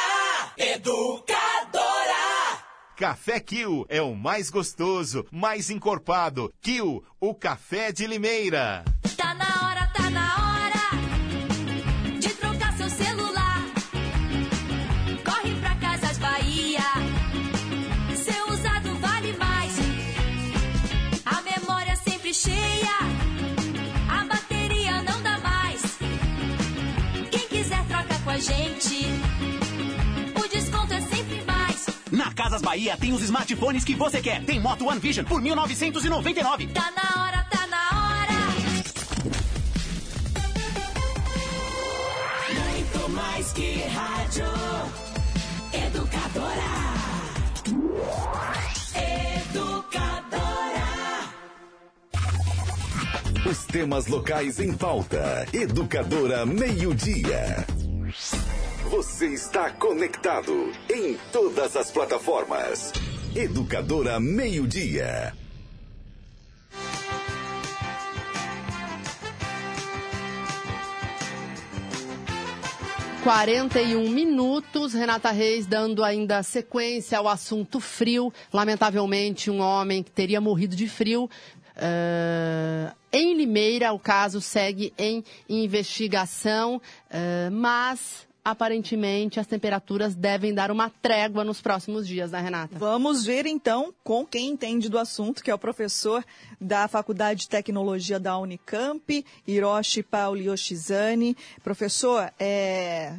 educadora. 0.56 1.82
Café 2.96 3.40
Kill 3.40 3.84
é 3.88 4.00
o 4.00 4.14
mais 4.14 4.50
gostoso, 4.50 5.26
mais 5.30 5.70
encorpado. 5.70 6.52
Kill, 6.60 7.02
o 7.18 7.34
café 7.34 7.90
de 7.90 8.06
Limeira. 8.06 8.84
Tá 9.16 9.34
na 9.34 9.44
hora, 9.44 9.50
tá 9.52 9.54
na 9.54 9.61
Casas 32.52 32.60
Bahia 32.66 32.98
tem 32.98 33.14
os 33.14 33.22
smartphones 33.22 33.82
que 33.82 33.94
você 33.94 34.20
quer. 34.20 34.44
Tem 34.44 34.60
Moto 34.60 34.86
One 34.86 35.00
Vision 35.00 35.24
por 35.24 35.40
1999. 35.40 36.66
Tá 36.66 36.92
na 36.94 37.24
hora, 37.24 37.46
tá 37.50 37.66
na 37.66 37.78
hora. 37.96 38.32
Muito 42.52 43.08
mais 43.12 43.52
que 43.54 43.80
rádio. 43.84 44.44
Educadora. 45.72 46.92
Educadora. 49.48 50.90
Os 53.50 53.64
temas 53.64 54.06
locais 54.08 54.60
em 54.60 54.74
pauta. 54.74 55.46
Educadora 55.54 56.44
Meio-Dia. 56.44 57.64
Você 58.92 59.28
está 59.28 59.70
conectado 59.70 60.70
em 60.94 61.16
todas 61.32 61.78
as 61.78 61.90
plataformas. 61.90 62.92
Educadora 63.34 64.20
Meio-Dia. 64.20 65.32
e 73.18 73.24
41 73.24 74.10
minutos, 74.10 74.92
Renata 74.92 75.30
Reis 75.30 75.66
dando 75.66 76.04
ainda 76.04 76.42
sequência 76.42 77.16
ao 77.16 77.26
assunto 77.26 77.80
frio. 77.80 78.30
Lamentavelmente, 78.52 79.50
um 79.50 79.60
homem 79.60 80.02
que 80.02 80.10
teria 80.10 80.38
morrido 80.38 80.76
de 80.76 80.86
frio. 80.86 81.30
eh, 81.74 82.92
em 83.10 83.34
Limeira, 83.34 83.90
o 83.94 83.98
caso 83.98 84.38
segue 84.42 84.92
em 84.98 85.24
investigação, 85.48 86.78
eh, 87.08 87.48
mas 87.50 88.30
aparentemente 88.44 89.38
as 89.38 89.46
temperaturas 89.46 90.14
devem 90.14 90.52
dar 90.52 90.70
uma 90.70 90.90
trégua 90.90 91.44
nos 91.44 91.60
próximos 91.60 92.06
dias, 92.06 92.30
né, 92.30 92.40
Renata? 92.40 92.76
Vamos 92.78 93.24
ver 93.24 93.46
então 93.46 93.94
com 94.02 94.26
quem 94.26 94.50
entende 94.50 94.88
do 94.88 94.98
assunto, 94.98 95.42
que 95.42 95.50
é 95.50 95.54
o 95.54 95.58
professor 95.58 96.24
da 96.60 96.88
Faculdade 96.88 97.40
de 97.40 97.48
Tecnologia 97.48 98.18
da 98.18 98.36
Unicamp, 98.38 99.24
Hiroshi 99.46 100.02
Pauli 100.02 100.46
Yoshizane. 100.46 101.36
Professor, 101.62 102.32
é, 102.38 103.14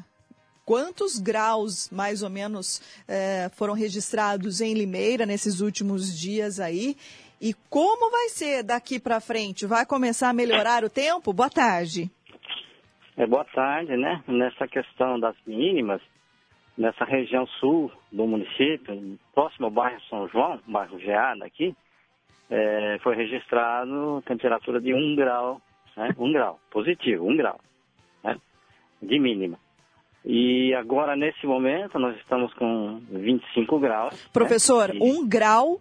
quantos 0.65 1.17
graus 1.17 1.89
mais 1.89 2.21
ou 2.21 2.29
menos 2.29 2.81
é, 3.07 3.49
foram 3.55 3.73
registrados 3.73 4.59
em 4.59 4.73
Limeira 4.73 5.25
nesses 5.25 5.61
últimos 5.61 6.17
dias 6.17 6.59
aí? 6.59 6.97
E 7.39 7.53
como 7.69 8.09
vai 8.09 8.29
ser 8.29 8.63
daqui 8.63 8.99
para 8.99 9.19
frente? 9.19 9.65
Vai 9.65 9.85
começar 9.85 10.29
a 10.29 10.33
melhorar 10.33 10.83
o 10.83 10.89
tempo? 10.89 11.33
Boa 11.33 11.49
tarde. 11.49 12.09
É, 13.15 13.27
boa 13.27 13.45
tarde, 13.45 13.95
né? 13.95 14.23
Nessa 14.27 14.67
questão 14.67 15.19
das 15.19 15.35
mínimas, 15.45 16.01
nessa 16.77 17.05
região 17.05 17.45
sul 17.59 17.91
do 18.11 18.25
município, 18.25 19.19
próximo 19.33 19.65
ao 19.67 19.71
bairro 19.71 20.01
São 20.09 20.27
João, 20.29 20.59
bairro 20.67 20.99
Geada 20.99 21.45
aqui, 21.45 21.75
é, 22.49 22.97
foi 23.03 23.15
registrado 23.15 24.21
temperatura 24.25 24.81
de 24.81 24.93
1 24.93 25.15
grau, 25.15 25.61
né? 25.95 26.09
1 26.17 26.31
grau, 26.31 26.59
positivo, 26.71 27.27
1 27.27 27.37
grau, 27.37 27.59
né? 28.23 28.35
De 29.01 29.19
mínima. 29.19 29.59
E 30.25 30.73
agora, 30.73 31.15
nesse 31.15 31.45
momento, 31.45 31.99
nós 31.99 32.15
estamos 32.17 32.53
com 32.53 32.99
25 33.11 33.77
graus. 33.79 34.27
Professor, 34.29 34.87
né? 34.89 34.95
E- 34.95 35.03
um 35.03 35.27
grau, 35.27 35.79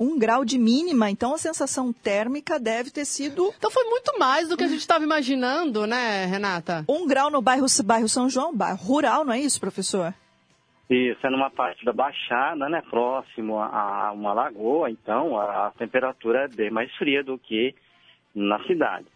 um 0.00 0.18
grau 0.18 0.44
de 0.46 0.58
mínima, 0.58 1.10
então 1.10 1.34
a 1.34 1.38
sensação 1.38 1.92
térmica 1.92 2.58
deve 2.58 2.90
ter 2.90 3.04
sido. 3.04 3.52
Então 3.58 3.70
foi 3.70 3.84
muito 3.84 4.18
mais 4.18 4.48
do 4.48 4.56
que 4.56 4.64
a 4.64 4.68
gente 4.68 4.80
estava 4.80 5.04
imaginando, 5.04 5.86
né, 5.86 6.24
Renata? 6.24 6.84
Um 6.88 7.06
grau 7.06 7.30
no 7.30 7.42
bairro, 7.42 7.66
bairro 7.84 8.08
São 8.08 8.26
João, 8.30 8.56
bairro 8.56 8.78
rural, 8.78 9.24
não 9.26 9.34
é 9.34 9.38
isso, 9.38 9.60
professor? 9.60 10.14
Isso, 10.88 11.24
é 11.24 11.30
numa 11.30 11.50
parte 11.50 11.84
da 11.84 11.92
Baixada, 11.92 12.68
né, 12.68 12.82
próximo 12.88 13.60
a 13.60 14.10
uma 14.12 14.32
lagoa, 14.32 14.90
então 14.90 15.38
a, 15.38 15.70
temperatura 15.78 16.44
é 16.46 16.48
bem 16.48 16.70
mais 16.70 16.90
fria 16.96 17.22
do 17.22 17.38
que 17.38 17.74
na 18.34 18.58
cidade. 18.64 19.06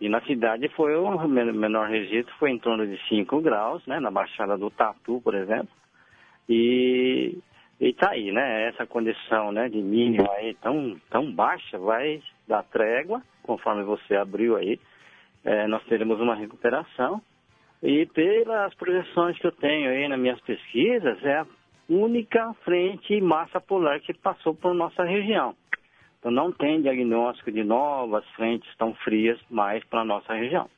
E 0.00 0.08
na 0.08 0.20
cidade 0.22 0.68
foi 0.76 0.96
o 0.96 1.28
men- 1.28 1.52
menor 1.52 1.88
registro, 1.88 2.34
foi 2.38 2.50
em 2.50 2.58
torno 2.58 2.86
de 2.86 2.98
5 3.08 3.40
graus, 3.40 3.80
né, 3.86 4.00
na 4.00 4.10
Baixada 4.10 4.58
do 4.58 4.70
Tatu, 4.70 5.20
por 5.22 5.34
exemplo. 5.34 5.68
E, 6.48 7.38
e 7.82 7.92
tá 7.94 8.10
aí, 8.10 8.30
né, 8.30 8.68
essa 8.68 8.86
condição, 8.86 9.50
né, 9.50 9.68
de 9.68 9.82
mínima 9.82 10.30
aí 10.34 10.54
tão, 10.62 10.96
tão 11.10 11.32
baixa 11.32 11.76
vai 11.80 12.22
dar 12.46 12.62
trégua, 12.62 13.20
conforme 13.42 13.82
você 13.82 14.14
abriu 14.14 14.54
aí, 14.54 14.78
eh, 15.44 15.66
nós 15.66 15.82
teremos 15.86 16.20
uma 16.20 16.36
recuperação. 16.36 17.20
E 17.82 18.06
pelas 18.06 18.72
projeções 18.76 19.36
que 19.36 19.48
eu 19.48 19.50
tenho 19.50 19.90
aí 19.90 20.06
nas 20.06 20.20
minhas 20.20 20.40
pesquisas, 20.42 21.24
é 21.24 21.40
a 21.40 21.46
única 21.88 22.54
frente 22.64 23.20
massa 23.20 23.60
polar 23.60 23.98
que 23.98 24.14
passou 24.14 24.54
por 24.54 24.72
nossa 24.72 25.02
região. 25.02 25.52
Então 26.20 26.30
não 26.30 26.52
tem 26.52 26.82
diagnóstico 26.82 27.50
de 27.50 27.64
novas 27.64 28.24
frentes 28.36 28.72
tão 28.76 28.94
frias 28.94 29.40
mais 29.50 29.82
para 29.86 30.04
nossa 30.04 30.32
região. 30.32 30.70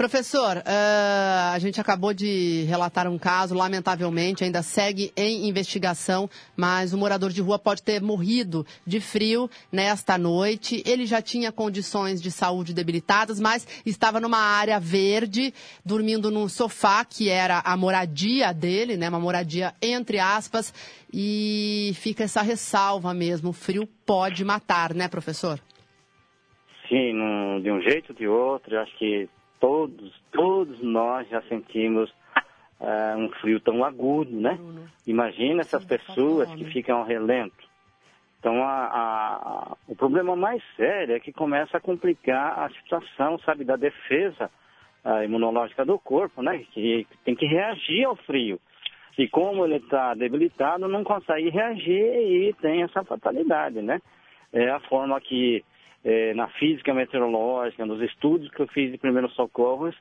Professor, 0.00 0.56
eh, 0.56 1.50
a 1.52 1.58
gente 1.58 1.78
acabou 1.78 2.14
de 2.14 2.64
relatar 2.66 3.06
um 3.06 3.18
caso, 3.18 3.54
lamentavelmente, 3.54 4.42
ainda 4.42 4.62
segue 4.62 5.12
em 5.14 5.46
investigação, 5.46 6.26
mas 6.56 6.94
o 6.94 6.96
morador 6.96 7.28
de 7.30 7.42
rua 7.42 7.58
pode 7.58 7.82
ter 7.82 8.00
morrido 8.00 8.64
de 8.86 8.98
frio 8.98 9.50
nesta 9.70 10.16
noite. 10.16 10.82
Ele 10.86 11.04
já 11.04 11.20
tinha 11.20 11.52
condições 11.52 12.22
de 12.22 12.30
saúde 12.30 12.72
debilitadas, 12.72 13.38
mas 13.38 13.68
estava 13.84 14.18
numa 14.18 14.38
área 14.38 14.80
verde, 14.80 15.52
dormindo 15.84 16.30
num 16.30 16.48
sofá, 16.48 17.04
que 17.04 17.28
era 17.28 17.58
a 17.58 17.76
moradia 17.76 18.54
dele, 18.54 18.96
né, 18.96 19.06
uma 19.10 19.20
moradia 19.20 19.74
entre 19.82 20.18
aspas, 20.18 20.72
e 21.12 21.92
fica 21.96 22.24
essa 22.24 22.40
ressalva 22.40 23.12
mesmo, 23.12 23.50
o 23.50 23.52
frio 23.52 23.86
pode 24.06 24.46
matar, 24.46 24.94
né, 24.94 25.08
professor? 25.08 25.60
Sim, 26.88 27.12
de 27.62 27.70
um 27.70 27.82
jeito 27.82 28.14
ou 28.14 28.16
de 28.16 28.26
outro, 28.26 28.80
acho 28.80 28.96
que 28.96 29.28
todos, 29.60 30.12
todos 30.32 30.80
nós 30.82 31.28
já 31.28 31.40
sentimos 31.42 32.12
ah, 32.80 33.14
um 33.18 33.28
frio 33.40 33.60
tão 33.60 33.84
agudo, 33.84 34.32
né? 34.32 34.58
Imagina 35.06 35.60
essas 35.60 35.84
pessoas 35.84 36.48
que 36.54 36.64
ficam 36.72 36.98
ao 36.98 37.04
relento. 37.04 37.68
Então, 38.38 38.62
a, 38.64 38.86
a- 38.86 39.76
o 39.86 39.94
problema 39.94 40.34
mais 40.34 40.62
sério 40.76 41.14
é 41.14 41.20
que 41.20 41.30
começa 41.32 41.76
a 41.76 41.80
complicar 41.80 42.58
a 42.58 42.70
situação, 42.70 43.38
sabe, 43.40 43.64
da 43.64 43.76
defesa 43.76 44.50
ah, 45.04 45.22
imunológica 45.24 45.84
do 45.84 45.98
corpo, 45.98 46.42
né? 46.42 46.64
Que 46.72 47.06
tem 47.24 47.34
que 47.34 47.46
reagir 47.46 48.04
ao 48.06 48.16
frio. 48.16 48.58
E 49.18 49.28
como 49.28 49.66
ele 49.66 49.76
está 49.76 50.14
debilitado, 50.14 50.88
não 50.88 51.04
consegue 51.04 51.50
reagir 51.50 52.02
e 52.16 52.54
tem 52.62 52.82
essa 52.82 53.04
fatalidade, 53.04 53.82
né? 53.82 54.00
É 54.52 54.70
a 54.70 54.80
forma 54.80 55.20
que 55.20 55.62
eh, 56.04 56.32
na 56.34 56.48
física 56.48 56.94
meteorológica, 56.94 57.84
nos 57.86 58.00
estudos 58.00 58.50
que 58.50 58.60
eu 58.60 58.68
fiz 58.68 58.90
de 58.90 58.98
primeiros 58.98 59.34
socorros, 59.34 59.94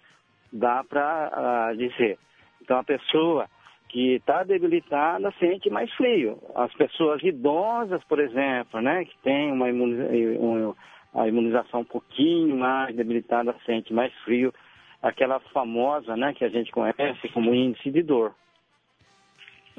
dá 0.51 0.83
para 0.83 1.73
dizer. 1.75 2.17
Então, 2.61 2.77
a 2.77 2.83
pessoa 2.83 3.47
que 3.89 4.15
está 4.15 4.43
debilitada 4.43 5.33
sente 5.39 5.69
mais 5.69 5.91
frio. 5.93 6.37
As 6.55 6.71
pessoas 6.73 7.21
idosas, 7.23 8.03
por 8.03 8.19
exemplo, 8.19 8.79
né, 8.81 9.03
que 9.05 9.17
têm 9.23 9.51
uma 9.51 9.67
imuni- 9.67 10.37
um- 10.37 10.75
a 11.15 11.27
imunização 11.27 11.81
um 11.81 11.85
pouquinho 11.85 12.55
mais 12.55 12.95
debilitada, 12.95 13.55
sente 13.65 13.91
mais 13.91 14.13
frio. 14.19 14.53
Aquela 15.01 15.39
famosa, 15.39 16.15
né, 16.15 16.33
que 16.33 16.45
a 16.45 16.49
gente 16.49 16.71
conhece 16.71 17.29
como 17.33 17.55
índice 17.55 17.89
de 17.89 18.03
dor. 18.03 18.35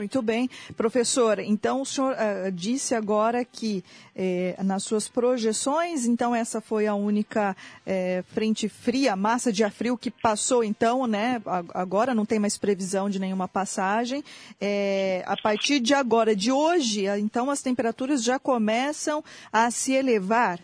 Muito 0.01 0.23
bem. 0.23 0.49
Professor, 0.79 1.41
então 1.41 1.83
o 1.83 1.85
senhor 1.85 2.15
ah, 2.17 2.49
disse 2.51 2.95
agora 2.95 3.45
que 3.45 3.85
eh, 4.17 4.57
nas 4.65 4.83
suas 4.83 5.11
projeções, 5.11 6.07
então 6.07 6.35
essa 6.35 6.59
foi 6.59 6.87
a 6.87 6.95
única 6.95 7.55
eh, 7.87 8.25
frente 8.29 8.67
fria, 8.67 9.15
massa 9.15 9.53
de 9.53 9.63
ar 9.63 9.71
frio 9.71 9.99
que 9.99 10.11
passou 10.11 10.65
então, 10.65 11.07
né? 11.07 11.43
Agora 11.75 12.15
não 12.15 12.25
tem 12.25 12.39
mais 12.39 12.57
previsão 12.57 13.11
de 13.11 13.21
nenhuma 13.21 13.47
passagem. 13.47 14.25
Eh, 14.59 15.23
a 15.27 15.37
partir 15.37 15.81
de 15.81 15.93
agora, 15.93 16.35
de 16.35 16.51
hoje, 16.51 17.05
então 17.19 17.51
as 17.51 17.61
temperaturas 17.61 18.25
já 18.25 18.39
começam 18.39 19.23
a 19.53 19.71
se 19.71 19.93
elevar. 19.93 20.61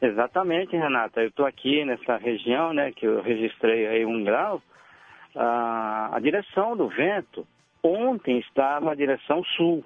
Exatamente, 0.00 0.74
Renata. 0.74 1.20
Eu 1.20 1.28
estou 1.28 1.44
aqui 1.44 1.84
nessa 1.84 2.16
região, 2.16 2.72
né, 2.72 2.90
que 2.90 3.06
eu 3.06 3.20
registrei 3.20 3.86
aí 3.86 4.06
um 4.06 4.24
grau. 4.24 4.62
Ah, 5.36 6.08
a 6.14 6.20
direção 6.20 6.74
do 6.74 6.88
vento 6.88 7.46
ontem 7.84 8.38
estava 8.38 8.92
a 8.92 8.94
direção 8.94 9.44
sul. 9.56 9.84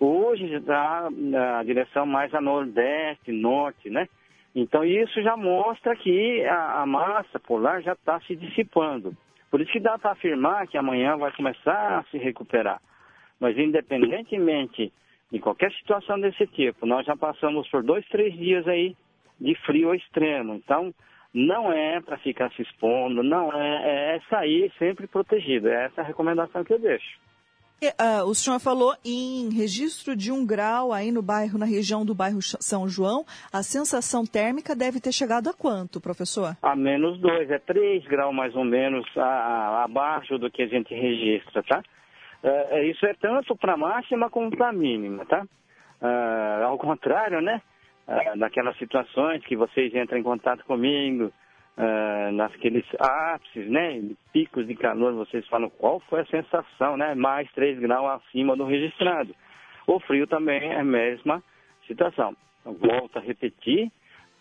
Hoje 0.00 0.52
está 0.54 1.08
a 1.58 1.62
direção 1.62 2.06
mais 2.06 2.34
a 2.34 2.40
nordeste, 2.40 3.30
norte, 3.30 3.90
né? 3.90 4.08
Então 4.54 4.84
isso 4.84 5.20
já 5.22 5.36
mostra 5.36 5.94
que 5.96 6.44
a, 6.44 6.82
a 6.82 6.86
massa 6.86 7.38
polar 7.38 7.82
já 7.82 7.92
está 7.92 8.20
se 8.20 8.34
dissipando. 8.34 9.16
Por 9.50 9.60
isso 9.60 9.70
que 9.70 9.80
dá 9.80 9.98
para 9.98 10.12
afirmar 10.12 10.66
que 10.66 10.78
amanhã 10.78 11.16
vai 11.16 11.30
começar 11.32 11.98
a 11.98 12.02
se 12.04 12.18
recuperar. 12.18 12.80
Mas 13.38 13.56
independentemente 13.58 14.92
de 15.30 15.38
qualquer 15.40 15.72
situação 15.72 16.20
desse 16.20 16.46
tipo, 16.48 16.86
nós 16.86 17.04
já 17.04 17.16
passamos 17.16 17.68
por 17.68 17.82
dois, 17.82 18.06
três 18.08 18.32
dias 18.36 18.66
aí 18.68 18.96
de 19.40 19.54
frio 19.66 19.94
extremo. 19.94 20.54
Então, 20.54 20.94
não 21.32 21.72
é 21.72 22.00
para 22.00 22.16
ficar 22.18 22.52
se 22.52 22.62
expondo, 22.62 23.22
não 23.22 23.52
é, 23.52 24.16
é 24.16 24.20
sair 24.30 24.72
sempre 24.78 25.08
protegido. 25.08 25.68
É 25.68 25.86
essa 25.86 26.02
a 26.02 26.04
recomendação 26.04 26.62
que 26.62 26.72
eu 26.72 26.78
deixo. 26.78 27.18
Ah, 27.98 28.24
o 28.24 28.34
senhor 28.34 28.58
falou 28.60 28.94
em 29.04 29.50
registro 29.52 30.16
de 30.16 30.32
um 30.32 30.46
grau 30.46 30.90
aí 30.92 31.10
no 31.12 31.20
bairro, 31.20 31.58
na 31.58 31.66
região 31.66 32.04
do 32.04 32.14
bairro 32.14 32.40
São 32.40 32.88
João. 32.88 33.26
A 33.52 33.62
sensação 33.62 34.24
térmica 34.24 34.74
deve 34.74 35.00
ter 35.00 35.12
chegado 35.12 35.48
a 35.50 35.52
quanto, 35.52 36.00
professor? 36.00 36.56
A 36.62 36.74
menos 36.74 37.18
dois, 37.20 37.50
é 37.50 37.58
três 37.58 38.02
graus 38.06 38.34
mais 38.34 38.54
ou 38.56 38.64
menos 38.64 39.04
a- 39.16 39.22
a- 39.22 39.84
abaixo 39.84 40.38
do 40.38 40.50
que 40.50 40.62
a 40.62 40.66
gente 40.66 40.94
registra, 40.94 41.62
tá? 41.62 41.82
É, 42.42 42.86
isso 42.88 43.04
é 43.04 43.12
tanto 43.14 43.54
para 43.56 43.76
máxima 43.76 44.30
como 44.30 44.50
para 44.56 44.72
mínima, 44.72 45.26
tá? 45.26 45.44
Ah, 46.00 46.62
ao 46.66 46.78
contrário, 46.78 47.40
né? 47.42 47.60
Daquelas 48.36 48.76
situações 48.78 49.42
que 49.46 49.56
vocês 49.56 49.94
entram 49.94 50.18
em 50.18 50.22
contato 50.22 50.64
comigo, 50.66 51.32
ah, 51.76 52.30
naqueles 52.32 52.84
ápices, 52.98 53.68
né? 53.68 54.00
de 54.00 54.16
Picos 54.32 54.66
de 54.66 54.74
calor, 54.74 55.12
vocês 55.14 55.46
falam 55.48 55.70
qual 55.70 56.00
foi 56.08 56.20
a 56.20 56.26
sensação, 56.26 56.96
né? 56.96 57.14
Mais 57.14 57.50
três 57.52 57.78
graus 57.78 58.22
acima 58.22 58.56
do 58.56 58.64
registrado. 58.64 59.34
O 59.86 59.98
frio 60.00 60.26
também 60.26 60.72
é 60.72 60.80
a 60.80 60.84
mesma 60.84 61.42
situação. 61.86 62.36
Volto 62.64 63.18
a 63.18 63.20
repetir, 63.20 63.90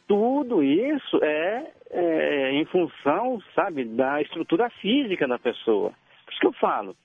tudo 0.08 0.64
isso 0.64 1.20
é, 1.24 1.72
é 1.92 2.52
em 2.54 2.66
função, 2.66 3.42
sabe, 3.56 3.84
da 3.86 4.22
estrutura 4.22 4.70
física 4.70 5.28
da 5.28 5.40
pessoa. 5.40 5.92
Por 6.26 6.32
isso 6.32 6.40
que 6.40 6.48
eu 6.48 6.54
falo, 6.54 6.96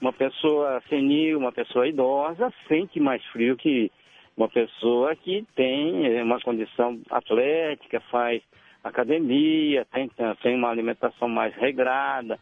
uma 0.00 0.12
pessoa 0.12 0.80
senil, 0.88 1.38
uma 1.38 1.52
pessoa 1.52 1.88
idosa, 1.88 2.52
sente 2.68 3.00
mais 3.00 3.24
frio 3.26 3.56
que 3.56 3.90
uma 4.36 4.48
pessoa 4.48 5.16
que 5.16 5.44
tem 5.56 6.06
eh, 6.06 6.22
uma 6.22 6.40
condição 6.40 7.00
atlética, 7.10 8.00
faz 8.08 8.40
academia, 8.82 9.86
tem, 9.92 10.10
tem 10.42 10.56
uma 10.56 10.70
alimentação 10.70 11.28
mais 11.28 11.54
regrada. 11.56 12.38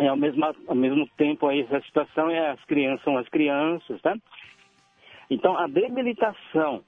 E 0.00 0.06
ao 0.06 0.16
mesmo, 0.16 0.44
ao 0.66 0.74
mesmo 0.74 1.06
tempo 1.16 1.46
aí 1.46 1.60
essa 1.60 1.80
situação 1.82 2.30
é 2.30 2.50
as 2.50 2.64
crianças 2.64 3.04
são 3.04 3.18
as 3.18 3.28
crianças, 3.28 4.00
tá? 4.00 4.16
Então 5.30 5.56
a 5.56 5.66
debilitação 5.66 6.82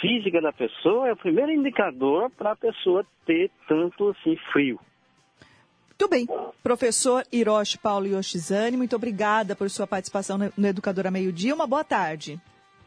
física 0.00 0.40
da 0.40 0.52
pessoa 0.52 1.08
é 1.08 1.12
o 1.12 1.16
primeiro 1.16 1.50
indicador 1.50 2.30
para 2.30 2.52
a 2.52 2.56
pessoa 2.56 3.04
ter 3.24 3.50
tanto 3.66 4.10
assim 4.10 4.36
frio. 4.52 4.78
Muito 5.88 6.10
bem. 6.10 6.26
Professor 6.62 7.24
Hiroshi 7.32 7.78
Paulo 7.78 8.06
Yoshizane, 8.06 8.76
muito 8.76 8.94
obrigada 8.94 9.56
por 9.56 9.68
sua 9.70 9.86
participação 9.86 10.36
no 10.36 10.52
no 10.56 10.66
Educadora 10.66 11.10
Meio 11.10 11.32
Dia. 11.32 11.54
Uma 11.54 11.66
boa 11.66 11.82
tarde. 11.82 12.38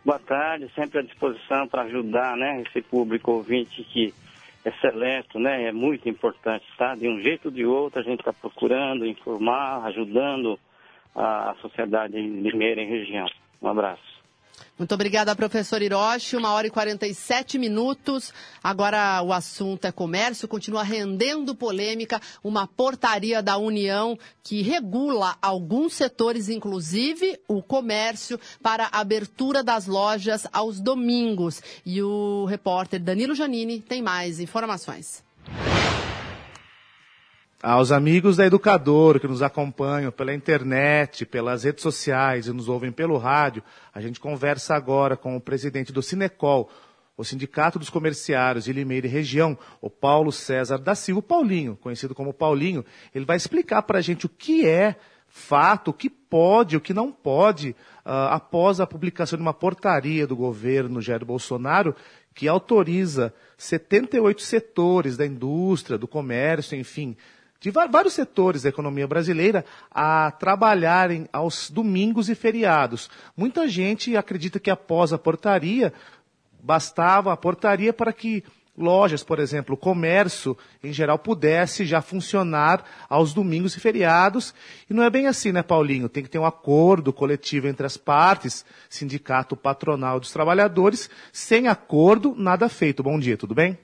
Boa 0.05 0.19
tarde, 0.19 0.71
sempre 0.73 0.99
à 0.99 1.01
disposição 1.01 1.67
para 1.67 1.83
ajudar, 1.83 2.37
né, 2.37 2.63
esse 2.65 2.81
público 2.81 3.31
ouvinte 3.31 3.83
que 3.83 4.13
é 4.65 4.71
seleto, 4.81 5.39
né, 5.39 5.65
é 5.65 5.71
muito 5.71 6.07
importante, 6.09 6.65
tá? 6.77 6.95
De 6.95 7.07
um 7.07 7.21
jeito 7.21 7.45
ou 7.45 7.51
de 7.51 7.65
outro 7.65 7.99
a 7.99 8.03
gente 8.03 8.19
está 8.19 8.33
procurando 8.33 9.05
informar, 9.05 9.85
ajudando 9.85 10.59
a, 11.15 11.55
sociedade 11.61 12.15
limeira 12.15 12.81
em 12.81 12.89
região. 12.89 13.27
Um 13.61 13.67
abraço. 13.67 14.18
Muito 14.79 14.93
obrigada, 14.93 15.35
professor 15.35 15.81
Hiroshi. 15.81 16.37
Uma 16.37 16.53
hora 16.53 16.67
e 16.67 16.69
47 16.69 17.57
minutos. 17.57 18.33
Agora 18.63 19.21
o 19.21 19.33
assunto 19.33 19.83
é 19.83 19.91
comércio. 19.91 20.47
Continua 20.47 20.83
rendendo 20.83 21.53
polêmica 21.53 22.21
uma 22.41 22.65
portaria 22.65 23.43
da 23.43 23.57
União 23.57 24.17
que 24.41 24.61
regula 24.61 25.35
alguns 25.41 25.93
setores, 25.93 26.47
inclusive 26.47 27.37
o 27.45 27.61
comércio, 27.61 28.39
para 28.63 28.85
a 28.85 29.01
abertura 29.01 29.61
das 29.61 29.85
lojas 29.85 30.47
aos 30.53 30.79
domingos. 30.79 31.61
E 31.85 32.01
o 32.01 32.45
repórter 32.45 33.01
Danilo 33.01 33.35
Janini 33.35 33.81
tem 33.81 34.01
mais 34.01 34.39
informações. 34.39 35.27
Aos 37.61 37.91
amigos 37.91 38.37
da 38.37 38.45
Educador 38.45 39.19
que 39.19 39.27
nos 39.27 39.41
acompanham 39.41 40.13
pela 40.13 40.33
internet, 40.33 41.25
pelas 41.25 41.65
redes 41.65 41.83
sociais 41.83 42.47
e 42.47 42.53
nos 42.53 42.69
ouvem 42.69 42.89
pelo 42.89 43.17
rádio, 43.17 43.61
a 43.93 43.99
gente 43.99 44.17
conversa 44.17 44.75
agora 44.75 45.17
com 45.17 45.35
o 45.35 45.41
presidente 45.41 45.91
do 45.91 46.01
Sinecol, 46.01 46.69
o 47.17 47.23
Sindicato 47.25 47.77
dos 47.77 47.89
Comerciários 47.89 48.63
de 48.63 48.71
Limeira 48.71 49.07
e 49.07 49.09
Região, 49.09 49.57
o 49.81 49.89
Paulo 49.89 50.31
César 50.31 50.77
da 50.77 50.95
Silva, 50.95 51.21
Paulinho, 51.21 51.75
conhecido 51.75 52.15
como 52.15 52.33
Paulinho. 52.33 52.85
Ele 53.13 53.25
vai 53.25 53.35
explicar 53.35 53.81
para 53.81 53.97
a 53.97 54.01
gente 54.01 54.25
o 54.25 54.29
que 54.29 54.65
é 54.65 54.95
fato, 55.27 55.89
o 55.89 55.93
que 55.93 56.09
pode, 56.09 56.77
o 56.77 56.81
que 56.81 56.93
não 56.93 57.11
pode, 57.11 57.75
ah, 58.05 58.35
após 58.35 58.79
a 58.79 58.87
publicação 58.87 59.35
de 59.35 59.43
uma 59.43 59.53
portaria 59.53 60.25
do 60.25 60.33
governo 60.33 61.01
Jair 61.01 61.25
Bolsonaro 61.25 61.93
que 62.33 62.47
autoriza 62.47 63.33
78 63.57 64.41
setores 64.41 65.17
da 65.17 65.25
indústria, 65.25 65.97
do 65.97 66.07
comércio, 66.07 66.77
enfim, 66.77 67.17
de 67.59 67.71
vários 67.71 68.13
setores 68.13 68.61
da 68.61 68.69
economia 68.69 69.07
brasileira 69.07 69.65
a 69.91 70.31
trabalharem 70.31 71.27
aos 71.33 71.69
domingos 71.69 72.29
e 72.29 72.35
feriados. 72.35 73.09
Muita 73.35 73.67
gente 73.67 74.15
acredita 74.15 74.59
que 74.59 74.71
após 74.71 75.11
a 75.11 75.17
portaria, 75.17 75.93
bastava 76.61 77.33
a 77.33 77.37
portaria 77.37 77.91
para 77.91 78.13
que 78.13 78.43
lojas, 78.77 79.23
por 79.23 79.39
exemplo, 79.39 79.75
o 79.75 79.77
comércio 79.77 80.57
em 80.81 80.93
geral 80.93 81.19
pudesse 81.19 81.85
já 81.85 82.01
funcionar 82.01 82.83
aos 83.09 83.33
domingos 83.33 83.75
e 83.75 83.79
feriados. 83.79 84.53
E 84.89 84.93
não 84.93 85.03
é 85.03 85.09
bem 85.09 85.27
assim, 85.27 85.51
né, 85.51 85.61
Paulinho? 85.61 86.07
Tem 86.07 86.23
que 86.23 86.29
ter 86.29 86.39
um 86.39 86.45
acordo 86.45 87.11
coletivo 87.11 87.67
entre 87.67 87.85
as 87.85 87.97
partes, 87.97 88.65
sindicato 88.89 89.57
patronal 89.57 90.17
dos 90.17 90.31
trabalhadores. 90.31 91.09
Sem 91.33 91.67
acordo, 91.67 92.33
nada 92.37 92.69
feito. 92.69 93.03
Bom 93.03 93.19
dia, 93.19 93.35
tudo 93.35 93.53
bem? 93.53 93.77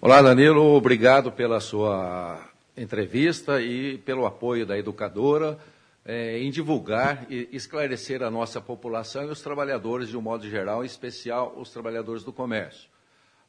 Olá, 0.00 0.22
Danilo, 0.22 0.62
obrigado 0.76 1.32
pela 1.32 1.58
sua 1.58 2.53
entrevista 2.76 3.60
e 3.60 3.98
pelo 3.98 4.26
apoio 4.26 4.66
da 4.66 4.76
educadora 4.78 5.58
eh, 6.04 6.38
em 6.38 6.50
divulgar 6.50 7.26
e 7.30 7.48
esclarecer 7.52 8.22
a 8.22 8.30
nossa 8.30 8.60
população 8.60 9.24
e 9.24 9.30
os 9.30 9.40
trabalhadores 9.40 10.08
de 10.08 10.16
um 10.16 10.20
modo 10.20 10.48
geral, 10.48 10.82
em 10.82 10.86
especial 10.86 11.54
os 11.56 11.70
trabalhadores 11.70 12.22
do 12.24 12.32
comércio. 12.32 12.90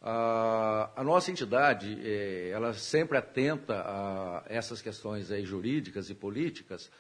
A, 0.01 0.91
a 0.95 1.03
nossa 1.03 1.31
entidade, 1.31 1.97
eh, 2.03 2.49
ela 2.53 2.73
sempre 2.73 3.17
atenta 3.17 3.81
a 3.85 4.43
essas 4.47 4.81
questões 4.81 5.31
aí 5.31 5.43
jurídicas 5.43 6.09
e 6.09 6.15
políticas. 6.15 6.91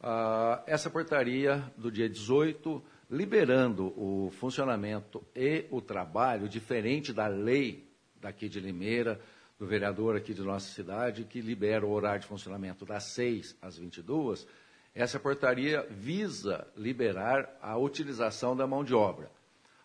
Ah, 0.00 0.62
essa 0.66 0.90
portaria 0.90 1.62
do 1.76 1.90
dia 1.90 2.08
18, 2.08 2.82
liberando 3.10 3.92
o 3.96 4.30
funcionamento 4.32 5.22
e 5.36 5.66
o 5.70 5.80
trabalho 5.80 6.48
diferente 6.48 7.12
da 7.12 7.26
lei 7.26 7.86
daqui 8.20 8.48
de 8.48 8.60
Limeira, 8.60 9.20
do 9.58 9.66
vereador 9.66 10.16
aqui 10.16 10.34
de 10.34 10.42
nossa 10.42 10.72
cidade, 10.72 11.24
que 11.24 11.40
libera 11.40 11.86
o 11.86 11.90
horário 11.90 12.20
de 12.20 12.26
funcionamento 12.26 12.84
das 12.84 13.04
6 13.04 13.56
às 13.62 13.78
22, 13.78 14.46
essa 14.94 15.18
portaria 15.18 15.86
visa 15.90 16.66
liberar 16.76 17.58
a 17.60 17.76
utilização 17.76 18.56
da 18.56 18.66
mão 18.66 18.84
de 18.84 18.94
obra. 18.94 19.30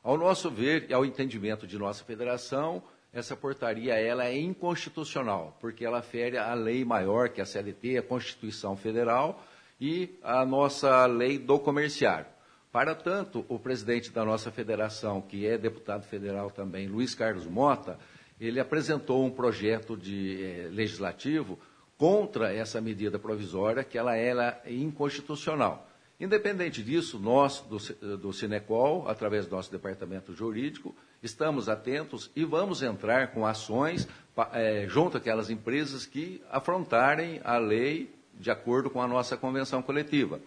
Ao 0.04 0.18
nosso 0.18 0.50
ver 0.50 0.90
e 0.90 0.94
ao 0.94 1.06
entendimento 1.06 1.68
de 1.68 1.78
nossa 1.78 2.04
federação, 2.04 2.82
essa 3.12 3.36
portaria 3.36 3.96
ela 3.96 4.26
é 4.26 4.38
inconstitucional, 4.38 5.58
porque 5.60 5.84
ela 5.84 6.02
fere 6.02 6.38
a 6.38 6.54
lei 6.54 6.86
maior 6.86 7.30
que 7.30 7.42
é 7.42 7.44
a 7.44 7.46
CLT, 7.46 7.98
a 7.98 8.04
Constituição 8.04 8.78
Federal 8.78 9.44
e 9.82 10.18
a 10.22 10.46
nossa 10.46 11.06
lei 11.06 11.38
do 11.38 11.60
comerciário. 11.60 12.28
Para 12.72 12.94
tanto, 12.94 13.44
o 13.50 13.58
presidente 13.58 14.12
da 14.12 14.24
nossa 14.24 14.52
federação, 14.52 15.22
que 15.22 15.48
é 15.48 15.58
deputado 15.58 16.04
federal 16.04 16.52
também, 16.52 16.88
Luiz 16.88 17.16
Carlos 17.16 17.48
Mota, 17.48 17.98
ele 18.40 18.60
apresentou 18.60 19.26
um 19.26 19.30
projeto 19.30 19.98
de 19.98 20.44
eh, 20.44 20.70
legislativo 20.72 21.60
contra 21.98 22.54
essa 22.54 22.80
medida 22.80 23.20
provisória, 23.20 23.84
que 23.84 23.98
ela 23.98 24.16
era 24.16 24.62
inconstitucional. 24.66 25.86
Independente 26.20 26.82
disso, 26.84 27.20
nós, 27.20 27.62
do, 27.62 28.18
do 28.18 28.34
Cinecol, 28.34 29.08
através 29.08 29.46
do 29.46 29.56
nosso 29.56 29.72
departamento 29.72 30.34
jurídico, 30.34 30.96
estamos 31.22 31.68
atentos 31.68 32.30
e 32.36 32.44
vamos 32.46 32.82
entrar 32.82 33.32
com 33.34 33.46
ações 33.46 34.08
eh, 34.54 34.86
junto 34.88 35.18
àquelas 35.18 35.50
empresas 35.50 36.06
que 36.06 36.42
afrontarem 36.50 37.42
a 37.44 37.58
lei 37.58 38.14
de 38.34 38.50
acordo 38.50 38.90
com 38.90 39.02
a 39.02 39.08
nossa 39.08 39.36
convenção 39.36 39.82
coletiva. 39.82 40.40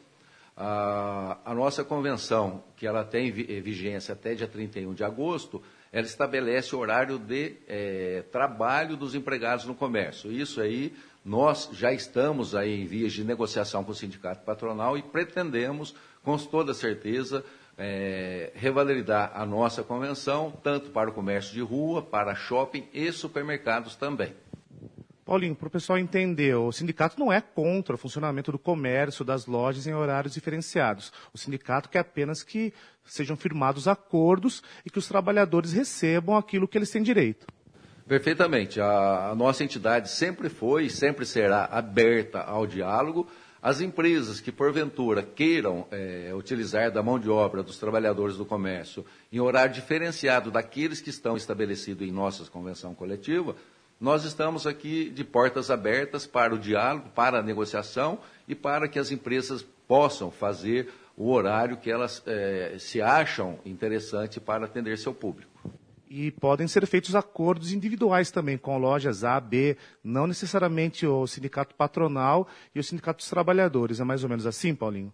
A, 0.56 1.38
a 1.44 1.54
nossa 1.54 1.82
convenção, 1.82 2.62
que 2.76 2.86
ela 2.86 3.04
tem 3.04 3.30
vigência 3.30 4.12
até 4.12 4.34
dia 4.34 4.46
31 4.46 4.92
de 4.92 5.04
agosto, 5.04 5.62
ela 5.92 6.06
estabelece 6.06 6.74
o 6.74 6.78
horário 6.78 7.18
de 7.18 7.56
é, 7.68 8.24
trabalho 8.32 8.96
dos 8.96 9.14
empregados 9.14 9.66
no 9.66 9.74
comércio. 9.74 10.32
Isso 10.32 10.60
aí, 10.60 10.94
nós 11.22 11.68
já 11.72 11.92
estamos 11.92 12.54
aí 12.54 12.80
em 12.82 12.86
vias 12.86 13.12
de 13.12 13.22
negociação 13.22 13.84
com 13.84 13.92
o 13.92 13.94
sindicato 13.94 14.42
patronal 14.42 14.96
e 14.96 15.02
pretendemos, 15.02 15.94
com 16.24 16.36
toda 16.38 16.72
certeza, 16.72 17.44
é, 17.76 18.52
revalidar 18.54 19.32
a 19.34 19.44
nossa 19.44 19.82
convenção, 19.82 20.52
tanto 20.62 20.90
para 20.90 21.10
o 21.10 21.12
comércio 21.12 21.52
de 21.52 21.60
rua, 21.60 22.02
para 22.02 22.34
shopping 22.34 22.88
e 22.92 23.12
supermercados 23.12 23.94
também. 23.94 24.34
Paulinho, 25.24 25.54
para 25.54 25.68
o 25.68 25.70
pessoal 25.70 25.98
entender, 25.98 26.54
o 26.56 26.72
sindicato 26.72 27.18
não 27.18 27.32
é 27.32 27.40
contra 27.40 27.94
o 27.94 27.98
funcionamento 27.98 28.50
do 28.50 28.58
comércio, 28.58 29.24
das 29.24 29.46
lojas 29.46 29.86
em 29.86 29.94
horários 29.94 30.34
diferenciados. 30.34 31.12
O 31.32 31.38
sindicato 31.38 31.88
quer 31.88 32.00
apenas 32.00 32.42
que 32.42 32.72
sejam 33.04 33.36
firmados 33.36 33.86
acordos 33.86 34.62
e 34.84 34.90
que 34.90 34.98
os 34.98 35.06
trabalhadores 35.06 35.72
recebam 35.72 36.36
aquilo 36.36 36.66
que 36.66 36.76
eles 36.76 36.90
têm 36.90 37.02
direito. 37.02 37.46
Perfeitamente. 38.06 38.80
A, 38.80 39.30
a 39.30 39.34
nossa 39.34 39.62
entidade 39.62 40.10
sempre 40.10 40.48
foi 40.48 40.86
e 40.86 40.90
sempre 40.90 41.24
será 41.24 41.66
aberta 41.66 42.40
ao 42.40 42.66
diálogo. 42.66 43.28
As 43.62 43.80
empresas 43.80 44.40
que, 44.40 44.50
porventura, 44.50 45.22
queiram 45.22 45.86
é, 45.92 46.32
utilizar 46.34 46.90
da 46.90 47.00
mão 47.00 47.16
de 47.16 47.30
obra 47.30 47.62
dos 47.62 47.78
trabalhadores 47.78 48.36
do 48.36 48.44
comércio 48.44 49.06
em 49.32 49.38
horário 49.38 49.72
diferenciado 49.72 50.50
daqueles 50.50 51.00
que 51.00 51.10
estão 51.10 51.36
estabelecidos 51.36 52.06
em 52.06 52.10
nossa 52.10 52.44
convenção 52.50 52.92
coletiva, 52.92 53.54
nós 54.02 54.24
estamos 54.24 54.66
aqui 54.66 55.10
de 55.10 55.22
portas 55.22 55.70
abertas 55.70 56.26
para 56.26 56.52
o 56.52 56.58
diálogo, 56.58 57.08
para 57.14 57.38
a 57.38 57.42
negociação 57.42 58.18
e 58.48 58.54
para 58.54 58.88
que 58.88 58.98
as 58.98 59.12
empresas 59.12 59.64
possam 59.86 60.28
fazer 60.28 60.88
o 61.16 61.30
horário 61.30 61.76
que 61.76 61.88
elas 61.88 62.20
é, 62.26 62.74
se 62.80 63.00
acham 63.00 63.60
interessante 63.64 64.40
para 64.40 64.64
atender 64.64 64.98
seu 64.98 65.14
público. 65.14 65.52
E 66.10 66.32
podem 66.32 66.66
ser 66.66 66.84
feitos 66.84 67.14
acordos 67.14 67.72
individuais 67.72 68.32
também 68.32 68.58
com 68.58 68.76
lojas 68.76 69.22
A, 69.22 69.38
B, 69.38 69.76
não 70.02 70.26
necessariamente 70.26 71.06
o 71.06 71.24
sindicato 71.28 71.72
patronal 71.76 72.48
e 72.74 72.80
o 72.80 72.84
sindicato 72.84 73.18
dos 73.18 73.30
trabalhadores. 73.30 74.00
É 74.00 74.04
mais 74.04 74.24
ou 74.24 74.28
menos 74.28 74.46
assim, 74.46 74.74
Paulinho? 74.74 75.12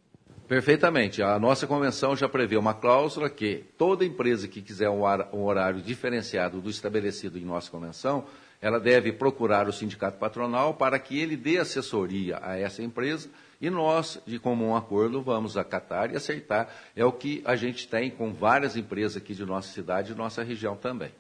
Perfeitamente. 0.49 1.22
A 1.22 1.39
nossa 1.39 1.66
convenção 1.66 2.16
já 2.16 2.26
prevê 2.26 2.57
uma 2.57 2.72
cláusula 2.72 3.28
que 3.28 3.66
toda 3.76 4.03
empresa 4.03 4.49
que 4.49 4.62
quiser 4.62 4.89
um 4.89 5.45
horário 5.45 5.82
diferenciado 5.82 6.59
do 6.59 6.70
estabelecido 6.70 7.39
em 7.39 7.45
nossa 7.45 7.70
convenção 7.70 8.24
ela 8.61 8.81
deve 8.81 9.13
procurar 9.13 9.69
o 9.69 9.73
sindicato 9.73 10.19
patronal 10.19 10.75
para 10.75 10.99
que 10.99 11.19
ele 11.19 11.37
dê 11.37 11.59
assessoria 11.59 12.39
a 12.43 12.57
essa 12.59 12.83
empresa 12.83 13.29
e 13.61 13.71
nós, 13.71 14.21
de 14.27 14.39
comum 14.39 14.77
acordo, 14.77 15.21
vamos 15.21 15.57
acatar 15.57 16.13
e 16.13 16.17
aceitar. 16.17 16.73
É 16.95 17.05
o 17.05 17.13
que 17.13 17.43
a 17.45 17.57
gente 17.57 17.89
tem 17.89 18.11
com 18.11 18.33
várias 18.33 18.77
empresas 18.77 19.17
aqui 19.17 19.35
de 19.35 19.45
nossa 19.45 19.73
cidade 19.73 20.13
e 20.13 20.15
nossa 20.15 20.43
região 20.43 20.77
também. 20.77 21.11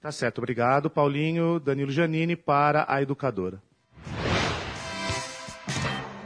Tá 0.00 0.12
certo, 0.12 0.38
obrigado, 0.38 0.90
Paulinho. 0.90 1.58
Danilo 1.58 1.90
Janini 1.90 2.36
para 2.36 2.84
a 2.86 3.00
educadora. 3.00 3.62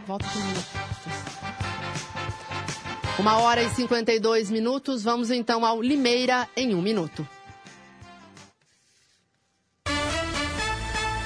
Volta 0.05 0.25
Uma 3.19 3.39
hora 3.39 3.63
e 3.63 3.69
52 3.69 4.51
minutos. 4.51 5.05
Vamos 5.05 5.31
então 5.31 5.65
ao 5.65 5.81
Limeira 5.81 6.49
em 6.57 6.75
um 6.75 6.83
minuto. 6.83 7.38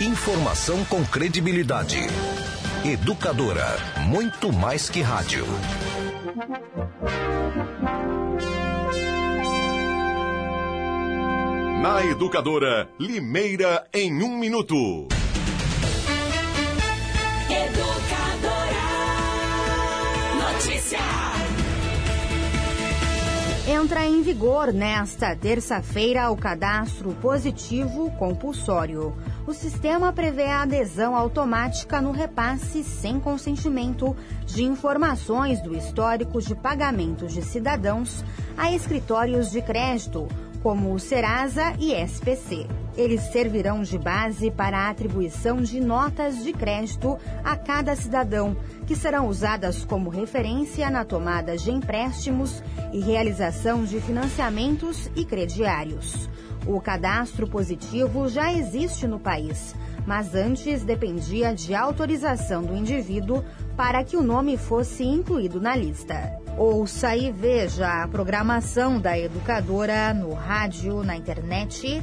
Informação 0.03 0.85
com 0.87 1.05
credibilidade. 1.05 1.97
Educadora, 2.85 3.65
muito 4.09 4.53
mais 4.53 4.91
que 4.91 5.01
rádio. 5.01 5.47
Na 11.81 12.05
Educadora, 12.05 12.89
Limeira 12.99 13.87
em 13.95 14.25
um 14.25 14.37
minuto. 14.37 15.07
Educadora. 17.49 18.02
Entra 23.93 24.07
em 24.07 24.23
vigor 24.23 24.73
nesta 24.73 25.37
terça-feira 25.37 26.31
o 26.31 26.37
cadastro 26.37 27.13
positivo 27.21 28.11
compulsório. 28.13 29.15
O 29.47 29.53
sistema 29.53 30.11
prevê 30.15 30.47
a 30.47 30.63
adesão 30.63 31.15
automática 31.15 32.01
no 32.01 32.11
repasse 32.11 32.83
sem 32.83 33.21
consentimento 33.21 34.17
de 34.47 34.65
informações 34.65 35.61
do 35.61 35.77
histórico 35.77 36.41
de 36.41 36.55
pagamentos 36.55 37.35
de 37.35 37.43
cidadãos 37.43 38.25
a 38.57 38.73
escritórios 38.73 39.51
de 39.51 39.61
crédito, 39.61 40.27
como 40.63 40.95
o 40.95 40.99
Serasa 40.99 41.75
e 41.79 41.93
SPC. 41.93 42.67
Eles 42.97 43.23
servirão 43.33 43.83
de 43.83 43.99
base 43.99 44.51
para 44.51 44.79
a 44.79 44.91
atribuição 44.91 45.63
de 45.63 45.81
notas 45.81 46.45
de 46.45 46.53
crédito 46.53 47.19
a 47.43 47.57
cada 47.57 47.97
cidadão, 47.97 48.57
que 48.87 48.95
serão 48.95 49.29
usadas 49.29 49.85
como 49.85 50.11
referência 50.11 50.91
na 50.91 51.05
tomada 51.05 51.57
de 51.57 51.71
empréstimos 51.71 52.63
e 52.93 53.01
realização 53.01 53.85
de 53.85 54.01
financiamentos 54.01 55.11
e 55.17 55.25
crediários. 55.25 56.29
O 56.67 56.81
cadastro 56.81 57.47
positivo 57.49 58.29
já 58.29 58.53
existe 58.53 59.07
no 59.07 59.19
país, 59.19 59.75
mas 60.07 60.35
antes 60.35 60.85
dependia 60.85 61.55
de 61.55 61.75
autorização 61.75 62.63
do 62.63 62.77
indivíduo 62.77 63.45
para 63.77 64.05
que 64.05 64.17
o 64.17 64.23
nome 64.23 64.57
fosse 64.57 65.03
incluído 65.05 65.61
na 65.61 65.75
lista. 65.75 66.39
Ouça 66.57 67.17
e 67.17 67.33
veja 67.33 68.03
a 68.03 68.07
programação 68.07 69.01
da 69.01 69.19
educadora 69.19 70.13
no 70.13 70.35
rádio, 70.35 71.03
na 71.03 71.17
internet, 71.17 72.03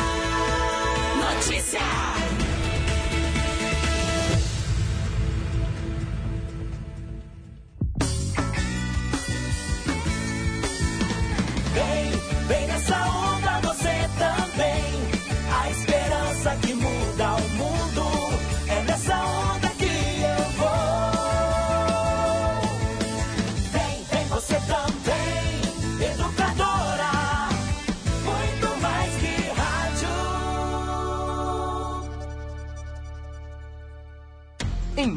Notícia. 1.41 1.79
Vem, 11.73 12.11
vem 12.47 12.67
nessa 12.67 12.95
onda 13.07 13.20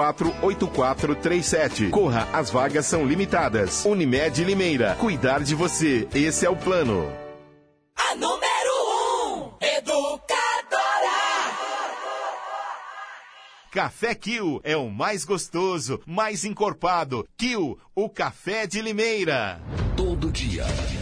8437. 0.00 1.90
Corra, 1.90 2.28
as 2.32 2.50
vagas 2.50 2.86
são 2.86 3.04
limitadas. 3.06 3.84
Unimed 3.84 4.44
Limeira. 4.44 4.96
Cuidar 4.98 5.42
de 5.42 5.54
você. 5.54 6.08
Esse 6.14 6.46
é 6.46 6.50
o 6.50 6.56
plano. 6.56 7.10
A 7.96 8.14
número 8.14 8.42
1, 9.36 9.38
um, 9.38 9.50
educadora. 9.60 10.82
Café 13.70 14.14
Kill 14.14 14.60
é 14.64 14.76
o 14.76 14.90
mais 14.90 15.24
gostoso, 15.24 16.00
mais 16.06 16.44
encorpado. 16.44 17.26
Kill, 17.36 17.78
o 17.94 18.08
café 18.08 18.66
de 18.66 18.82
Limeira. 18.82 19.60
Todo 19.96 20.30
dia, 20.30 20.64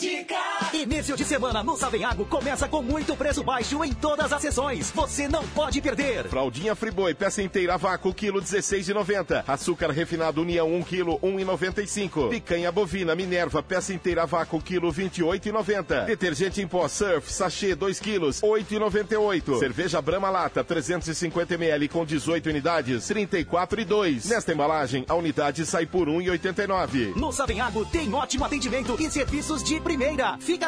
Liga 0.00 0.22
na 0.22 0.22
dica. 0.22 0.37
Início 0.78 1.16
de 1.16 1.24
semana 1.24 1.60
no 1.60 1.76
Savenhago 1.76 2.24
começa 2.26 2.68
com 2.68 2.80
muito 2.80 3.16
preço 3.16 3.42
baixo 3.42 3.84
em 3.84 3.92
todas 3.92 4.32
as 4.32 4.40
sessões. 4.40 4.92
Você 4.92 5.26
não 5.26 5.44
pode 5.48 5.80
perder. 5.80 6.28
Fraldinha 6.28 6.76
Friboi, 6.76 7.14
peça 7.14 7.42
inteira 7.42 7.74
a 7.74 7.76
vácuo, 7.76 8.14
quilo 8.14 8.40
16,90. 8.40 9.42
Açúcar 9.48 9.90
refinado 9.90 10.40
União, 10.40 10.72
1 10.76 10.82
quilo, 10.84 11.18
1,95. 11.18 12.28
Picanha 12.30 12.70
bovina 12.70 13.16
Minerva, 13.16 13.60
peça 13.60 13.92
inteira 13.92 14.22
a 14.22 14.26
vácuo, 14.26 14.62
quilo 14.62 14.92
28,90. 14.92 16.04
Detergente 16.04 16.62
em 16.62 16.68
pó 16.68 16.86
Surf, 16.86 17.32
sachê 17.32 17.74
2 17.74 17.98
quilos, 17.98 18.40
8,98. 18.40 19.58
Cerveja 19.58 20.00
Brama 20.00 20.30
Lata, 20.30 20.62
350 20.62 21.54
ml 21.54 21.88
com 21.88 22.06
18 22.06 22.50
unidades, 22.50 23.04
34,2. 23.08 24.26
Nesta 24.28 24.52
embalagem, 24.52 25.04
a 25.08 25.16
unidade 25.16 25.66
sai 25.66 25.86
por 25.86 26.06
1,89. 26.06 27.16
No 27.16 27.32
Savenhago 27.32 27.84
tem 27.84 28.14
ótimo 28.14 28.44
atendimento 28.44 28.96
e 29.00 29.10
serviços 29.10 29.64
de 29.64 29.80
primeira. 29.80 30.38
Fica 30.38 30.67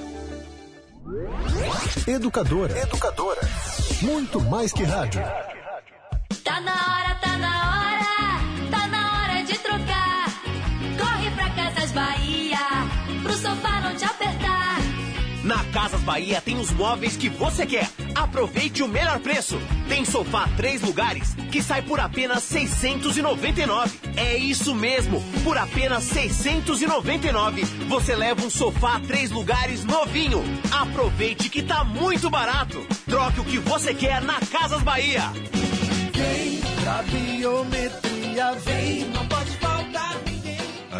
Educadora. 2.07 2.77
Educadora. 2.77 3.41
Muito 4.01 4.39
mais 4.41 4.71
que 4.71 4.83
rádio. 4.83 5.21
Tá 6.43 6.59
na 6.61 6.71
hora, 6.71 7.15
tá 7.15 7.37
na 7.37 7.47
hora, 7.47 7.80
Bahia 16.01 16.41
tem 16.41 16.59
os 16.59 16.71
móveis 16.71 17.15
que 17.15 17.29
você 17.29 17.65
quer. 17.65 17.89
Aproveite 18.15 18.83
o 18.83 18.87
melhor 18.87 19.19
preço. 19.19 19.59
Tem 19.87 20.03
sofá 20.05 20.47
três 20.57 20.81
lugares 20.81 21.35
que 21.51 21.61
sai 21.61 21.81
por 21.81 21.99
apenas 21.99 22.43
699. 22.43 23.99
É 24.15 24.37
isso 24.37 24.73
mesmo, 24.73 25.21
por 25.43 25.57
apenas 25.57 26.03
699 26.03 27.63
você 27.87 28.15
leva 28.15 28.45
um 28.45 28.49
sofá 28.49 28.99
três 29.05 29.31
lugares 29.31 29.83
novinho. 29.83 30.43
Aproveite 30.71 31.49
que 31.49 31.61
tá 31.61 31.83
muito 31.83 32.29
barato. 32.29 32.85
Troque 33.05 33.39
o 33.39 33.45
que 33.45 33.59
você 33.59 33.93
quer 33.93 34.21
na 34.21 34.39
Casas 34.39 34.81
Bahia. 34.81 35.23
Pra 36.83 37.03
biometria, 37.03 38.53
vem, 38.53 39.05
ninguém. 39.05 39.30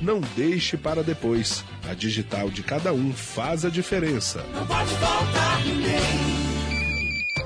Não 0.00 0.20
deixe 0.36 0.76
para 0.76 1.02
depois. 1.02 1.64
A 1.88 1.94
digital 1.94 2.50
de 2.50 2.62
cada 2.62 2.92
um 2.92 3.12
faz 3.12 3.64
a 3.64 3.68
diferença. 3.68 4.44
Não 4.54 4.66
pode 4.66 4.90
faltar 4.94 5.64
ninguém. 5.64 6.49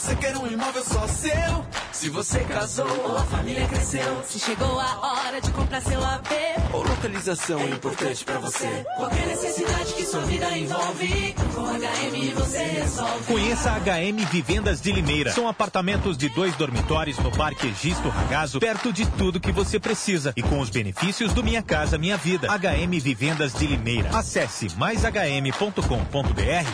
você 0.00 0.14
quer 0.14 0.36
um 0.36 0.46
imóvel 0.46 0.84
só 0.84 1.08
seu, 1.08 1.64
Se 1.90 2.10
você 2.10 2.40
casou 2.40 2.86
ou 2.86 3.16
a 3.16 3.24
família 3.24 3.66
cresceu. 3.66 4.22
Se 4.26 4.38
chegou 4.38 4.78
a 4.78 5.22
hora 5.24 5.40
de 5.40 5.50
comprar 5.52 5.80
seu 5.80 6.04
AP. 6.04 6.28
Ou 6.74 6.82
localização 6.82 7.60
é 7.60 7.70
importante 7.70 8.22
pra 8.22 8.38
você. 8.38 8.84
Qualquer 8.94 9.26
necessidade 9.26 9.94
que 9.94 10.04
sua 10.04 10.20
vida 10.20 10.50
envolve. 10.58 11.34
Com 11.54 11.62
HM 11.62 12.34
você 12.34 12.58
resolve. 12.58 13.24
Conheça 13.24 13.70
a 13.70 13.78
HM 13.78 14.26
Vivendas 14.30 14.82
de 14.82 14.92
Limeira. 14.92 15.32
São 15.32 15.48
apartamentos 15.48 16.18
de 16.18 16.28
dois 16.28 16.54
dormitórios 16.56 17.18
no 17.18 17.32
Parque 17.32 17.68
Egisto 17.68 18.10
Ragazo, 18.10 18.60
perto 18.60 18.92
de 18.92 19.06
tudo 19.12 19.40
que 19.40 19.50
você 19.50 19.80
precisa 19.80 20.34
e 20.36 20.42
com 20.42 20.60
os 20.60 20.68
benefícios 20.68 21.32
do 21.32 21.42
Minha 21.42 21.62
Casa 21.62 21.96
Minha 21.96 22.18
Vida. 22.18 22.48
HM 22.48 23.00
Vivendas 23.00 23.54
de 23.54 23.66
Limeira. 23.66 24.10
Acesse 24.10 24.68
maishm.com.br 24.76 25.80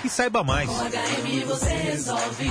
e 0.05 0.09
saiba 0.09 0.43
mais. 0.43 0.69
Com 0.69 0.75
HM 0.75 1.47
você 1.47 1.69
resolve. 1.69 2.51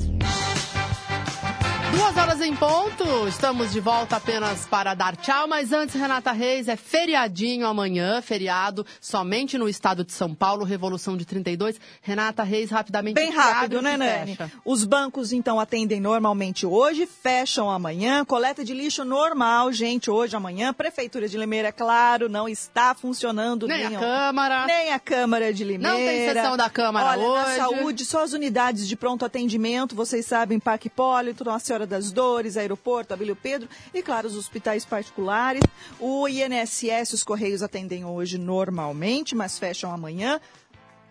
Duas 2.01 2.17
horas 2.17 2.41
em 2.41 2.55
ponto, 2.55 3.27
estamos 3.27 3.71
de 3.71 3.79
volta 3.79 4.15
apenas 4.15 4.65
para 4.65 4.95
dar 4.95 5.15
tchau, 5.15 5.47
mas 5.47 5.71
antes, 5.71 5.93
Renata 5.95 6.31
Reis, 6.31 6.67
é 6.67 6.75
feriadinho 6.75 7.67
amanhã, 7.67 8.21
feriado 8.23 8.83
somente 8.99 9.55
no 9.55 9.69
estado 9.69 10.03
de 10.03 10.11
São 10.11 10.33
Paulo, 10.33 10.65
Revolução 10.65 11.15
de 11.15 11.25
32. 11.25 11.79
Renata 12.01 12.41
Reis, 12.41 12.71
rapidamente. 12.71 13.13
Bem 13.13 13.29
rápido, 13.29 13.83
né, 13.83 13.97
Nani? 13.97 14.35
Os 14.65 14.83
bancos, 14.83 15.31
então, 15.31 15.59
atendem 15.59 16.01
normalmente 16.01 16.65
hoje, 16.65 17.05
fecham 17.05 17.69
amanhã. 17.69 18.25
Coleta 18.25 18.65
de 18.65 18.73
lixo 18.73 19.05
normal, 19.05 19.71
gente, 19.71 20.09
hoje, 20.09 20.35
amanhã. 20.35 20.73
Prefeitura 20.73 21.29
de 21.29 21.37
Limeira, 21.37 21.67
é 21.67 21.71
claro, 21.71 22.27
não 22.27 22.49
está 22.49 22.95
funcionando. 22.95 23.67
Nem 23.67 23.85
a 23.85 23.89
o- 23.91 23.99
Câmara. 23.99 24.65
Nem 24.65 24.91
a 24.91 24.99
Câmara 24.99 25.53
de 25.53 25.63
Limeira. 25.63 25.93
Não 25.93 25.99
tem 25.99 26.33
sessão 26.33 26.57
da 26.57 26.69
Câmara 26.69 27.09
Olha, 27.11 27.21
hoje. 27.21 27.45
na 27.45 27.55
saúde, 27.65 28.05
só 28.05 28.23
as 28.23 28.33
unidades 28.33 28.87
de 28.87 28.95
pronto 28.95 29.23
atendimento, 29.23 29.95
vocês 29.95 30.25
sabem, 30.25 30.59
Parque 30.59 30.87
Hipólito, 30.87 31.45
Nossa 31.45 31.63
Senhora 31.65 31.90
das 31.91 32.11
Dores, 32.11 32.57
Aeroporto, 32.57 33.13
Abílio 33.13 33.35
Pedro 33.35 33.69
e, 33.93 34.01
claro, 34.01 34.27
os 34.27 34.35
hospitais 34.35 34.83
particulares. 34.85 35.61
O 35.99 36.27
INSS, 36.27 37.13
os 37.13 37.23
Correios 37.23 37.61
atendem 37.61 38.03
hoje 38.05 38.37
normalmente, 38.37 39.35
mas 39.35 39.59
fecham 39.59 39.91
amanhã. 39.91 40.39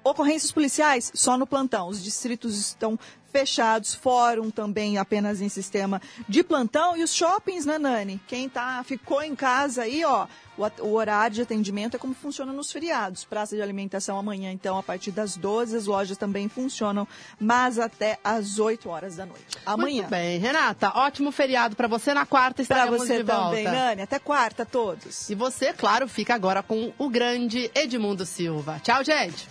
Ocorrências 0.03 0.51
policiais 0.51 1.13
só 1.15 1.37
no 1.37 1.47
plantão. 1.47 1.89
Os 1.89 2.03
distritos 2.03 2.59
estão 2.59 2.99
fechados, 3.33 3.95
fórum 3.95 4.51
também 4.51 4.99
apenas 4.99 5.41
em 5.41 5.49
sistema 5.49 6.01
de 6.29 6.43
plantão. 6.43 6.97
E 6.97 7.03
os 7.03 7.15
shoppings, 7.15 7.65
né, 7.67 7.79
Nani? 7.79 8.21
Quem 8.27 8.49
tá, 8.49 8.83
ficou 8.85 9.23
em 9.23 9.35
casa 9.35 9.83
aí, 9.83 10.05
ó, 10.05 10.27
o, 10.59 10.83
o 10.85 10.93
horário 10.95 11.35
de 11.37 11.43
atendimento 11.43 11.97
é 11.97 11.99
como 11.99 12.15
funciona 12.15 12.53
nos 12.53 12.71
feriados. 12.71 13.25
Praça 13.25 13.57
de 13.57 13.63
alimentação 13.63 14.19
amanhã, 14.19 14.53
então, 14.53 14.77
a 14.77 14.83
partir 14.83 15.11
das 15.11 15.37
12, 15.37 15.77
as 15.77 15.87
lojas 15.87 16.19
também 16.19 16.49
funcionam, 16.49 17.07
mas 17.39 17.79
até 17.79 18.19
às 18.23 18.59
8 18.59 18.89
horas 18.89 19.17
da 19.17 19.25
noite. 19.27 19.45
Amanhã. 19.65 20.03
Muito 20.03 20.11
bem, 20.11 20.39
Renata, 20.39 20.93
ótimo 20.95 21.33
feriado 21.33 21.77
para 21.77 21.89
você. 21.89 22.13
Na 22.13 22.27
quarta 22.27 22.57
Pra 22.57 22.63
estaremos 22.63 23.01
você 23.01 23.19
de 23.19 23.23
volta. 23.23 23.45
também, 23.51 23.65
Nani. 23.65 24.03
Até 24.03 24.19
quarta, 24.19 24.67
todos. 24.67 25.31
E 25.31 25.35
você, 25.35 25.73
claro, 25.73 26.09
fica 26.09 26.35
agora 26.35 26.63
com 26.63 26.93
o 26.99 27.09
grande 27.09 27.71
Edmundo 27.75 28.27
Silva. 28.27 28.81
Tchau, 28.83 29.03
gente. 29.05 29.49